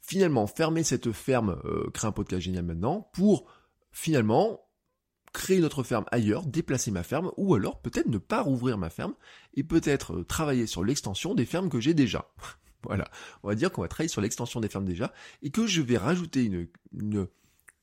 finalement 0.00 0.46
fermer 0.46 0.84
cette 0.84 1.12
ferme, 1.12 1.60
euh, 1.64 1.90
créer 1.90 2.08
un 2.08 2.12
podcast 2.12 2.42
génial 2.42 2.64
maintenant, 2.64 3.10
pour 3.12 3.50
finalement 3.90 4.60
créer 5.32 5.58
une 5.58 5.64
autre 5.64 5.82
ferme 5.82 6.04
ailleurs, 6.12 6.46
déplacer 6.46 6.90
ma 6.90 7.02
ferme, 7.02 7.32
ou 7.36 7.54
alors 7.54 7.80
peut-être 7.82 8.06
ne 8.06 8.18
pas 8.18 8.40
rouvrir 8.40 8.78
ma 8.78 8.88
ferme, 8.88 9.14
et 9.54 9.64
peut-être 9.64 10.14
euh, 10.14 10.24
travailler 10.24 10.66
sur 10.66 10.84
l'extension 10.84 11.34
des 11.34 11.44
fermes 11.44 11.68
que 11.68 11.80
j'ai 11.80 11.92
déjà. 11.92 12.30
voilà, 12.84 13.10
on 13.42 13.48
va 13.48 13.54
dire 13.54 13.72
qu'on 13.72 13.82
va 13.82 13.88
travailler 13.88 14.08
sur 14.08 14.20
l'extension 14.20 14.60
des 14.60 14.68
fermes 14.68 14.86
déjà, 14.86 15.12
et 15.42 15.50
que 15.50 15.66
je 15.66 15.82
vais 15.82 15.98
rajouter 15.98 16.44
une, 16.44 16.68
une 16.92 17.26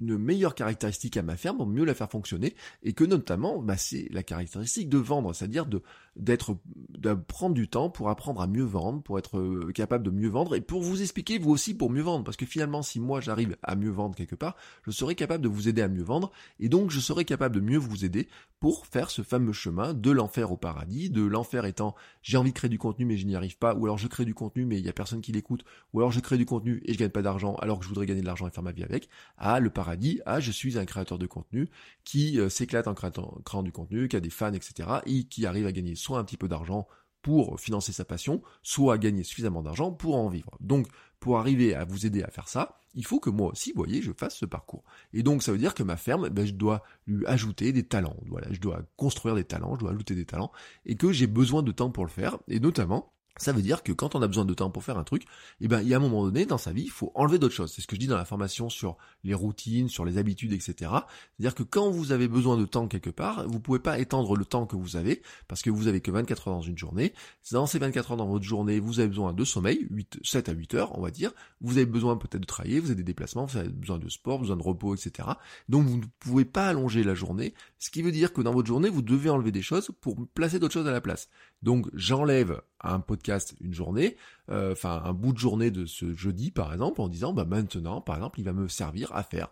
une 0.03 0.17
meilleure 0.17 0.55
caractéristique 0.55 1.17
à 1.17 1.21
ma 1.21 1.37
ferme 1.37 1.57
pour 1.57 1.67
mieux 1.67 1.85
la 1.85 1.93
faire 1.93 2.09
fonctionner 2.09 2.55
et 2.83 2.93
que 2.93 3.03
notamment 3.03 3.59
bah, 3.59 3.77
c'est 3.77 4.07
la 4.11 4.23
caractéristique 4.23 4.89
de 4.89 4.97
vendre, 4.97 5.33
c'est-à-dire 5.33 5.65
de 5.65 5.81
d'être 6.15 6.57
de 6.89 7.13
prendre 7.13 7.55
du 7.55 7.67
temps 7.67 7.89
pour 7.89 8.09
apprendre 8.09 8.41
à 8.41 8.47
mieux 8.47 8.63
vendre, 8.63 9.01
pour 9.01 9.17
être 9.17 9.39
euh, 9.39 9.71
capable 9.73 10.03
de 10.03 10.11
mieux 10.11 10.29
vendre 10.29 10.55
et 10.55 10.61
pour 10.61 10.83
vous 10.83 11.01
expliquer 11.01 11.39
vous 11.39 11.49
aussi 11.49 11.73
pour 11.73 11.89
mieux 11.89 12.03
vendre. 12.03 12.23
Parce 12.23 12.37
que 12.37 12.45
finalement 12.45 12.83
si 12.83 12.99
moi 12.99 13.19
j'arrive 13.19 13.57
à 13.63 13.75
mieux 13.75 13.89
vendre 13.89 14.15
quelque 14.15 14.35
part, 14.35 14.55
je 14.83 14.91
serai 14.91 15.15
capable 15.15 15.43
de 15.43 15.49
vous 15.49 15.67
aider 15.67 15.81
à 15.81 15.87
mieux 15.87 16.03
vendre 16.03 16.31
et 16.59 16.69
donc 16.69 16.91
je 16.91 16.99
serai 16.99 17.25
capable 17.25 17.55
de 17.55 17.61
mieux 17.61 17.77
vous 17.77 18.05
aider 18.05 18.27
pour 18.59 18.85
faire 18.85 19.09
ce 19.09 19.23
fameux 19.23 19.53
chemin 19.53 19.93
de 19.93 20.11
l'enfer 20.11 20.51
au 20.51 20.57
paradis, 20.57 21.09
de 21.09 21.23
l'enfer 21.23 21.65
étant 21.65 21.95
j'ai 22.21 22.37
envie 22.37 22.51
de 22.51 22.55
créer 22.55 22.69
du 22.69 22.77
contenu 22.79 23.05
mais 23.05 23.17
je 23.17 23.25
n'y 23.25 23.35
arrive 23.35 23.57
pas 23.57 23.73
ou 23.75 23.85
alors 23.85 23.97
je 23.97 24.07
crée 24.07 24.25
du 24.25 24.33
contenu 24.33 24.65
mais 24.65 24.77
il 24.77 24.85
y 24.85 24.89
a 24.89 24.93
personne 24.93 25.21
qui 25.21 25.31
l'écoute 25.31 25.65
ou 25.93 25.99
alors 25.99 26.11
je 26.11 26.19
crée 26.19 26.37
du 26.37 26.45
contenu 26.45 26.81
et 26.85 26.93
je 26.93 26.99
gagne 26.99 27.09
pas 27.09 27.21
d'argent 27.21 27.55
alors 27.55 27.79
que 27.79 27.85
je 27.85 27.89
voudrais 27.89 28.05
gagner 28.05 28.21
de 28.21 28.25
l'argent 28.25 28.47
et 28.47 28.51
faire 28.51 28.63
ma 28.63 28.71
vie 28.71 28.83
avec, 28.83 29.09
à 29.37 29.59
le 29.59 29.69
paradis, 29.69 29.92
à 30.25 30.39
je 30.39 30.51
suis 30.51 30.77
un 30.77 30.85
créateur 30.85 31.17
de 31.17 31.27
contenu 31.27 31.69
qui 32.03 32.39
euh, 32.39 32.49
s'éclate 32.49 32.87
en 32.87 32.93
créant 32.93 33.63
du 33.63 33.71
contenu, 33.71 34.07
qui 34.07 34.15
a 34.15 34.19
des 34.19 34.29
fans 34.29 34.53
etc 34.53 34.89
et 35.05 35.23
qui 35.25 35.45
arrive 35.45 35.67
à 35.67 35.71
gagner 35.71 35.95
soit 35.95 36.19
un 36.19 36.23
petit 36.23 36.37
peu 36.37 36.47
d'argent 36.47 36.87
pour 37.23 37.59
financer 37.59 37.93
sa 37.93 38.05
passion, 38.05 38.43
soit 38.61 38.95
à 38.95 38.97
gagner 38.97 39.23
suffisamment 39.23 39.63
d'argent 39.63 39.91
pour 39.91 40.15
en 40.15 40.27
vivre. 40.27 40.51
Donc, 40.59 40.87
pour 41.19 41.39
arriver 41.39 41.73
à 41.73 41.85
vous 41.85 42.05
aider 42.05 42.21
à 42.21 42.27
faire 42.27 42.49
ça, 42.49 42.77
il 42.95 43.05
faut 43.05 43.19
que 43.19 43.29
moi 43.29 43.49
aussi, 43.49 43.71
vous 43.71 43.81
voyez, 43.81 44.01
je 44.01 44.11
fasse 44.11 44.35
ce 44.35 44.45
parcours. 44.45 44.83
Et 45.13 45.23
donc, 45.23 45.41
ça 45.41 45.53
veut 45.53 45.57
dire 45.57 45.73
que 45.73 45.83
ma 45.83 45.95
ferme, 45.95 46.27
ben, 46.29 46.45
je 46.45 46.51
dois 46.51 46.83
lui 47.07 47.25
ajouter 47.25 47.71
des 47.71 47.83
talents. 47.83 48.17
Voilà, 48.27 48.47
je 48.51 48.59
dois 48.59 48.81
construire 48.97 49.35
des 49.35 49.45
talents, 49.45 49.75
je 49.75 49.79
dois 49.79 49.91
ajouter 49.91 50.15
des 50.15 50.25
talents, 50.25 50.51
et 50.85 50.95
que 50.95 51.13
j'ai 51.13 51.25
besoin 51.25 51.63
de 51.63 51.71
temps 51.71 51.89
pour 51.89 52.03
le 52.03 52.09
faire. 52.09 52.37
Et 52.49 52.59
notamment, 52.59 53.12
ça 53.37 53.51
veut 53.51 53.61
dire 53.61 53.81
que 53.83 53.91
quand 53.91 54.15
on 54.15 54.21
a 54.21 54.27
besoin 54.27 54.45
de 54.45 54.53
temps 54.53 54.69
pour 54.69 54.83
faire 54.83 54.97
un 54.97 55.03
truc, 55.03 55.25
eh 55.59 55.67
ben, 55.67 55.81
il 55.81 55.87
y 55.87 55.93
a 55.93 55.97
un 55.97 55.99
moment 55.99 56.23
donné 56.23 56.45
dans 56.45 56.57
sa 56.57 56.71
vie, 56.71 56.83
il 56.83 56.91
faut 56.91 57.11
enlever 57.15 57.39
d'autres 57.39 57.55
choses. 57.55 57.73
C'est 57.73 57.81
ce 57.81 57.87
que 57.87 57.95
je 57.95 57.99
dis 57.99 58.07
dans 58.07 58.17
la 58.17 58.25
formation 58.25 58.69
sur 58.69 58.97
les 59.23 59.33
routines, 59.33 59.89
sur 59.89 60.05
les 60.05 60.17
habitudes, 60.17 60.53
etc. 60.53 60.73
C'est-à-dire 60.79 61.55
que 61.55 61.63
quand 61.63 61.89
vous 61.89 62.11
avez 62.11 62.27
besoin 62.27 62.57
de 62.57 62.65
temps 62.65 62.87
quelque 62.87 63.09
part, 63.09 63.47
vous 63.47 63.59
pouvez 63.59 63.79
pas 63.79 63.99
étendre 63.99 64.35
le 64.35 64.45
temps 64.45 64.65
que 64.65 64.75
vous 64.75 64.95
avez, 64.95 65.21
parce 65.47 65.61
que 65.61 65.69
vous 65.69 65.87
avez 65.87 66.01
que 66.01 66.11
24 66.11 66.47
heures 66.47 66.53
dans 66.55 66.61
une 66.61 66.77
journée. 66.77 67.13
Dans 67.51 67.65
ces 67.65 67.79
24 67.79 68.11
heures 68.11 68.17
dans 68.17 68.27
votre 68.27 68.45
journée, 68.45 68.79
vous 68.79 68.99
avez 68.99 69.09
besoin 69.09 69.33
de 69.33 69.43
sommeil, 69.43 69.87
8, 69.89 70.19
7 70.23 70.49
à 70.49 70.51
8 70.51 70.75
heures, 70.75 70.97
on 70.97 71.01
va 71.01 71.09
dire. 71.09 71.31
Vous 71.61 71.77
avez 71.77 71.85
besoin 71.85 72.17
peut-être 72.17 72.41
de 72.41 72.45
travailler, 72.45 72.79
vous 72.79 72.87
avez 72.87 72.95
des 72.95 73.03
déplacements, 73.03 73.45
vous 73.45 73.57
avez 73.57 73.69
besoin 73.69 73.97
de 73.97 74.09
sport, 74.09 74.39
besoin 74.39 74.57
de 74.57 74.63
repos, 74.63 74.95
etc. 74.95 75.29
Donc 75.69 75.87
vous 75.87 75.97
ne 75.97 76.05
pouvez 76.19 76.45
pas 76.45 76.67
allonger 76.67 77.03
la 77.03 77.15
journée, 77.15 77.53
ce 77.79 77.89
qui 77.89 78.01
veut 78.01 78.11
dire 78.11 78.31
que 78.31 78.41
dans 78.41 78.53
votre 78.53 78.67
journée, 78.67 78.89
vous 78.89 79.01
devez 79.01 79.29
enlever 79.29 79.51
des 79.51 79.61
choses 79.61 79.91
pour 80.01 80.15
placer 80.33 80.59
d'autres 80.59 80.73
choses 80.73 80.87
à 80.87 80.91
la 80.91 81.01
place. 81.01 81.29
Donc 81.63 81.87
j'enlève 81.93 82.61
un 82.81 82.99
podcast 82.99 83.55
une 83.61 83.73
journée, 83.73 84.17
euh, 84.49 84.73
enfin 84.73 85.01
un 85.05 85.13
bout 85.13 85.31
de 85.31 85.37
journée 85.37 85.71
de 85.71 85.85
ce 85.85 86.13
jeudi 86.13 86.51
par 86.51 86.73
exemple, 86.73 86.99
en 86.99 87.07
disant 87.07 87.33
bah 87.33 87.45
maintenant 87.45 88.01
par 88.01 88.17
exemple 88.17 88.39
il 88.41 88.43
va 88.43 88.53
me 88.53 88.67
servir 88.67 89.15
à 89.15 89.23
faire 89.23 89.49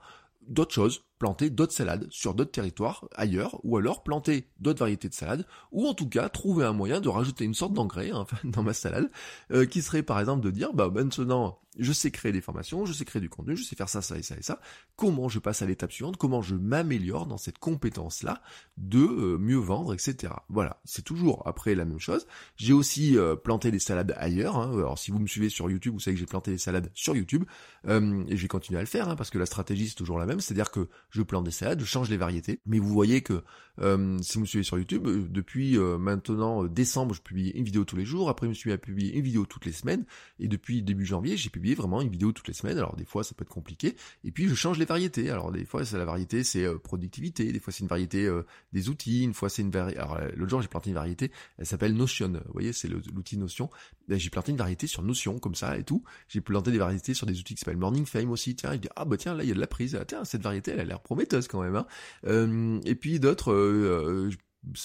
d'autres 0.47 0.73
choses, 0.73 1.05
planter 1.21 1.51
d'autres 1.51 1.71
salades 1.71 2.07
sur 2.09 2.33
d'autres 2.33 2.49
territoires 2.49 3.07
ailleurs, 3.13 3.59
ou 3.61 3.77
alors 3.77 4.01
planter 4.01 4.47
d'autres 4.59 4.79
variétés 4.79 5.07
de 5.07 5.13
salades, 5.13 5.45
ou 5.71 5.85
en 5.85 5.93
tout 5.93 6.09
cas 6.09 6.29
trouver 6.29 6.65
un 6.65 6.73
moyen 6.73 6.99
de 6.99 7.09
rajouter 7.09 7.45
une 7.45 7.53
sorte 7.53 7.73
d'engrais 7.73 8.09
hein, 8.09 8.25
dans 8.43 8.63
ma 8.63 8.73
salade, 8.73 9.11
euh, 9.51 9.67
qui 9.67 9.83
serait 9.83 10.01
par 10.01 10.19
exemple 10.19 10.43
de 10.43 10.49
dire 10.49 10.73
bah 10.73 10.89
maintenant 10.91 11.59
je 11.77 11.93
sais 11.93 12.11
créer 12.11 12.31
des 12.31 12.41
formations, 12.41 12.85
je 12.85 12.93
sais 12.93 13.05
créer 13.05 13.21
du 13.21 13.29
contenu, 13.29 13.55
je 13.55 13.63
sais 13.63 13.75
faire 13.75 13.87
ça, 13.87 14.01
ça 14.01 14.17
et 14.17 14.23
ça 14.23 14.35
et 14.37 14.41
ça. 14.41 14.59
Comment 14.97 15.29
je 15.29 15.39
passe 15.39 15.61
à 15.61 15.65
l'étape 15.65 15.91
suivante? 15.91 16.17
Comment 16.17 16.41
je 16.41 16.55
m'améliore 16.55 17.27
dans 17.27 17.37
cette 17.37 17.59
compétence-là 17.59 18.41
de 18.77 18.99
euh, 18.99 19.37
mieux 19.37 19.57
vendre, 19.57 19.93
etc. 19.93 20.33
Voilà, 20.49 20.81
c'est 20.83 21.03
toujours 21.03 21.47
après 21.47 21.75
la 21.75 21.85
même 21.85 21.99
chose. 21.99 22.27
J'ai 22.57 22.73
aussi 22.73 23.17
euh, 23.17 23.35
planté 23.35 23.71
des 23.71 23.79
salades 23.79 24.13
ailleurs. 24.17 24.57
Hein. 24.57 24.71
Alors 24.73 24.99
si 24.99 25.11
vous 25.11 25.19
me 25.19 25.27
suivez 25.27 25.49
sur 25.49 25.69
YouTube, 25.69 25.93
vous 25.93 25.99
savez 25.99 26.15
que 26.15 26.19
j'ai 26.19 26.25
planté 26.25 26.51
des 26.51 26.57
salades 26.57 26.91
sur 26.93 27.15
YouTube 27.15 27.45
euh, 27.87 28.23
et 28.27 28.35
je 28.35 28.41
vais 28.41 28.47
continuer 28.49 28.79
à 28.79 28.83
le 28.83 28.87
faire 28.87 29.07
hein, 29.07 29.15
parce 29.15 29.29
que 29.29 29.39
la 29.39 29.45
stratégie 29.45 29.87
c'est 29.87 29.95
toujours 29.95 30.19
la 30.19 30.25
même, 30.25 30.41
c'est-à-dire 30.41 30.71
que 30.71 30.89
je 31.11 31.21
plante 31.21 31.45
des 31.45 31.51
salades, 31.51 31.79
je 31.79 31.85
change 31.85 32.09
les 32.09 32.17
variétés. 32.17 32.59
Mais 32.65 32.79
vous 32.79 32.89
voyez 32.89 33.21
que 33.21 33.43
si 33.77 34.33
vous 34.35 34.41
me 34.41 34.45
suivez 34.45 34.63
sur 34.63 34.77
YouTube, 34.77 35.07
depuis 35.31 35.77
maintenant 35.77 36.65
décembre, 36.65 37.15
je 37.15 37.21
publie 37.21 37.49
une 37.49 37.63
vidéo 37.63 37.83
tous 37.83 37.95
les 37.95 38.05
jours. 38.05 38.29
Après, 38.29 38.45
je 38.45 38.49
me 38.49 38.53
suis 38.53 38.69
mis 38.69 38.73
à 38.73 38.77
publier 38.77 39.15
une 39.15 39.23
vidéo 39.23 39.45
toutes 39.45 39.65
les 39.65 39.71
semaines 39.71 40.05
et 40.39 40.47
depuis 40.47 40.81
début 40.81 41.05
janvier, 41.05 41.37
j'ai 41.37 41.49
publié 41.49 41.75
vraiment 41.75 42.01
une 42.01 42.09
vidéo 42.09 42.31
toutes 42.31 42.47
les 42.47 42.53
semaines. 42.53 42.77
Alors 42.77 42.95
des 42.95 43.05
fois 43.05 43.23
ça 43.23 43.33
peut 43.35 43.43
être 43.43 43.49
compliqué. 43.49 43.95
Et 44.23 44.31
puis 44.31 44.47
je 44.47 44.55
change 44.55 44.77
les 44.77 44.85
variétés. 44.85 45.29
Alors 45.29 45.51
des 45.51 45.65
fois 45.65 45.85
c'est 45.85 45.97
la 45.97 46.05
variété 46.05 46.43
c'est 46.43 46.65
euh, 46.65 46.77
productivité, 46.77 47.51
des 47.51 47.59
fois 47.59 47.73
c'est 47.73 47.81
une 47.81 47.89
variété 47.89 48.25
euh, 48.25 48.43
des 48.73 48.89
outils, 48.89 49.23
une 49.23 49.33
fois 49.33 49.49
c'est 49.49 49.61
une 49.61 49.71
variété. 49.71 49.99
Alors 49.99 50.19
l'autre 50.35 50.49
jour 50.49 50.61
j'ai 50.61 50.67
planté 50.67 50.89
une 50.89 50.95
variété, 50.95 51.31
elle 51.57 51.65
s'appelle 51.65 51.93
Notion. 51.93 52.29
Vous 52.29 52.53
voyez 52.53 52.73
c'est 52.73 52.87
l'outil 52.87 53.37
Notion. 53.37 53.69
Ben, 54.07 54.19
j'ai 54.19 54.29
planté 54.29 54.51
une 54.51 54.57
variété 54.57 54.87
sur 54.87 55.03
Notion 55.03 55.39
comme 55.39 55.55
ça 55.55 55.77
et 55.77 55.83
tout. 55.83 56.03
J'ai 56.27 56.41
planté 56.41 56.71
des 56.71 56.77
variétés 56.77 57.13
sur 57.13 57.25
des 57.25 57.39
outils 57.39 57.55
qui 57.55 57.59
s'appellent 57.59 57.77
Morning 57.77 58.05
Fame 58.05 58.29
aussi. 58.29 58.55
Tiens, 58.55 58.73
je 58.73 58.77
dis 58.77 58.89
ah 58.95 59.05
bah 59.05 59.17
tiens 59.17 59.33
là 59.33 59.43
il 59.43 59.49
y 59.49 59.51
a 59.51 59.55
de 59.55 59.59
la 59.59 59.67
prise. 59.67 59.95
Ah, 59.99 60.05
tiens 60.05 60.23
cette 60.25 60.43
variété 60.43 60.71
elle 60.71 60.79
a 60.79 60.85
l'air 60.85 61.00
prometteuse 61.01 61.47
quand 61.47 61.61
même. 61.61 61.75
Hein. 61.75 61.85
Euh, 62.25 62.79
et 62.85 62.95
puis 62.95 63.19
d'autres 63.19 63.51
euh, 63.51 64.29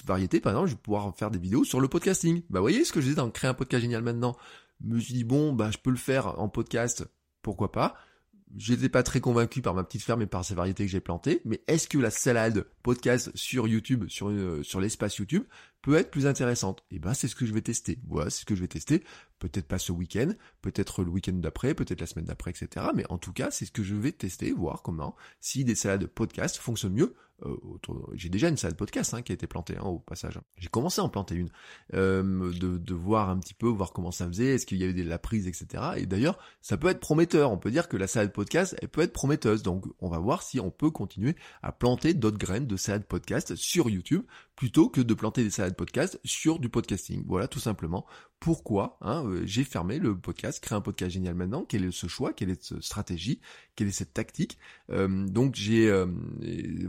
variétés 0.05 0.40
par 0.40 0.52
exemple 0.52 0.68
je 0.68 0.74
vais 0.74 0.81
pouvoir 0.81 1.14
faire 1.16 1.31
des 1.31 1.38
vidéos 1.38 1.64
sur 1.64 1.81
le 1.81 1.88
podcasting. 1.88 2.42
Bah 2.50 2.61
vous 2.61 2.64
voyez 2.64 2.85
ce 2.85 2.92
que 2.92 3.00
je 3.00 3.07
disais 3.07 3.16
dans 3.16 3.31
créer 3.31 3.50
un 3.50 3.55
podcast 3.55 3.83
génial 3.83 4.02
maintenant 4.02 4.37
me 4.81 5.00
suis 5.00 5.14
dit 5.14 5.24
bon 5.24 5.52
bah 5.52 5.70
je 5.70 5.79
peux 5.79 5.90
le 5.90 5.96
faire 5.96 6.38
en 6.38 6.48
podcast, 6.48 7.07
pourquoi 7.42 7.72
pas? 7.72 7.96
J'étais 8.54 8.88
pas 8.88 9.02
très 9.02 9.20
convaincu 9.20 9.61
par 9.61 9.74
ma 9.74 9.82
petite 9.82 10.02
ferme 10.02 10.22
et 10.22 10.26
par 10.26 10.44
ces 10.44 10.54
variétés 10.54 10.85
que 10.85 10.90
j'ai 10.90 11.00
plantées, 11.00 11.42
mais 11.44 11.62
est-ce 11.66 11.88
que 11.88 11.98
la 11.98 12.11
salade 12.11 12.66
podcast 12.82 13.30
sur 13.35 13.66
YouTube, 13.66 14.04
sur, 14.09 14.28
euh, 14.28 14.62
l'espace 14.80 15.16
YouTube, 15.16 15.42
peut 15.82 15.96
être 15.96 16.11
plus 16.11 16.26
intéressante? 16.26 16.85
Et 16.90 16.96
eh 16.96 16.98
ben 17.00 17.12
c'est 17.12 17.26
ce 17.26 17.35
que 17.35 17.44
je 17.44 17.52
vais 17.52 17.61
tester. 17.61 17.98
Voilà, 18.06 18.30
c'est 18.30 18.42
ce 18.42 18.44
que 18.44 18.54
je 18.54 18.61
vais 18.61 18.68
tester. 18.68 19.02
Peut-être 19.40 19.66
pas 19.66 19.78
ce 19.78 19.90
week-end, 19.90 20.32
peut-être 20.62 21.02
le 21.02 21.11
week-end 21.11 21.32
d'après, 21.35 21.74
peut-être 21.74 22.00
la 22.00 22.06
semaine 22.06 22.26
d'après, 22.26 22.52
etc. 22.52 22.87
Mais 22.94 23.04
en 23.11 23.18
tout 23.18 23.32
cas, 23.32 23.50
c'est 23.50 23.66
ce 23.66 23.72
que 23.72 23.82
je 23.82 23.96
vais 23.96 24.12
tester, 24.12 24.52
voir 24.52 24.82
comment, 24.82 25.16
si 25.40 25.64
des 25.64 25.74
salades 25.74 26.06
podcast 26.06 26.56
fonctionnent 26.56 26.94
mieux 26.94 27.14
euh, 27.44 27.57
j'ai 28.14 28.29
déjà 28.29 28.49
une 28.49 28.57
salade 28.57 28.77
podcast 28.77 29.12
hein, 29.12 29.20
qui 29.20 29.33
a 29.33 29.35
été 29.35 29.46
plantée 29.46 29.77
hein, 29.77 29.85
au 29.85 29.99
passage. 29.99 30.40
J'ai 30.59 30.68
commencé 30.68 31.01
à 31.01 31.05
en 31.05 31.11
planter 31.11 31.35
une, 31.35 31.51
euh, 31.94 32.53
de, 32.53 32.79
de, 32.79 32.94
voir 32.94 33.29
un 33.29 33.38
petit 33.38 33.53
peu, 33.53 33.68
voir 33.68 33.92
comment 33.92 34.11
ça 34.11 34.27
faisait, 34.27 34.55
est-ce 34.55 34.64
qu'il 34.64 34.79
y 34.79 34.85
avait 34.85 34.94
de 34.94 35.09
la 35.09 35.18
prise, 35.18 35.46
etc. 35.46 35.83
Et 35.96 36.07
d'ailleurs, 36.07 36.38
ça 36.62 36.77
peut 36.79 36.88
être 36.88 37.01
prometteur. 37.01 37.53
On 37.53 37.59
peut 37.59 37.70
dire 37.70 37.88
que 37.88 37.96
la 37.96 38.07
salade 38.07 38.33
podcast, 38.33 38.75
elle 38.81 38.88
peut 38.88 39.03
être 39.03 39.12
prometteuse. 39.12 39.62
Donc, 39.62 39.85
on 40.01 40.09
va 40.09 40.18
voir 40.18 40.42
si 40.42 40.61
on 40.61 40.70
peut 40.70 40.90
continuer 40.90 41.37
à 41.62 41.72
planter 41.72 42.14
d'autres 42.14 42.38
graines 42.38 42.66
de 42.66 42.77
salade 42.77 43.05
podcast 43.05 43.55
sur 43.55 43.90
YouTube 43.90 44.22
plutôt 44.55 44.88
que 44.88 45.03
de 45.03 45.14
planter 45.14 45.44
des 45.44 45.51
salades 45.51 45.77
podcast 45.77 46.18
sur 46.25 46.59
du 46.59 46.70
podcasting. 46.70 47.22
Voilà, 47.27 47.49
tout 47.49 47.61
simplement 47.61 48.07
pourquoi 48.40 48.99
hein, 49.01 49.25
euh, 49.27 49.42
j'ai 49.44 49.64
fermé 49.64 49.99
le 49.99 50.16
podcast, 50.16 50.61
créé 50.61 50.77
un 50.77 50.81
podcast 50.81 51.12
génial 51.12 51.35
maintenant, 51.35 51.64
quel 51.64 51.85
est 51.85 51.90
ce 51.90 52.07
choix, 52.07 52.33
quelle 52.33 52.51
est 52.51 52.62
cette 52.62 52.83
stratégie, 52.83 53.40
quelle 53.75 53.88
est 53.88 53.92
cette 53.92 54.12
tactique. 54.12 54.59
Euh, 54.90 55.27
donc 55.27 55.55
j'ai 55.55 55.88
euh, 55.88 56.07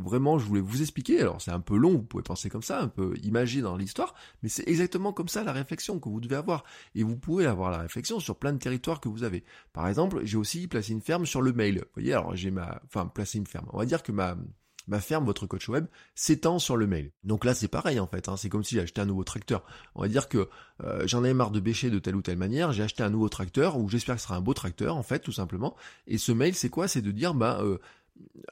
vraiment, 0.03 0.39
je 0.39 0.45
voulais 0.45 0.61
vous 0.61 0.81
expliquer, 0.81 1.21
alors 1.21 1.41
c'est 1.41 1.51
un 1.51 1.59
peu 1.59 1.77
long, 1.77 1.91
vous 1.91 2.03
pouvez 2.03 2.23
penser 2.23 2.49
comme 2.49 2.63
ça, 2.63 2.81
un 2.81 2.89
peu 2.89 3.15
imagé 3.23 3.61
dans 3.61 3.77
l'histoire, 3.77 4.13
mais 4.43 4.49
c'est 4.49 4.67
exactement 4.67 5.13
comme 5.13 5.29
ça 5.29 5.43
la 5.43 5.53
réflexion 5.53 5.99
que 5.99 6.09
vous 6.09 6.19
devez 6.19 6.35
avoir. 6.35 6.63
Et 6.95 7.03
vous 7.03 7.17
pouvez 7.17 7.45
avoir 7.45 7.71
la 7.71 7.79
réflexion 7.79 8.19
sur 8.19 8.37
plein 8.37 8.53
de 8.53 8.59
territoires 8.59 8.99
que 8.99 9.09
vous 9.09 9.23
avez. 9.23 9.43
Par 9.73 9.87
exemple, 9.87 10.21
j'ai 10.25 10.37
aussi 10.37 10.67
placé 10.67 10.91
une 10.91 11.01
ferme 11.01 11.25
sur 11.25 11.41
le 11.41 11.53
mail. 11.53 11.77
Vous 11.77 11.93
voyez, 11.95 12.13
alors 12.13 12.35
j'ai 12.35 12.51
ma... 12.51 12.81
Enfin, 12.85 13.07
placé 13.07 13.37
une 13.37 13.47
ferme. 13.47 13.67
On 13.73 13.77
va 13.77 13.85
dire 13.85 14.03
que 14.03 14.11
ma 14.11 14.37
ma 14.87 14.99
ferme, 14.99 15.25
votre 15.25 15.45
coach 15.45 15.67
web, 15.69 15.85
s'étend 16.15 16.59
sur 16.59 16.77
le 16.77 16.87
mail. 16.87 17.11
Donc 17.23 17.45
là, 17.45 17.53
c'est 17.53 17.67
pareil 17.67 17.99
en 17.99 18.07
fait. 18.07 18.29
Hein. 18.29 18.37
C'est 18.37 18.49
comme 18.49 18.63
si 18.63 18.75
j'ai 18.75 18.81
acheté 18.81 19.01
un 19.01 19.05
nouveau 19.05 19.23
tracteur. 19.23 19.63
On 19.95 20.01
va 20.01 20.07
dire 20.07 20.29
que 20.29 20.49
euh, 20.83 21.03
j'en 21.05 21.19
avais 21.23 21.33
marre 21.33 21.51
de 21.51 21.59
bêcher 21.59 21.89
de 21.89 21.99
telle 21.99 22.15
ou 22.15 22.21
telle 22.21 22.37
manière. 22.37 22.71
J'ai 22.71 22.83
acheté 22.83 23.03
un 23.03 23.09
nouveau 23.09 23.29
tracteur 23.29 23.77
ou 23.77 23.89
j'espère 23.89 24.15
que 24.15 24.21
ce 24.21 24.27
sera 24.27 24.37
un 24.37 24.41
beau 24.41 24.53
tracteur 24.53 24.95
en 24.95 25.03
fait, 25.03 25.19
tout 25.19 25.31
simplement. 25.31 25.75
Et 26.07 26.17
ce 26.17 26.31
mail, 26.31 26.55
c'est 26.55 26.69
quoi? 26.69 26.87
C'est 26.87 27.01
de 27.01 27.11
dire 27.11 27.33
bah 27.33 27.59
euh, 27.61 27.77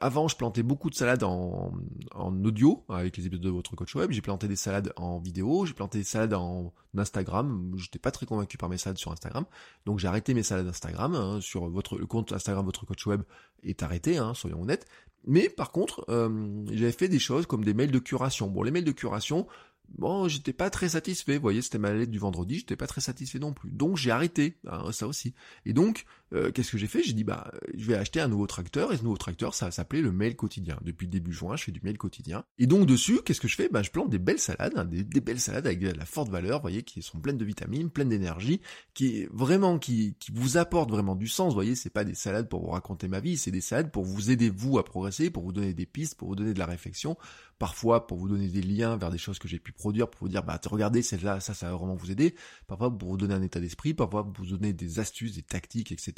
avant, 0.00 0.28
je 0.28 0.36
plantais 0.36 0.62
beaucoup 0.62 0.90
de 0.90 0.94
salades 0.94 1.24
en, 1.24 1.72
en 2.14 2.44
audio 2.44 2.84
avec 2.88 3.16
les 3.16 3.26
épisodes 3.26 3.42
de 3.42 3.50
votre 3.50 3.74
coach 3.74 3.94
web. 3.94 4.10
J'ai 4.12 4.20
planté 4.20 4.46
des 4.48 4.56
salades 4.56 4.92
en 4.96 5.18
vidéo. 5.18 5.64
J'ai 5.66 5.74
planté 5.74 5.98
des 5.98 6.04
salades 6.04 6.34
en 6.34 6.72
Instagram. 6.98 7.72
J'étais 7.76 7.98
pas 7.98 8.10
très 8.10 8.26
convaincu 8.26 8.58
par 8.58 8.68
mes 8.68 8.78
salades 8.78 8.98
sur 8.98 9.12
Instagram, 9.12 9.44
donc 9.84 9.98
j'ai 9.98 10.08
arrêté 10.08 10.34
mes 10.34 10.42
salades 10.42 10.66
Instagram. 10.66 11.14
Hein, 11.14 11.40
sur 11.40 11.68
votre 11.68 11.98
le 11.98 12.06
compte 12.06 12.32
Instagram 12.32 12.64
votre 12.64 12.86
coach 12.86 13.06
web 13.06 13.22
est 13.62 13.82
arrêté, 13.82 14.18
hein, 14.18 14.34
soyons 14.34 14.62
honnêtes. 14.62 14.86
Mais 15.26 15.48
par 15.48 15.72
contre, 15.72 16.04
euh, 16.08 16.64
j'avais 16.70 16.92
fait 16.92 17.08
des 17.08 17.18
choses 17.18 17.46
comme 17.46 17.64
des 17.64 17.74
mails 17.74 17.90
de 17.90 17.98
curation. 17.98 18.48
Bon, 18.48 18.62
les 18.62 18.70
mails 18.70 18.84
de 18.84 18.92
curation, 18.92 19.46
bon, 19.88 20.28
j'étais 20.28 20.52
pas 20.52 20.70
très 20.70 20.90
satisfait. 20.90 21.36
Vous 21.36 21.42
voyez, 21.42 21.62
c'était 21.62 21.78
ma 21.78 21.92
lettre 21.92 22.12
du 22.12 22.18
vendredi, 22.18 22.58
j'étais 22.60 22.76
pas 22.76 22.86
très 22.86 23.00
satisfait 23.00 23.38
non 23.38 23.52
plus. 23.52 23.70
Donc 23.70 23.96
j'ai 23.96 24.10
arrêté, 24.10 24.58
hein, 24.66 24.92
ça 24.92 25.06
aussi. 25.06 25.34
Et 25.64 25.72
donc, 25.72 26.04
euh, 26.32 26.50
qu'est-ce 26.50 26.72
que 26.72 26.78
j'ai 26.78 26.86
fait? 26.86 27.02
J'ai 27.02 27.12
dit, 27.12 27.24
bah, 27.24 27.52
je 27.74 27.86
vais 27.86 27.94
acheter 27.94 28.20
un 28.20 28.28
nouveau 28.28 28.46
tracteur. 28.46 28.92
Et 28.92 28.96
ce 28.96 29.02
nouveau 29.02 29.16
tracteur, 29.16 29.54
ça 29.54 29.70
s'appelait 29.70 30.00
le 30.00 30.12
mail 30.12 30.36
quotidien. 30.36 30.78
Depuis 30.82 31.06
début 31.06 31.32
juin, 31.32 31.56
je 31.56 31.64
fais 31.64 31.72
du 31.72 31.80
mail 31.82 31.98
quotidien. 31.98 32.44
Et 32.58 32.66
donc 32.66 32.86
dessus, 32.86 33.20
qu'est-ce 33.24 33.40
que 33.40 33.48
je 33.48 33.56
fais? 33.56 33.68
Bah, 33.68 33.82
je 33.82 33.90
plante 33.90 34.10
des 34.10 34.18
belles 34.18 34.38
salades, 34.38 34.72
hein, 34.76 34.84
des, 34.84 35.20
belles 35.20 35.40
salades 35.40 35.66
avec 35.66 35.78
de 35.78 35.90
la 35.90 36.04
forte 36.04 36.28
valeur, 36.28 36.58
vous 36.58 36.62
voyez, 36.62 36.82
qui 36.82 37.02
sont 37.02 37.20
pleines 37.20 37.38
de 37.38 37.44
vitamines, 37.44 37.90
pleines 37.90 38.08
d'énergie, 38.08 38.60
qui 38.94 39.26
vraiment, 39.32 39.78
qui, 39.78 40.16
qui 40.18 40.32
vous 40.32 40.56
apportent 40.56 40.90
vraiment 40.90 41.14
du 41.14 41.28
sens. 41.28 41.48
Vous 41.48 41.54
voyez, 41.54 41.74
c'est 41.74 41.90
pas 41.90 42.04
des 42.04 42.14
salades 42.14 42.48
pour 42.48 42.62
vous 42.62 42.70
raconter 42.70 43.08
ma 43.08 43.20
vie, 43.20 43.36
c'est 43.36 43.50
des 43.50 43.60
salades 43.60 43.90
pour 43.90 44.04
vous 44.04 44.30
aider 44.30 44.50
vous 44.50 44.78
à 44.78 44.84
progresser, 44.84 45.30
pour 45.30 45.44
vous 45.44 45.52
donner 45.52 45.74
des 45.74 45.86
pistes, 45.86 46.16
pour 46.16 46.28
vous 46.28 46.36
donner 46.36 46.54
de 46.54 46.58
la 46.58 46.66
réflexion, 46.66 47.16
parfois 47.58 48.06
pour 48.06 48.18
vous 48.18 48.28
donner 48.28 48.48
des 48.48 48.62
liens 48.62 48.96
vers 48.96 49.10
des 49.10 49.18
choses 49.18 49.38
que 49.38 49.48
j'ai 49.48 49.58
pu 49.58 49.72
produire, 49.72 50.10
pour 50.10 50.20
vous 50.22 50.28
dire, 50.28 50.42
bah, 50.42 50.60
regardez, 50.66 51.02
celle-là, 51.02 51.40
ça, 51.40 51.54
ça 51.54 51.70
va 51.70 51.76
vraiment 51.76 51.94
vous 51.94 52.10
aider. 52.10 52.34
Parfois 52.66 52.96
pour 52.96 53.10
vous 53.10 53.16
donner 53.16 53.34
un 53.34 53.42
état 53.42 53.60
d'esprit, 53.60 53.94
parfois 53.94 54.24
pour 54.24 54.44
vous 54.44 54.56
donner 54.56 54.72
des 54.72 54.98
astuces, 54.98 55.34
des 55.34 55.42
tactiques, 55.42 55.92
etc. 55.92 56.15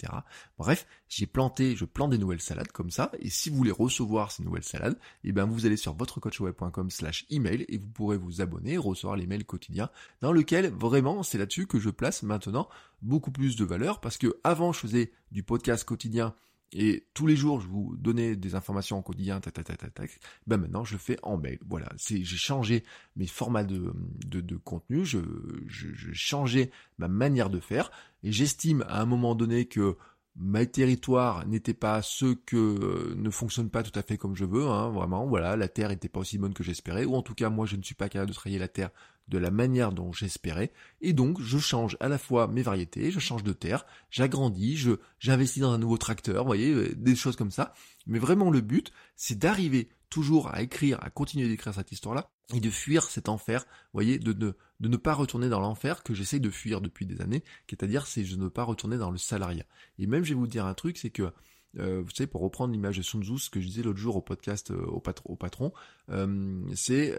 Bref, 0.58 0.86
j'ai 1.08 1.26
planté, 1.26 1.76
je 1.76 1.84
plante 1.84 2.10
des 2.10 2.18
nouvelles 2.18 2.40
salades 2.40 2.72
comme 2.72 2.90
ça, 2.90 3.10
et 3.18 3.30
si 3.30 3.50
vous 3.50 3.56
voulez 3.56 3.70
recevoir 3.70 4.30
ces 4.30 4.42
nouvelles 4.42 4.64
salades, 4.64 4.98
eh 5.24 5.32
ben 5.32 5.44
vous 5.44 5.66
allez 5.66 5.76
sur 5.76 5.94
votrecoachweb.com 5.94 6.90
slash 6.90 7.26
email 7.30 7.64
et 7.68 7.78
vous 7.78 7.88
pourrez 7.88 8.16
vous 8.16 8.40
abonner, 8.40 8.76
recevoir 8.76 9.16
les 9.16 9.26
mails 9.26 9.44
quotidiens, 9.44 9.90
dans 10.20 10.32
lequel 10.32 10.72
vraiment 10.72 11.22
c'est 11.22 11.38
là-dessus 11.38 11.66
que 11.66 11.78
je 11.78 11.90
place 11.90 12.22
maintenant 12.22 12.68
beaucoup 13.02 13.30
plus 13.30 13.56
de 13.56 13.64
valeur, 13.64 14.00
parce 14.00 14.18
que 14.18 14.38
avant 14.44 14.72
je 14.72 14.80
faisais 14.80 15.12
du 15.30 15.42
podcast 15.42 15.84
quotidien 15.84 16.34
et 16.72 17.06
tous 17.14 17.26
les 17.26 17.36
jours, 17.36 17.60
je 17.60 17.66
vous 17.66 17.96
donnais 17.96 18.36
des 18.36 18.54
informations 18.54 18.98
en 18.98 19.02
quotidien, 19.02 19.40
tac, 19.40 19.54
tac, 19.54 20.20
Ben 20.46 20.58
maintenant, 20.58 20.84
je 20.84 20.94
le 20.94 20.98
fais 20.98 21.18
en 21.22 21.38
mail. 21.38 21.58
Voilà, 21.66 21.88
j'ai 21.96 22.24
changé 22.24 22.84
mes 23.16 23.26
formats 23.26 23.64
de, 23.64 23.92
de, 24.26 24.56
contenu, 24.56 25.04
je, 25.04 25.18
je, 25.66 25.88
je 25.94 26.12
changé 26.12 26.70
ma 26.98 27.08
manière 27.08 27.48
de 27.48 27.60
faire, 27.60 27.90
et 28.22 28.32
j'estime 28.32 28.84
à 28.88 29.00
un 29.00 29.06
moment 29.06 29.34
donné 29.34 29.64
que 29.64 29.96
mes 30.36 30.66
territoires 30.66 31.46
n'étaient 31.46 31.74
pas 31.74 32.00
ceux 32.02 32.34
que 32.34 32.56
euh, 32.56 33.14
ne 33.16 33.30
fonctionnent 33.30 33.70
pas 33.70 33.82
tout 33.82 33.96
à 33.98 34.02
fait 34.02 34.16
comme 34.16 34.36
je 34.36 34.44
veux, 34.44 34.66
hein, 34.68 34.90
vraiment, 34.90 35.26
voilà, 35.26 35.56
la 35.56 35.68
terre 35.68 35.88
n'était 35.88 36.08
pas 36.08 36.20
aussi 36.20 36.38
bonne 36.38 36.54
que 36.54 36.62
j'espérais, 36.62 37.04
ou 37.04 37.14
en 37.14 37.22
tout 37.22 37.34
cas 37.34 37.50
moi 37.50 37.66
je 37.66 37.76
ne 37.76 37.82
suis 37.82 37.94
pas 37.94 38.08
capable 38.08 38.30
de 38.30 38.34
travailler 38.34 38.58
la 38.58 38.68
terre 38.68 38.90
de 39.28 39.38
la 39.38 39.50
manière 39.50 39.92
dont 39.92 40.12
j'espérais, 40.12 40.72
et 41.00 41.12
donc 41.12 41.40
je 41.40 41.58
change 41.58 41.96
à 42.00 42.08
la 42.08 42.18
fois 42.18 42.46
mes 42.48 42.62
variétés, 42.62 43.10
je 43.10 43.18
change 43.18 43.42
de 43.42 43.52
terre, 43.52 43.84
j'agrandis, 44.10 44.76
je 44.76 44.92
j'investis 45.18 45.62
dans 45.62 45.72
un 45.72 45.78
nouveau 45.78 45.98
tracteur, 45.98 46.44
vous 46.44 46.48
voyez, 46.48 46.72
euh, 46.72 46.94
des 46.96 47.16
choses 47.16 47.36
comme 47.36 47.50
ça, 47.50 47.74
mais 48.06 48.18
vraiment 48.18 48.50
le 48.50 48.60
but, 48.60 48.92
c'est 49.16 49.38
d'arriver 49.38 49.88
toujours 50.10 50.48
à 50.48 50.62
écrire, 50.62 50.98
à 51.02 51.10
continuer 51.10 51.48
d'écrire 51.48 51.74
cette 51.74 51.92
histoire-là, 51.92 52.30
et 52.54 52.60
de 52.60 52.70
fuir 52.70 53.04
cet 53.04 53.28
enfer, 53.28 53.60
vous 53.60 53.98
voyez, 53.98 54.18
de, 54.18 54.32
de, 54.32 54.56
de 54.80 54.88
ne 54.88 54.96
pas 54.96 55.12
retourner 55.12 55.48
dans 55.50 55.60
l'enfer 55.60 56.02
que 56.02 56.14
j'essaye 56.14 56.40
de 56.40 56.50
fuir 56.50 56.80
depuis 56.80 57.04
des 57.04 57.20
années, 57.20 57.44
c'est-à-dire 57.68 58.06
c'est 58.06 58.22
de 58.22 58.36
ne 58.36 58.48
pas 58.48 58.64
retourner 58.64 58.96
dans 58.96 59.10
le 59.10 59.18
salariat. 59.18 59.66
Et 59.98 60.06
même 60.06 60.24
je 60.24 60.30
vais 60.30 60.40
vous 60.40 60.46
dire 60.46 60.64
un 60.64 60.74
truc, 60.74 60.96
c'est 60.96 61.10
que 61.10 61.30
euh, 61.78 62.02
vous 62.02 62.10
savez, 62.10 62.26
pour 62.26 62.40
reprendre 62.40 62.72
l'image 62.72 62.96
de 62.96 63.02
Sun 63.02 63.22
Tzu, 63.22 63.38
ce 63.38 63.50
que 63.50 63.60
je 63.60 63.66
disais 63.66 63.82
l'autre 63.82 63.98
jour 63.98 64.16
au 64.16 64.20
podcast 64.20 64.70
euh, 64.70 64.84
au, 64.86 65.36
patron, 65.36 65.72
euh, 66.10 66.62
c'est 66.74 67.14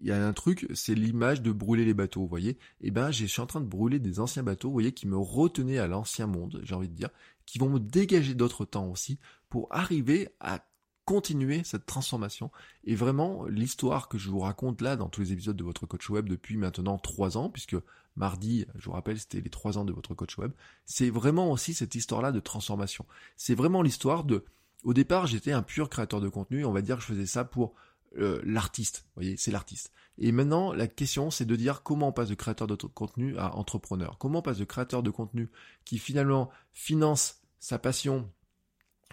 il 0.00 0.06
y 0.06 0.12
a 0.12 0.26
un 0.26 0.32
truc, 0.32 0.66
c'est 0.74 0.94
l'image 0.94 1.42
de 1.42 1.52
brûler 1.52 1.84
les 1.84 1.94
bateaux, 1.94 2.20
vous 2.20 2.28
voyez. 2.28 2.50
Et 2.50 2.88
eh 2.88 2.90
ben, 2.90 3.10
je 3.10 3.26
suis 3.26 3.40
en 3.40 3.46
train 3.46 3.60
de 3.60 3.66
brûler 3.66 3.98
des 3.98 4.20
anciens 4.20 4.42
bateaux, 4.42 4.68
vous 4.68 4.74
voyez, 4.74 4.92
qui 4.92 5.06
me 5.06 5.16
retenaient 5.16 5.78
à 5.78 5.86
l'ancien 5.86 6.26
monde, 6.26 6.60
j'ai 6.64 6.74
envie 6.74 6.88
de 6.88 6.94
dire, 6.94 7.10
qui 7.44 7.58
vont 7.58 7.70
me 7.70 7.80
dégager 7.80 8.34
d'autres 8.34 8.64
temps 8.64 8.88
aussi 8.88 9.18
pour 9.48 9.68
arriver 9.70 10.28
à 10.40 10.64
continuer 11.04 11.62
cette 11.64 11.86
transformation. 11.86 12.50
Et 12.84 12.96
vraiment, 12.96 13.46
l'histoire 13.46 14.08
que 14.08 14.18
je 14.18 14.28
vous 14.28 14.40
raconte 14.40 14.82
là 14.82 14.96
dans 14.96 15.08
tous 15.08 15.20
les 15.20 15.32
épisodes 15.32 15.56
de 15.56 15.62
votre 15.62 15.86
coach 15.86 16.10
web 16.10 16.28
depuis 16.28 16.56
maintenant 16.56 16.98
trois 16.98 17.38
ans, 17.38 17.48
puisque 17.48 17.76
mardi, 18.16 18.66
je 18.76 18.86
vous 18.86 18.92
rappelle, 18.92 19.18
c'était 19.18 19.40
les 19.40 19.50
trois 19.50 19.78
ans 19.78 19.84
de 19.84 19.92
votre 19.92 20.14
coach 20.14 20.38
web, 20.38 20.52
c'est 20.84 21.10
vraiment 21.10 21.50
aussi 21.50 21.74
cette 21.74 21.94
histoire-là 21.94 22.32
de 22.32 22.40
transformation. 22.40 23.06
C'est 23.36 23.54
vraiment 23.54 23.82
l'histoire 23.82 24.24
de... 24.24 24.44
Au 24.84 24.94
départ, 24.94 25.26
j'étais 25.26 25.52
un 25.52 25.62
pur 25.62 25.88
créateur 25.88 26.20
de 26.20 26.28
contenu, 26.28 26.64
on 26.64 26.72
va 26.72 26.82
dire 26.82 26.96
que 26.96 27.02
je 27.02 27.08
faisais 27.08 27.26
ça 27.26 27.44
pour 27.44 27.74
euh, 28.18 28.40
l'artiste. 28.44 29.04
Vous 29.08 29.22
voyez, 29.22 29.36
c'est 29.36 29.50
l'artiste. 29.50 29.92
Et 30.18 30.32
maintenant, 30.32 30.72
la 30.72 30.86
question, 30.86 31.30
c'est 31.30 31.44
de 31.44 31.56
dire 31.56 31.82
comment 31.82 32.08
on 32.08 32.12
passe 32.12 32.28
de 32.28 32.34
créateur 32.34 32.66
de 32.66 32.74
contenu 32.74 33.36
à 33.36 33.54
entrepreneur. 33.56 34.16
Comment 34.18 34.38
on 34.38 34.42
passe 34.42 34.58
de 34.58 34.64
créateur 34.64 35.02
de 35.02 35.10
contenu 35.10 35.50
qui 35.84 35.98
finalement 35.98 36.50
finance 36.72 37.42
sa 37.58 37.78
passion 37.78 38.30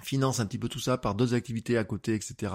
finance 0.01 0.39
un 0.39 0.45
petit 0.45 0.57
peu 0.57 0.69
tout 0.69 0.79
ça 0.79 0.97
par 0.97 1.15
d'autres 1.15 1.33
activités 1.33 1.77
à 1.77 1.83
côté, 1.83 2.13
etc., 2.13 2.53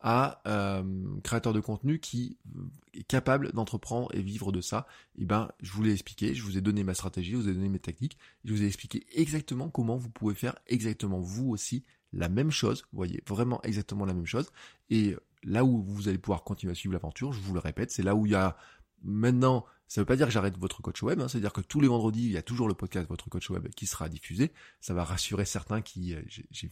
à 0.00 0.40
euh, 0.46 0.82
créateur 1.22 1.52
de 1.52 1.60
contenu 1.60 1.98
qui 1.98 2.38
euh, 2.56 2.62
est 2.94 3.02
capable 3.02 3.52
d'entreprendre 3.52 4.08
et 4.14 4.22
vivre 4.22 4.52
de 4.52 4.60
ça, 4.60 4.86
et 5.16 5.22
eh 5.22 5.24
ben 5.26 5.50
je 5.60 5.72
vous 5.72 5.82
l'ai 5.82 5.92
expliqué, 5.92 6.34
je 6.34 6.42
vous 6.42 6.56
ai 6.56 6.60
donné 6.60 6.84
ma 6.84 6.94
stratégie, 6.94 7.32
je 7.32 7.36
vous 7.36 7.48
ai 7.48 7.54
donné 7.54 7.68
mes 7.68 7.78
techniques, 7.78 8.16
je 8.44 8.52
vous 8.52 8.62
ai 8.62 8.66
expliqué 8.66 9.06
exactement 9.14 9.68
comment 9.68 9.96
vous 9.96 10.10
pouvez 10.10 10.34
faire 10.34 10.56
exactement 10.66 11.20
vous 11.20 11.50
aussi 11.50 11.84
la 12.12 12.28
même 12.28 12.50
chose, 12.50 12.82
vous 12.92 12.96
voyez, 12.96 13.22
vraiment 13.26 13.62
exactement 13.62 14.04
la 14.04 14.14
même 14.14 14.26
chose, 14.26 14.50
et 14.88 15.16
là 15.44 15.64
où 15.64 15.82
vous 15.82 16.08
allez 16.08 16.18
pouvoir 16.18 16.44
continuer 16.44 16.72
à 16.72 16.74
suivre 16.74 16.94
l'aventure, 16.94 17.32
je 17.32 17.40
vous 17.40 17.54
le 17.54 17.60
répète, 17.60 17.90
c'est 17.90 18.02
là 18.02 18.14
où 18.14 18.26
il 18.26 18.32
y 18.32 18.36
a 18.36 18.56
maintenant 19.02 19.64
ça 19.90 20.00
ne 20.00 20.02
veut 20.02 20.06
pas 20.06 20.14
dire 20.14 20.26
que 20.28 20.32
j'arrête 20.32 20.56
votre 20.56 20.82
coach 20.82 21.02
web, 21.02 21.20
hein, 21.20 21.26
c'est-à-dire 21.26 21.52
que 21.52 21.62
tous 21.62 21.80
les 21.80 21.88
vendredis, 21.88 22.24
il 22.26 22.30
y 22.30 22.36
a 22.36 22.42
toujours 22.42 22.68
le 22.68 22.74
podcast 22.74 23.08
Votre 23.08 23.28
coach 23.28 23.50
web 23.50 23.66
qui 23.74 23.86
sera 23.86 24.08
diffusé. 24.08 24.52
Ça 24.80 24.94
va 24.94 25.02
rassurer 25.02 25.44
certains 25.44 25.82
qui, 25.82 26.14
euh, 26.14 26.22
j'ai 26.52 26.70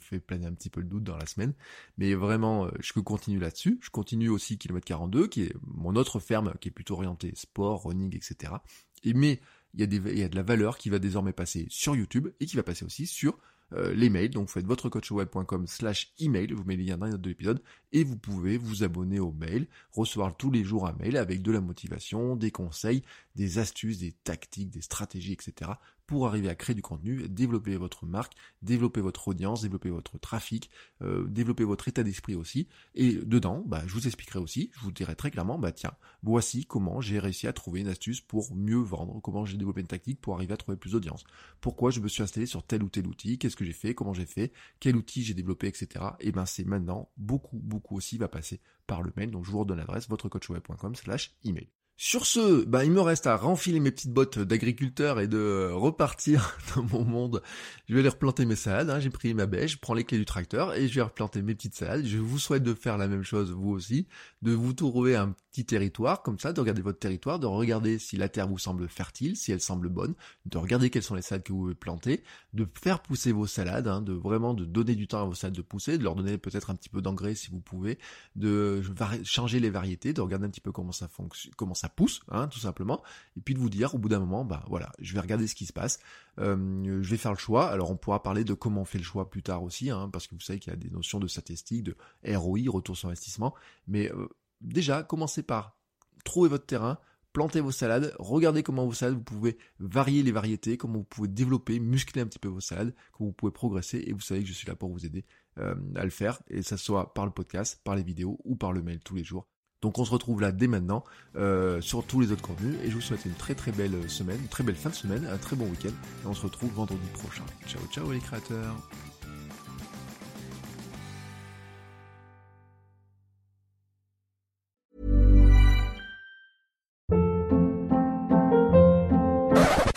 fait 0.00 0.18
planer 0.18 0.46
un 0.46 0.54
petit 0.54 0.70
peu 0.70 0.80
le 0.80 0.86
doute 0.86 1.04
dans 1.04 1.18
la 1.18 1.26
semaine. 1.26 1.52
Mais 1.98 2.14
vraiment, 2.14 2.64
euh, 2.64 2.70
je 2.80 2.98
continue 3.00 3.38
là-dessus. 3.38 3.78
Je 3.82 3.90
continue 3.90 4.30
aussi 4.30 4.56
Kilomètre 4.56 4.86
42, 4.86 5.26
qui 5.26 5.42
est 5.42 5.54
mon 5.60 5.94
autre 5.94 6.20
ferme, 6.20 6.54
qui 6.58 6.68
est 6.68 6.72
plutôt 6.72 6.94
orientée 6.94 7.32
sport, 7.34 7.82
running, 7.82 8.16
etc. 8.16 8.54
Et 9.02 9.12
mais, 9.12 9.42
il 9.74 9.80
y, 9.80 9.82
a 9.82 10.10
il 10.12 10.18
y 10.18 10.22
a 10.22 10.30
de 10.30 10.36
la 10.36 10.42
valeur 10.42 10.78
qui 10.78 10.88
va 10.88 10.98
désormais 10.98 11.34
passer 11.34 11.66
sur 11.68 11.94
YouTube 11.94 12.28
et 12.40 12.46
qui 12.46 12.56
va 12.56 12.62
passer 12.62 12.86
aussi 12.86 13.06
sur 13.06 13.36
euh, 13.72 13.94
les 13.94 14.10
mails. 14.10 14.30
Donc 14.30 14.48
vous 14.48 14.52
faites 14.52 14.66
votrecoachweb.com 14.66 15.66
slash 15.66 16.12
email, 16.20 16.52
vous 16.52 16.64
mettez 16.64 16.82
le 16.82 16.88
lien 16.88 16.96
dans 16.98 17.06
les 17.06 17.12
notes 17.12 17.22
de 17.22 17.30
l'épisode, 17.30 17.62
et 17.92 18.04
vous 18.04 18.16
pouvez 18.16 18.56
vous 18.58 18.84
abonner 18.84 19.20
au 19.20 19.32
mail, 19.32 19.66
recevoir 19.92 20.36
tous 20.36 20.50
les 20.50 20.64
jours 20.64 20.86
un 20.86 20.92
mail 20.94 21.16
avec 21.16 21.42
de 21.42 21.52
la 21.52 21.60
motivation, 21.60 22.36
des 22.36 22.50
conseils, 22.50 23.02
des 23.36 23.58
astuces, 23.58 23.98
des 23.98 24.12
tactiques, 24.12 24.70
des 24.70 24.82
stratégies, 24.82 25.32
etc 25.32 25.72
pour 26.06 26.26
arriver 26.26 26.48
à 26.48 26.54
créer 26.54 26.74
du 26.74 26.82
contenu, 26.82 27.28
développer 27.28 27.76
votre 27.76 28.06
marque, 28.06 28.34
développer 28.62 29.00
votre 29.00 29.28
audience, 29.28 29.62
développer 29.62 29.90
votre 29.90 30.18
trafic, 30.18 30.70
euh, 31.02 31.26
développer 31.28 31.64
votre 31.64 31.88
état 31.88 32.02
d'esprit 32.02 32.34
aussi. 32.34 32.68
Et 32.94 33.12
dedans, 33.14 33.62
bah, 33.66 33.82
je 33.86 33.94
vous 33.94 34.06
expliquerai 34.06 34.38
aussi, 34.38 34.70
je 34.74 34.80
vous 34.80 34.92
dirai 34.92 35.16
très 35.16 35.30
clairement, 35.30 35.58
bah 35.58 35.72
tiens, 35.72 35.92
voici 36.22 36.66
comment 36.66 37.00
j'ai 37.00 37.18
réussi 37.18 37.46
à 37.46 37.52
trouver 37.52 37.80
une 37.80 37.88
astuce 37.88 38.20
pour 38.20 38.54
mieux 38.54 38.80
vendre, 38.80 39.20
comment 39.20 39.44
j'ai 39.44 39.56
développé 39.56 39.80
une 39.80 39.86
tactique 39.86 40.20
pour 40.20 40.34
arriver 40.34 40.54
à 40.54 40.56
trouver 40.56 40.76
plus 40.76 40.92
d'audience, 40.92 41.24
pourquoi 41.60 41.90
je 41.90 42.00
me 42.00 42.08
suis 42.08 42.22
installé 42.22 42.46
sur 42.46 42.62
tel 42.62 42.82
ou 42.82 42.88
tel 42.88 43.06
outil, 43.06 43.38
qu'est-ce 43.38 43.56
que 43.56 43.64
j'ai 43.64 43.72
fait, 43.72 43.94
comment 43.94 44.14
j'ai 44.14 44.26
fait, 44.26 44.52
quel 44.80 44.96
outil 44.96 45.22
j'ai 45.22 45.34
développé, 45.34 45.66
etc. 45.68 46.04
Et 46.20 46.32
ben 46.32 46.46
c'est 46.46 46.64
maintenant 46.64 47.10
beaucoup, 47.16 47.58
beaucoup 47.58 47.96
aussi 47.96 48.18
va 48.18 48.28
passer 48.28 48.60
par 48.86 49.02
le 49.02 49.12
mail. 49.16 49.30
Donc 49.30 49.44
je 49.44 49.50
vous 49.50 49.60
redonne 49.60 49.78
l'adresse 49.78 50.08
votrecoachweb.com 50.08 50.94
slash 50.94 51.34
email. 51.44 51.68
Sur 51.96 52.26
ce, 52.26 52.64
bah, 52.64 52.84
il 52.84 52.90
me 52.90 53.00
reste 53.00 53.28
à 53.28 53.36
renfiler 53.36 53.78
mes 53.78 53.92
petites 53.92 54.12
bottes 54.12 54.40
d'agriculteur 54.40 55.20
et 55.20 55.28
de 55.28 55.70
repartir 55.72 56.58
dans 56.74 56.82
mon 56.82 57.04
monde. 57.04 57.40
Je 57.88 57.94
vais 57.94 58.00
aller 58.00 58.08
replanter 58.08 58.46
mes 58.46 58.56
salades, 58.56 58.90
hein. 58.90 58.98
j'ai 58.98 59.10
pris 59.10 59.32
ma 59.32 59.46
bêche, 59.46 59.72
je 59.72 59.78
prends 59.78 59.94
les 59.94 60.02
clés 60.02 60.18
du 60.18 60.24
tracteur 60.24 60.74
et 60.74 60.88
je 60.88 60.94
vais 60.96 61.02
replanter 61.02 61.40
mes 61.40 61.54
petites 61.54 61.76
salades. 61.76 62.04
Je 62.04 62.18
vous 62.18 62.40
souhaite 62.40 62.64
de 62.64 62.74
faire 62.74 62.98
la 62.98 63.06
même 63.06 63.22
chose 63.22 63.52
vous 63.52 63.70
aussi, 63.70 64.08
de 64.42 64.50
vous 64.52 64.72
trouver 64.72 65.14
un 65.14 65.36
petit 65.52 65.64
territoire 65.64 66.22
comme 66.22 66.40
ça, 66.40 66.52
de 66.52 66.60
regarder 66.60 66.82
votre 66.82 66.98
territoire, 66.98 67.38
de 67.38 67.46
regarder 67.46 68.00
si 68.00 68.16
la 68.16 68.28
terre 68.28 68.48
vous 68.48 68.58
semble 68.58 68.88
fertile, 68.88 69.36
si 69.36 69.52
elle 69.52 69.60
semble 69.60 69.88
bonne, 69.88 70.14
de 70.46 70.58
regarder 70.58 70.90
quelles 70.90 71.04
sont 71.04 71.14
les 71.14 71.22
salades 71.22 71.44
que 71.44 71.52
vous 71.52 71.60
pouvez 71.60 71.74
planter, 71.76 72.24
de 72.54 72.66
faire 72.82 73.02
pousser 73.02 73.30
vos 73.30 73.46
salades, 73.46 73.86
hein, 73.86 74.00
de 74.00 74.12
vraiment 74.12 74.52
de 74.52 74.64
donner 74.64 74.96
du 74.96 75.06
temps 75.06 75.22
à 75.22 75.24
vos 75.26 75.34
salades 75.34 75.54
de 75.54 75.62
pousser, 75.62 75.96
de 75.96 76.02
leur 76.02 76.16
donner 76.16 76.38
peut-être 76.38 76.70
un 76.70 76.74
petit 76.74 76.88
peu 76.88 77.00
d'engrais 77.00 77.36
si 77.36 77.50
vous 77.50 77.60
pouvez, 77.60 78.00
de 78.34 78.82
changer 79.22 79.60
les 79.60 79.70
variétés, 79.70 80.12
de 80.12 80.20
regarder 80.20 80.46
un 80.46 80.50
petit 80.50 80.60
peu 80.60 80.72
comment 80.72 80.90
ça 80.90 81.06
fonctionne, 81.06 81.52
comment 81.56 81.74
pousse, 81.88 82.22
hein, 82.28 82.48
tout 82.48 82.58
simplement, 82.58 83.02
et 83.36 83.40
puis 83.40 83.54
de 83.54 83.58
vous 83.58 83.70
dire 83.70 83.94
au 83.94 83.98
bout 83.98 84.08
d'un 84.08 84.20
moment, 84.20 84.44
bah 84.44 84.64
voilà, 84.68 84.92
je 85.00 85.14
vais 85.14 85.20
regarder 85.20 85.46
ce 85.46 85.54
qui 85.54 85.66
se 85.66 85.72
passe, 85.72 86.00
euh, 86.38 87.02
je 87.02 87.10
vais 87.10 87.16
faire 87.16 87.32
le 87.32 87.38
choix. 87.38 87.66
Alors 87.66 87.90
on 87.90 87.96
pourra 87.96 88.22
parler 88.22 88.44
de 88.44 88.54
comment 88.54 88.82
on 88.82 88.84
fait 88.84 88.98
le 88.98 89.04
choix 89.04 89.30
plus 89.30 89.42
tard 89.42 89.62
aussi, 89.62 89.90
hein, 89.90 90.08
parce 90.12 90.26
que 90.26 90.34
vous 90.34 90.40
savez 90.40 90.58
qu'il 90.58 90.72
y 90.72 90.76
a 90.76 90.78
des 90.78 90.90
notions 90.90 91.20
de 91.20 91.26
statistiques, 91.26 91.84
de 91.84 91.96
ROI, 92.26 92.60
retour 92.68 92.96
sur 92.96 93.08
investissement, 93.08 93.54
mais 93.86 94.10
euh, 94.12 94.28
déjà, 94.60 95.02
commencez 95.02 95.42
par 95.42 95.76
trouver 96.24 96.48
votre 96.48 96.66
terrain, 96.66 96.98
plantez 97.32 97.60
vos 97.60 97.72
salades, 97.72 98.14
regardez 98.18 98.62
comment 98.62 98.86
vos 98.86 98.92
salades, 98.92 99.16
vous 99.16 99.22
pouvez 99.22 99.58
varier 99.78 100.22
les 100.22 100.32
variétés, 100.32 100.76
comment 100.76 100.98
vous 100.98 101.04
pouvez 101.04 101.28
développer, 101.28 101.80
muscler 101.80 102.22
un 102.22 102.26
petit 102.26 102.38
peu 102.38 102.48
vos 102.48 102.60
salades, 102.60 102.94
comment 103.12 103.28
vous 103.28 103.34
pouvez 103.34 103.52
progresser, 103.52 104.04
et 104.06 104.12
vous 104.12 104.20
savez 104.20 104.42
que 104.42 104.48
je 104.48 104.54
suis 104.54 104.68
là 104.68 104.74
pour 104.74 104.90
vous 104.90 105.04
aider 105.04 105.24
euh, 105.58 105.74
à 105.96 106.04
le 106.04 106.10
faire, 106.10 106.40
et 106.48 106.62
ça 106.62 106.76
soit 106.76 107.12
par 107.12 107.26
le 107.26 107.32
podcast, 107.32 107.80
par 107.84 107.96
les 107.96 108.02
vidéos 108.02 108.40
ou 108.44 108.56
par 108.56 108.72
le 108.72 108.82
mail 108.82 109.00
tous 109.00 109.14
les 109.14 109.24
jours. 109.24 109.46
Donc 109.84 109.98
on 109.98 110.04
se 110.06 110.10
retrouve 110.10 110.40
là 110.40 110.50
dès 110.50 110.66
maintenant 110.66 111.04
euh, 111.36 111.78
sur 111.82 112.06
tous 112.06 112.18
les 112.18 112.32
autres 112.32 112.40
contenus 112.40 112.74
et 112.82 112.88
je 112.88 112.94
vous 112.94 113.02
souhaite 113.02 113.26
une 113.26 113.34
très 113.34 113.54
très 113.54 113.70
belle 113.70 114.08
semaine, 114.08 114.38
une 114.40 114.48
très 114.48 114.64
belle 114.64 114.76
fin 114.76 114.88
de 114.88 114.94
semaine, 114.94 115.28
un 115.30 115.36
très 115.36 115.56
bon 115.56 115.66
week-end 115.66 115.90
et 115.90 116.26
on 116.26 116.32
se 116.32 116.40
retrouve 116.40 116.72
vendredi 116.72 117.06
prochain. 117.12 117.44
Ciao 117.66 117.82
ciao 117.92 118.10
les 118.10 118.18
créateurs 118.18 118.74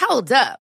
Hold 0.10 0.34
up. 0.34 0.67